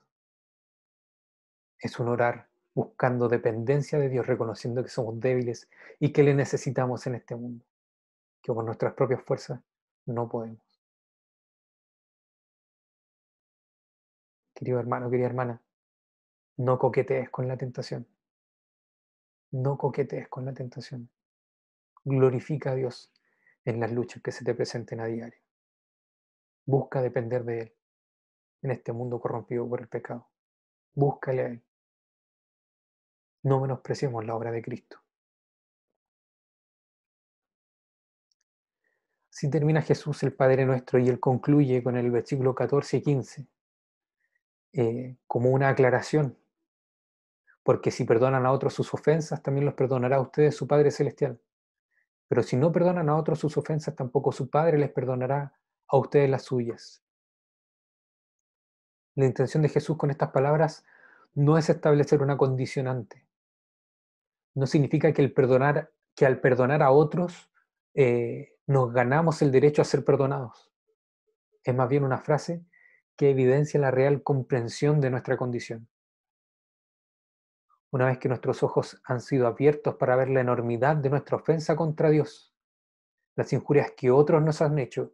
Es 1.78 1.98
un 1.98 2.09
orar 2.09 2.48
buscando 2.72 3.28
dependencia 3.28 3.98
de 3.98 4.09
Dios, 4.09 4.26
reconociendo 4.26 4.82
que 4.82 4.88
somos 4.88 5.20
débiles 5.20 5.68
y 6.00 6.12
que 6.12 6.22
le 6.22 6.34
necesitamos 6.34 7.07
en 7.07 7.16
este 7.16 7.36
mundo, 7.36 7.64
que 8.42 8.52
por 8.52 8.64
nuestras 8.64 8.94
propias 8.94 9.22
fuerzas 9.22 9.61
no 10.07 10.28
podemos. 10.28 10.62
Querido 14.55 14.78
hermano, 14.78 15.11
querida 15.11 15.26
hermana, 15.26 15.61
no 16.57 16.78
coquetees 16.78 17.28
con 17.30 17.48
la 17.48 17.57
tentación. 17.57 18.07
No 19.50 19.76
coquetees 19.78 20.28
con 20.28 20.44
la 20.44 20.52
tentación. 20.52 21.09
Glorifica 22.05 22.72
a 22.72 22.74
Dios 22.74 23.13
en 23.64 23.80
las 23.80 23.92
luchas 23.92 24.22
que 24.22 24.32
se 24.32 24.44
te 24.44 24.54
presenten 24.54 25.00
a 25.00 25.06
diario. 25.06 25.40
Busca 26.66 27.02
depender 27.02 27.44
de 27.44 27.60
Él 27.60 27.74
en 28.62 28.70
este 28.70 28.92
mundo 28.92 29.20
corrompido 29.20 29.68
por 29.68 29.80
el 29.80 29.88
pecado. 29.88 30.28
Búscale 30.94 31.42
a 31.42 31.46
Él. 31.48 31.62
No 33.42 33.60
menospreciemos 33.60 34.24
la 34.24 34.34
obra 34.34 34.50
de 34.50 34.62
Cristo. 34.62 34.98
Así 39.30 39.50
termina 39.50 39.82
Jesús 39.82 40.22
el 40.22 40.32
Padre 40.32 40.64
nuestro 40.64 40.98
y 40.98 41.08
Él 41.08 41.18
concluye 41.20 41.82
con 41.82 41.96
el 41.96 42.10
versículo 42.10 42.54
14 42.54 42.98
y 42.98 43.02
15 43.02 43.46
eh, 44.72 45.16
como 45.26 45.50
una 45.50 45.70
aclaración 45.70 46.38
porque 47.64 47.90
si 47.90 48.04
perdonan 48.04 48.46
a 48.46 48.52
otros 48.52 48.74
sus 48.74 48.92
ofensas, 48.94 49.42
también 49.42 49.64
los 49.64 49.74
perdonará 49.74 50.16
a 50.16 50.20
ustedes 50.20 50.54
su 50.54 50.68
Padre 50.68 50.90
Celestial. 50.90 51.40
Pero 52.28 52.42
si 52.42 52.56
no 52.56 52.72
perdonan 52.72 53.08
a 53.08 53.16
otros 53.16 53.38
sus 53.38 53.56
ofensas, 53.56 53.94
tampoco 53.94 54.32
su 54.32 54.48
Padre 54.48 54.78
les 54.78 54.90
perdonará 54.90 55.52
a 55.86 55.96
ustedes 55.96 56.28
las 56.30 56.44
suyas. 56.44 57.02
La 59.14 59.26
intención 59.26 59.62
de 59.62 59.68
Jesús 59.68 59.96
con 59.96 60.10
estas 60.10 60.30
palabras 60.30 60.84
no 61.34 61.58
es 61.58 61.68
establecer 61.68 62.22
una 62.22 62.36
condicionante. 62.36 63.26
No 64.54 64.66
significa 64.66 65.12
que, 65.12 65.22
el 65.22 65.32
perdonar, 65.32 65.92
que 66.14 66.26
al 66.26 66.40
perdonar 66.40 66.82
a 66.82 66.90
otros 66.90 67.50
eh, 67.94 68.56
nos 68.66 68.92
ganamos 68.92 69.42
el 69.42 69.52
derecho 69.52 69.82
a 69.82 69.84
ser 69.84 70.04
perdonados. 70.04 70.72
Es 71.62 71.74
más 71.74 71.88
bien 71.88 72.04
una 72.04 72.18
frase 72.18 72.64
que 73.16 73.30
evidencia 73.30 73.78
la 73.78 73.90
real 73.90 74.22
comprensión 74.22 75.00
de 75.00 75.10
nuestra 75.10 75.36
condición 75.36 75.88
una 77.95 78.07
vez 78.07 78.18
que 78.18 78.28
nuestros 78.28 78.64
ojos 78.64 79.01
han 79.05 79.20
sido 79.20 79.47
abiertos 79.47 79.95
para 79.95 80.16
ver 80.16 80.28
la 80.28 80.40
enormidad 80.40 80.97
de 80.97 81.11
nuestra 81.11 81.36
ofensa 81.36 81.76
contra 81.76 82.11
Dios, 82.11 82.53
las 83.36 83.53
injurias 83.53 83.92
que 83.97 84.11
otros 84.11 84.42
nos 84.42 84.61
han 84.62 84.80
hecho 84.80 85.12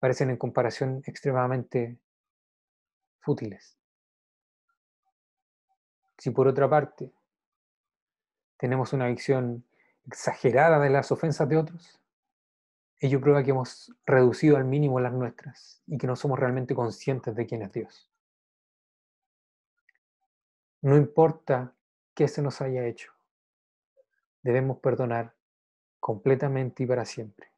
parecen 0.00 0.30
en 0.30 0.36
comparación 0.36 1.00
extremadamente 1.06 2.00
fútiles. 3.20 3.78
Si 6.18 6.30
por 6.32 6.48
otra 6.48 6.68
parte 6.68 7.12
tenemos 8.56 8.92
una 8.92 9.06
visión 9.06 9.64
exagerada 10.04 10.80
de 10.80 10.90
las 10.90 11.12
ofensas 11.12 11.48
de 11.48 11.56
otros, 11.56 12.00
ello 12.98 13.20
prueba 13.20 13.44
que 13.44 13.52
hemos 13.52 13.94
reducido 14.04 14.56
al 14.56 14.64
mínimo 14.64 14.98
las 14.98 15.12
nuestras 15.12 15.84
y 15.86 15.96
que 15.96 16.08
no 16.08 16.16
somos 16.16 16.36
realmente 16.36 16.74
conscientes 16.74 17.36
de 17.36 17.46
quién 17.46 17.62
es 17.62 17.70
Dios. 17.70 18.10
No 20.82 20.96
importa 20.96 21.76
que 22.18 22.26
se 22.26 22.42
nos 22.42 22.60
haya 22.60 22.84
hecho. 22.84 23.12
Debemos 24.42 24.80
perdonar 24.80 25.36
completamente 26.00 26.82
y 26.82 26.86
para 26.86 27.04
siempre, 27.04 27.52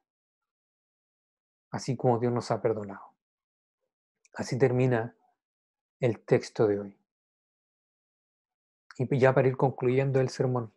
así 1.70 1.96
como 1.96 2.18
Dios 2.18 2.30
nos 2.30 2.50
ha 2.50 2.60
perdonado. 2.60 3.14
Así 4.34 4.58
termina 4.58 5.16
el 5.98 6.20
texto 6.20 6.66
de 6.66 6.78
hoy. 6.78 6.98
Y 8.98 9.18
ya 9.18 9.32
para 9.34 9.48
ir 9.48 9.56
concluyendo 9.56 10.20
el 10.20 10.28
sermón, 10.28 10.74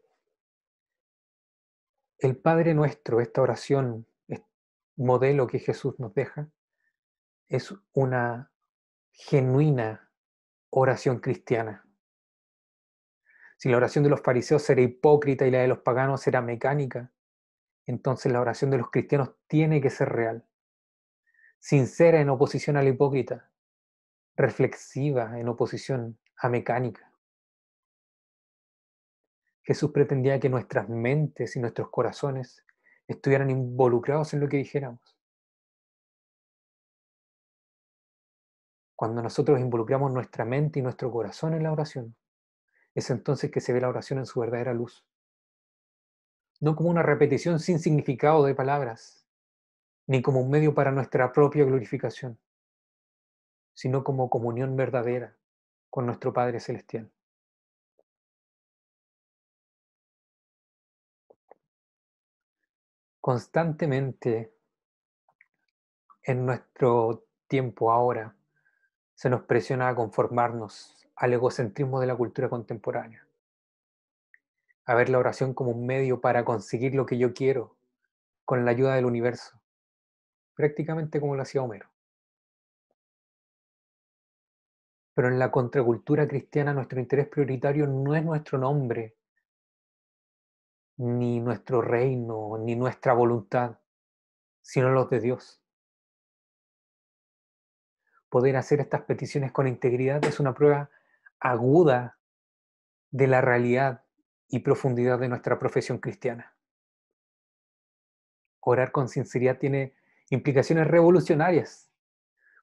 el 2.20 2.38
Padre 2.38 2.74
nuestro, 2.74 3.20
esta 3.20 3.42
oración, 3.42 4.08
modelo 4.96 5.46
que 5.46 5.60
Jesús 5.60 6.00
nos 6.00 6.14
deja, 6.14 6.50
es 7.50 7.76
una 7.92 8.50
genuina 9.12 10.10
oración 10.70 11.20
cristiana. 11.20 11.83
Si 13.64 13.70
la 13.70 13.78
oración 13.78 14.04
de 14.04 14.10
los 14.10 14.20
fariseos 14.20 14.70
era 14.70 14.82
hipócrita 14.82 15.48
y 15.48 15.52
la 15.52 15.60
de 15.60 15.70
los 15.70 15.80
paganos 15.80 16.28
era 16.28 16.42
mecánica, 16.42 17.14
entonces 17.86 18.30
la 18.30 18.42
oración 18.42 18.70
de 18.72 18.78
los 18.78 18.92
cristianos 18.92 19.36
tiene 19.48 19.80
que 19.80 19.90
ser 19.90 20.10
real, 20.10 20.46
sincera 21.60 22.20
en 22.20 22.28
oposición 22.28 22.76
a 22.76 22.84
la 22.84 22.90
hipócrita, 22.90 23.50
reflexiva 24.36 25.40
en 25.40 25.48
oposición 25.48 26.20
a 26.36 26.50
mecánica. 26.50 27.10
Jesús 29.62 29.92
pretendía 29.92 30.42
que 30.42 30.50
nuestras 30.50 30.90
mentes 30.90 31.56
y 31.56 31.62
nuestros 31.62 31.90
corazones 31.90 32.66
estuvieran 33.08 33.50
involucrados 33.50 34.34
en 34.34 34.42
lo 34.42 34.50
que 34.50 34.58
dijéramos. 34.58 35.16
Cuando 38.94 39.22
nosotros 39.22 39.58
involucramos 39.62 40.12
nuestra 40.12 40.44
mente 40.44 40.80
y 40.80 40.82
nuestro 40.82 41.10
corazón 41.10 41.54
en 41.54 41.64
la 41.64 41.72
oración, 41.72 42.14
es 42.96 43.10
entonces 43.10 43.52
que 43.52 43.62
se 43.62 43.74
ve 43.74 43.82
la 43.82 43.90
oración 43.90 44.20
en 44.20 44.26
su 44.26 44.40
verdadera 44.40 44.74
luz. 44.74 45.06
No 46.60 46.76
como 46.76 46.90
una 46.90 47.04
repetición 47.04 47.60
sin 47.60 47.80
significado 47.80 48.46
de 48.46 48.56
palabras, 48.56 49.26
ni 50.08 50.22
como 50.22 50.42
un 50.42 50.50
medio 50.50 50.74
para 50.74 50.92
nuestra 50.92 51.32
propia 51.32 51.66
glorificación, 51.66 52.40
sino 53.74 54.04
como 54.04 54.30
comunión 54.30 54.76
verdadera 54.76 55.36
con 55.90 56.06
nuestro 56.06 56.34
Padre 56.34 56.60
Celestial. 56.60 57.12
Constantemente 63.20 64.54
en 66.24 66.46
nuestro 66.46 67.26
tiempo 67.48 67.92
ahora 67.92 68.36
se 69.16 69.30
nos 69.30 69.44
presiona 69.44 69.90
a 69.90 69.96
conformarnos 69.96 71.03
al 71.16 71.34
egocentrismo 71.34 72.00
de 72.00 72.08
la 72.08 72.16
cultura 72.16 72.50
contemporánea, 72.50 73.28
a 74.86 74.96
ver 74.96 75.10
la 75.10 75.20
oración 75.20 75.54
como 75.54 75.72
un 75.72 75.86
medio 75.86 76.22
para 76.22 76.44
conseguir 76.44 76.96
lo 76.96 77.06
que 77.06 77.18
yo 77.18 77.34
quiero 77.34 77.76
con 78.46 78.66
la 78.66 78.72
ayuda 78.72 78.96
del 78.96 79.06
universo, 79.06 79.60
prácticamente 80.56 81.20
como 81.20 81.36
lo 81.36 81.42
hacía 81.42 81.62
Homero. 81.62 81.90
Pero 85.14 85.28
en 85.28 85.40
la 85.40 85.52
contracultura 85.52 86.28
cristiana 86.28 86.74
nuestro 86.74 87.00
interés 87.00 87.28
prioritario 87.28 87.88
no 87.88 88.16
es 88.16 88.24
nuestro 88.24 88.58
nombre, 88.58 89.16
ni 90.98 91.40
nuestro 91.40 91.82
reino, 91.82 92.58
ni 92.60 92.76
nuestra 92.76 93.14
voluntad, 93.14 93.80
sino 94.62 94.90
los 94.90 95.10
de 95.10 95.20
Dios. 95.20 95.62
Poder 98.30 98.58
hacer 98.58 98.80
estas 98.80 99.02
peticiones 99.02 99.52
con 99.52 99.68
integridad 99.68 100.24
es 100.26 100.40
una 100.40 100.54
prueba 100.54 100.90
aguda 101.44 102.18
de 103.12 103.28
la 103.28 103.42
realidad 103.42 104.06
y 104.48 104.60
profundidad 104.60 105.20
de 105.20 105.28
nuestra 105.28 105.60
profesión 105.60 105.98
cristiana. 105.98 106.56
Orar 108.62 108.94
con 108.94 109.10
sinceridad 109.10 109.60
tiene 109.60 109.94
implicaciones 110.30 110.88
revolucionarias 110.88 111.92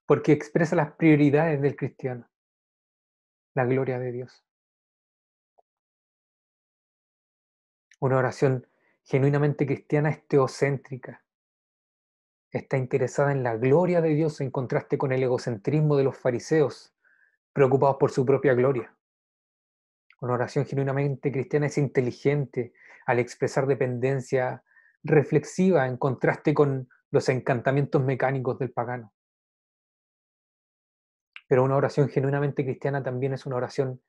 porque 0.07 0.33
expresa 0.33 0.76
las 0.76 0.93
prioridades 0.93 1.61
del 1.61 1.76
cristiano, 1.76 2.28
la 3.55 3.66
gloria 3.66 3.99
de 3.99 4.12
Dios. 4.12 4.45
Una 8.01 8.16
oración 8.16 8.66
genuinamente 9.05 9.66
cristiana 9.66 10.09
es 10.09 10.26
teocéntrica. 10.26 11.22
Está 12.51 12.78
interesada 12.78 13.31
en 13.31 13.43
la 13.43 13.57
gloria 13.57 14.01
de 14.01 14.14
Dios 14.14 14.41
en 14.41 14.51
contraste 14.51 14.97
con 14.97 15.12
el 15.12 15.22
egocentrismo 15.22 15.97
de 15.97 16.05
los 16.05 16.16
fariseos, 16.16 16.95
preocupados 17.53 17.96
por 17.98 18.11
su 18.11 18.24
propia 18.24 18.55
gloria. 18.55 18.94
Una 20.20 20.34
oración 20.34 20.66
genuinamente 20.66 21.32
cristiana 21.32 21.66
es 21.66 21.78
inteligente 21.78 22.72
al 23.07 23.18
expresar 23.18 23.66
dependencia 23.66 24.62
reflexiva 25.03 25.86
en 25.86 25.96
contraste 25.96 26.53
con 26.53 26.88
los 27.11 27.28
encantamientos 27.28 28.03
mecánicos 28.03 28.59
del 28.59 28.70
pagano. 28.70 29.12
Pero 31.48 31.64
una 31.64 31.76
oración 31.76 32.09
genuinamente 32.09 32.64
cristiana 32.64 33.03
también 33.03 33.32
es 33.32 33.46
una 33.46 33.57
oración 33.57 34.01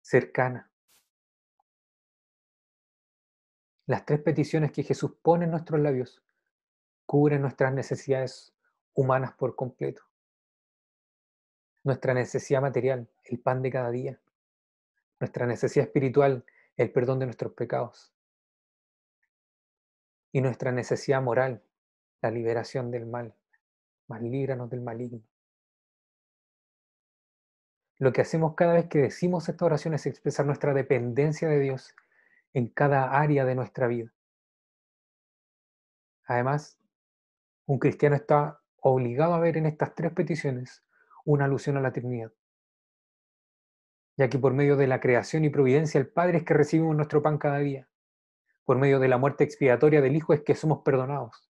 cercana. 0.00 0.70
Las 3.86 4.06
tres 4.06 4.20
peticiones 4.22 4.72
que 4.72 4.82
Jesús 4.82 5.12
pone 5.22 5.44
en 5.44 5.50
nuestros 5.50 5.80
labios 5.80 6.22
cubren 7.04 7.42
nuestras 7.42 7.72
necesidades 7.72 8.54
humanas 8.94 9.32
por 9.32 9.56
completo. 9.56 10.07
Nuestra 11.88 12.12
necesidad 12.12 12.60
material, 12.60 13.08
el 13.24 13.38
pan 13.38 13.62
de 13.62 13.70
cada 13.70 13.90
día. 13.90 14.20
Nuestra 15.20 15.46
necesidad 15.46 15.86
espiritual, 15.86 16.44
el 16.76 16.92
perdón 16.92 17.18
de 17.18 17.24
nuestros 17.24 17.54
pecados. 17.54 18.12
Y 20.30 20.42
nuestra 20.42 20.70
necesidad 20.70 21.22
moral, 21.22 21.62
la 22.20 22.30
liberación 22.30 22.90
del 22.90 23.06
mal. 23.06 23.34
Más 24.06 24.20
líbranos 24.20 24.68
del 24.68 24.82
maligno. 24.82 25.22
Lo 27.96 28.12
que 28.12 28.20
hacemos 28.20 28.54
cada 28.54 28.74
vez 28.74 28.86
que 28.90 28.98
decimos 28.98 29.48
esta 29.48 29.64
oración 29.64 29.94
es 29.94 30.04
expresar 30.04 30.44
nuestra 30.44 30.74
dependencia 30.74 31.48
de 31.48 31.58
Dios 31.58 31.96
en 32.52 32.68
cada 32.68 33.18
área 33.18 33.46
de 33.46 33.54
nuestra 33.54 33.86
vida. 33.86 34.12
Además, 36.26 36.78
un 37.64 37.78
cristiano 37.78 38.14
está 38.14 38.60
obligado 38.80 39.32
a 39.32 39.40
ver 39.40 39.56
en 39.56 39.64
estas 39.64 39.94
tres 39.94 40.12
peticiones 40.12 40.82
una 41.28 41.44
alusión 41.44 41.76
a 41.76 41.82
la 41.82 41.92
Trinidad, 41.92 42.32
ya 44.16 44.30
que 44.30 44.38
por 44.38 44.54
medio 44.54 44.78
de 44.78 44.86
la 44.86 44.98
creación 44.98 45.44
y 45.44 45.50
providencia 45.50 46.00
el 46.00 46.08
Padre 46.08 46.38
es 46.38 46.44
que 46.44 46.54
recibimos 46.54 46.96
nuestro 46.96 47.20
pan 47.20 47.36
cada 47.36 47.58
día, 47.58 47.86
por 48.64 48.78
medio 48.78 48.98
de 48.98 49.08
la 49.08 49.18
muerte 49.18 49.44
expiatoria 49.44 50.00
del 50.00 50.16
Hijo 50.16 50.32
es 50.32 50.42
que 50.42 50.54
somos 50.54 50.82
perdonados, 50.82 51.50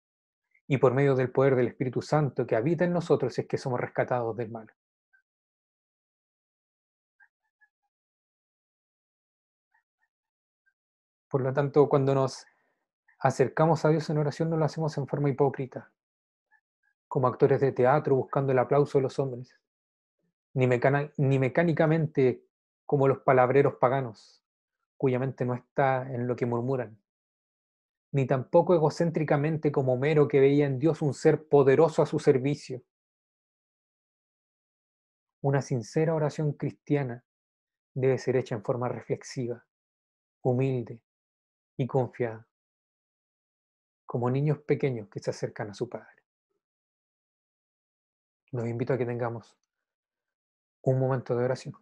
y 0.67 0.77
por 0.77 0.93
medio 0.93 1.15
del 1.15 1.33
poder 1.33 1.57
del 1.57 1.69
Espíritu 1.69 2.03
Santo 2.03 2.47
que 2.47 2.55
habita 2.55 2.85
en 2.85 2.93
nosotros 2.93 3.39
es 3.39 3.47
que 3.47 3.57
somos 3.57 3.81
rescatados 3.81 4.37
del 4.37 4.51
mal. 4.51 4.71
Por 11.31 11.41
lo 11.41 11.51
tanto, 11.55 11.89
cuando 11.89 12.15
nos 12.15 12.45
acercamos 13.21 13.87
a 13.87 13.89
Dios 13.89 14.11
en 14.11 14.19
oración, 14.19 14.51
no 14.51 14.59
lo 14.59 14.67
hacemos 14.67 14.99
en 14.99 15.07
forma 15.07 15.31
hipócrita, 15.31 15.91
como 17.09 17.27
actores 17.27 17.59
de 17.63 17.73
teatro 17.73 18.17
buscando 18.17 18.53
el 18.53 18.59
aplauso 18.59 18.99
de 18.99 19.03
los 19.03 19.19
hombres, 19.19 19.62
ni, 20.55 20.67
ni 21.17 21.39
mecánicamente 21.39 22.45
como 22.85 23.09
los 23.09 23.21
palabreros 23.21 23.75
paganos, 23.81 24.45
cuya 24.97 25.19
mente 25.19 25.45
no 25.45 25.55
está 25.55 26.03
en 26.13 26.27
lo 26.27 26.37
que 26.37 26.47
murmuran, 26.47 26.99
ni 28.13 28.27
tampoco 28.27 28.75
egocéntricamente 28.75 29.73
como 29.73 29.95
Homero 29.95 30.29
que 30.29 30.41
veía 30.41 30.67
en 30.67 30.79
Dios 30.79 31.03
un 31.03 31.15
ser 31.15 31.49
poderoso 31.49 32.03
a 32.03 32.07
su 32.07 32.19
servicio. 32.19 32.83
Una 35.41 35.63
sincera 35.63 36.15
oración 36.15 36.53
cristiana 36.53 37.25
debe 37.95 38.19
ser 38.19 38.37
hecha 38.37 38.55
en 38.55 38.63
forma 38.63 38.89
reflexiva, 38.89 39.65
humilde, 40.43 41.01
y 41.77 41.87
confiada, 41.87 42.47
como 44.07 44.31
niños 44.31 44.59
pequeños 44.59 45.09
que 45.09 45.21
se 45.21 45.31
acercan 45.31 45.71
a 45.71 45.75
su 45.75 45.89
Padre. 45.89 46.23
Los 48.51 48.67
invito 48.69 48.93
a 48.93 48.99
que 48.99 49.07
tengamos 49.07 49.57
un 50.83 50.99
momento 50.99 51.37
de 51.37 51.45
oración. 51.45 51.75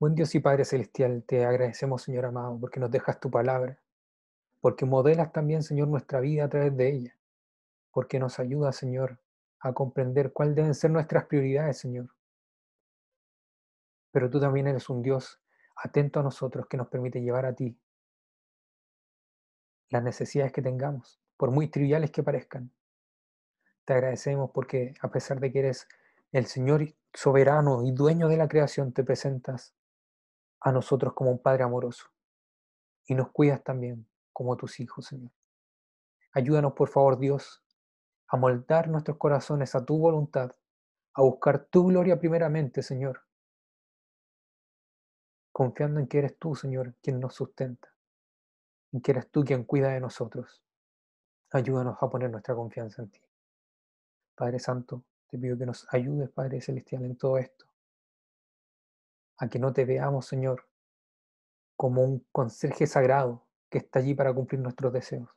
Buen 0.00 0.14
Dios 0.14 0.34
y 0.34 0.40
Padre 0.40 0.64
Celestial, 0.64 1.24
te 1.26 1.44
agradecemos, 1.44 2.02
Señor 2.02 2.24
amado, 2.24 2.58
porque 2.58 2.80
nos 2.80 2.90
dejas 2.90 3.20
tu 3.20 3.30
palabra, 3.30 3.78
porque 4.60 4.86
modelas 4.86 5.32
también, 5.32 5.62
Señor, 5.62 5.88
nuestra 5.88 6.20
vida 6.20 6.44
a 6.44 6.48
través 6.48 6.76
de 6.76 6.88
ella, 6.88 7.18
porque 7.90 8.18
nos 8.18 8.38
ayuda, 8.38 8.72
Señor, 8.72 9.18
a 9.60 9.72
comprender 9.72 10.32
cuáles 10.32 10.54
deben 10.54 10.74
ser 10.74 10.90
nuestras 10.90 11.26
prioridades, 11.26 11.78
Señor. 11.78 12.14
Pero 14.12 14.30
tú 14.30 14.40
también 14.40 14.68
eres 14.68 14.88
un 14.88 15.02
Dios 15.02 15.40
atento 15.76 16.20
a 16.20 16.22
nosotros 16.22 16.66
que 16.68 16.76
nos 16.76 16.88
permite 16.88 17.20
llevar 17.20 17.44
a 17.44 17.54
ti 17.54 17.78
las 19.90 20.02
necesidades 20.02 20.52
que 20.52 20.62
tengamos, 20.62 21.20
por 21.36 21.50
muy 21.50 21.68
triviales 21.68 22.10
que 22.10 22.22
parezcan. 22.22 22.70
Te 23.88 23.94
agradecemos 23.94 24.50
porque 24.50 24.92
a 25.00 25.08
pesar 25.08 25.40
de 25.40 25.50
que 25.50 25.60
eres 25.60 25.88
el 26.32 26.44
Señor 26.44 26.94
soberano 27.14 27.82
y 27.82 27.90
dueño 27.90 28.28
de 28.28 28.36
la 28.36 28.46
creación, 28.46 28.92
te 28.92 29.02
presentas 29.02 29.74
a 30.60 30.72
nosotros 30.72 31.14
como 31.14 31.30
un 31.30 31.38
Padre 31.38 31.62
amoroso 31.62 32.10
y 33.06 33.14
nos 33.14 33.30
cuidas 33.30 33.64
también 33.64 34.06
como 34.34 34.58
tus 34.58 34.78
hijos, 34.80 35.06
Señor. 35.06 35.30
Ayúdanos, 36.32 36.74
por 36.74 36.90
favor, 36.90 37.18
Dios, 37.18 37.64
a 38.26 38.36
moldar 38.36 38.90
nuestros 38.90 39.16
corazones 39.16 39.74
a 39.74 39.82
tu 39.82 39.96
voluntad, 39.96 40.52
a 41.14 41.22
buscar 41.22 41.64
tu 41.64 41.86
gloria 41.86 42.20
primeramente, 42.20 42.82
Señor, 42.82 43.22
confiando 45.50 45.98
en 45.98 46.08
que 46.08 46.18
eres 46.18 46.36
tú, 46.36 46.54
Señor, 46.54 46.94
quien 47.02 47.20
nos 47.20 47.34
sustenta, 47.34 47.88
en 48.92 49.00
que 49.00 49.12
eres 49.12 49.30
tú 49.30 49.44
quien 49.44 49.64
cuida 49.64 49.88
de 49.88 50.00
nosotros. 50.00 50.62
Ayúdanos 51.52 51.96
a 52.02 52.10
poner 52.10 52.28
nuestra 52.28 52.54
confianza 52.54 53.00
en 53.00 53.08
ti. 53.08 53.20
Padre 54.38 54.60
Santo, 54.60 55.02
te 55.26 55.36
pido 55.36 55.58
que 55.58 55.66
nos 55.66 55.92
ayudes, 55.92 56.30
Padre 56.30 56.60
Celestial, 56.60 57.04
en 57.04 57.16
todo 57.16 57.38
esto. 57.38 57.66
A 59.38 59.48
que 59.48 59.58
no 59.58 59.72
te 59.72 59.84
veamos, 59.84 60.26
Señor, 60.26 60.64
como 61.76 62.04
un 62.04 62.24
conserje 62.30 62.86
sagrado 62.86 63.44
que 63.68 63.78
está 63.78 63.98
allí 63.98 64.14
para 64.14 64.32
cumplir 64.32 64.60
nuestros 64.60 64.92
deseos, 64.92 65.28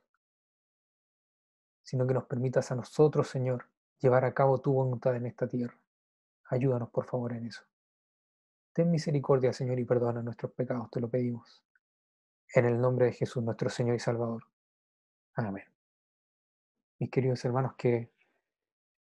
sino 1.81 2.05
que 2.05 2.13
nos 2.13 2.25
permitas 2.25 2.71
a 2.71 2.75
nosotros, 2.75 3.27
Señor, 3.27 3.65
llevar 3.97 4.23
a 4.23 4.35
cabo 4.35 4.61
tu 4.61 4.71
voluntad 4.71 5.15
en 5.15 5.25
esta 5.25 5.47
tierra. 5.47 5.79
Ayúdanos, 6.51 6.91
por 6.91 7.05
favor, 7.05 7.33
en 7.33 7.47
eso. 7.47 7.63
Ten 8.71 8.91
misericordia, 8.91 9.51
Señor, 9.51 9.79
y 9.79 9.83
perdona 9.83 10.21
nuestros 10.21 10.51
pecados, 10.51 10.91
te 10.91 11.01
lo 11.01 11.09
pedimos. 11.09 11.63
En 12.53 12.65
el 12.65 12.79
nombre 12.79 13.07
de 13.07 13.13
Jesús, 13.13 13.43
nuestro 13.43 13.69
Señor 13.71 13.95
y 13.95 13.99
Salvador. 13.99 14.43
Amén. 15.33 15.65
Mis 16.99 17.09
queridos 17.09 17.43
hermanos, 17.45 17.73
que 17.75 18.11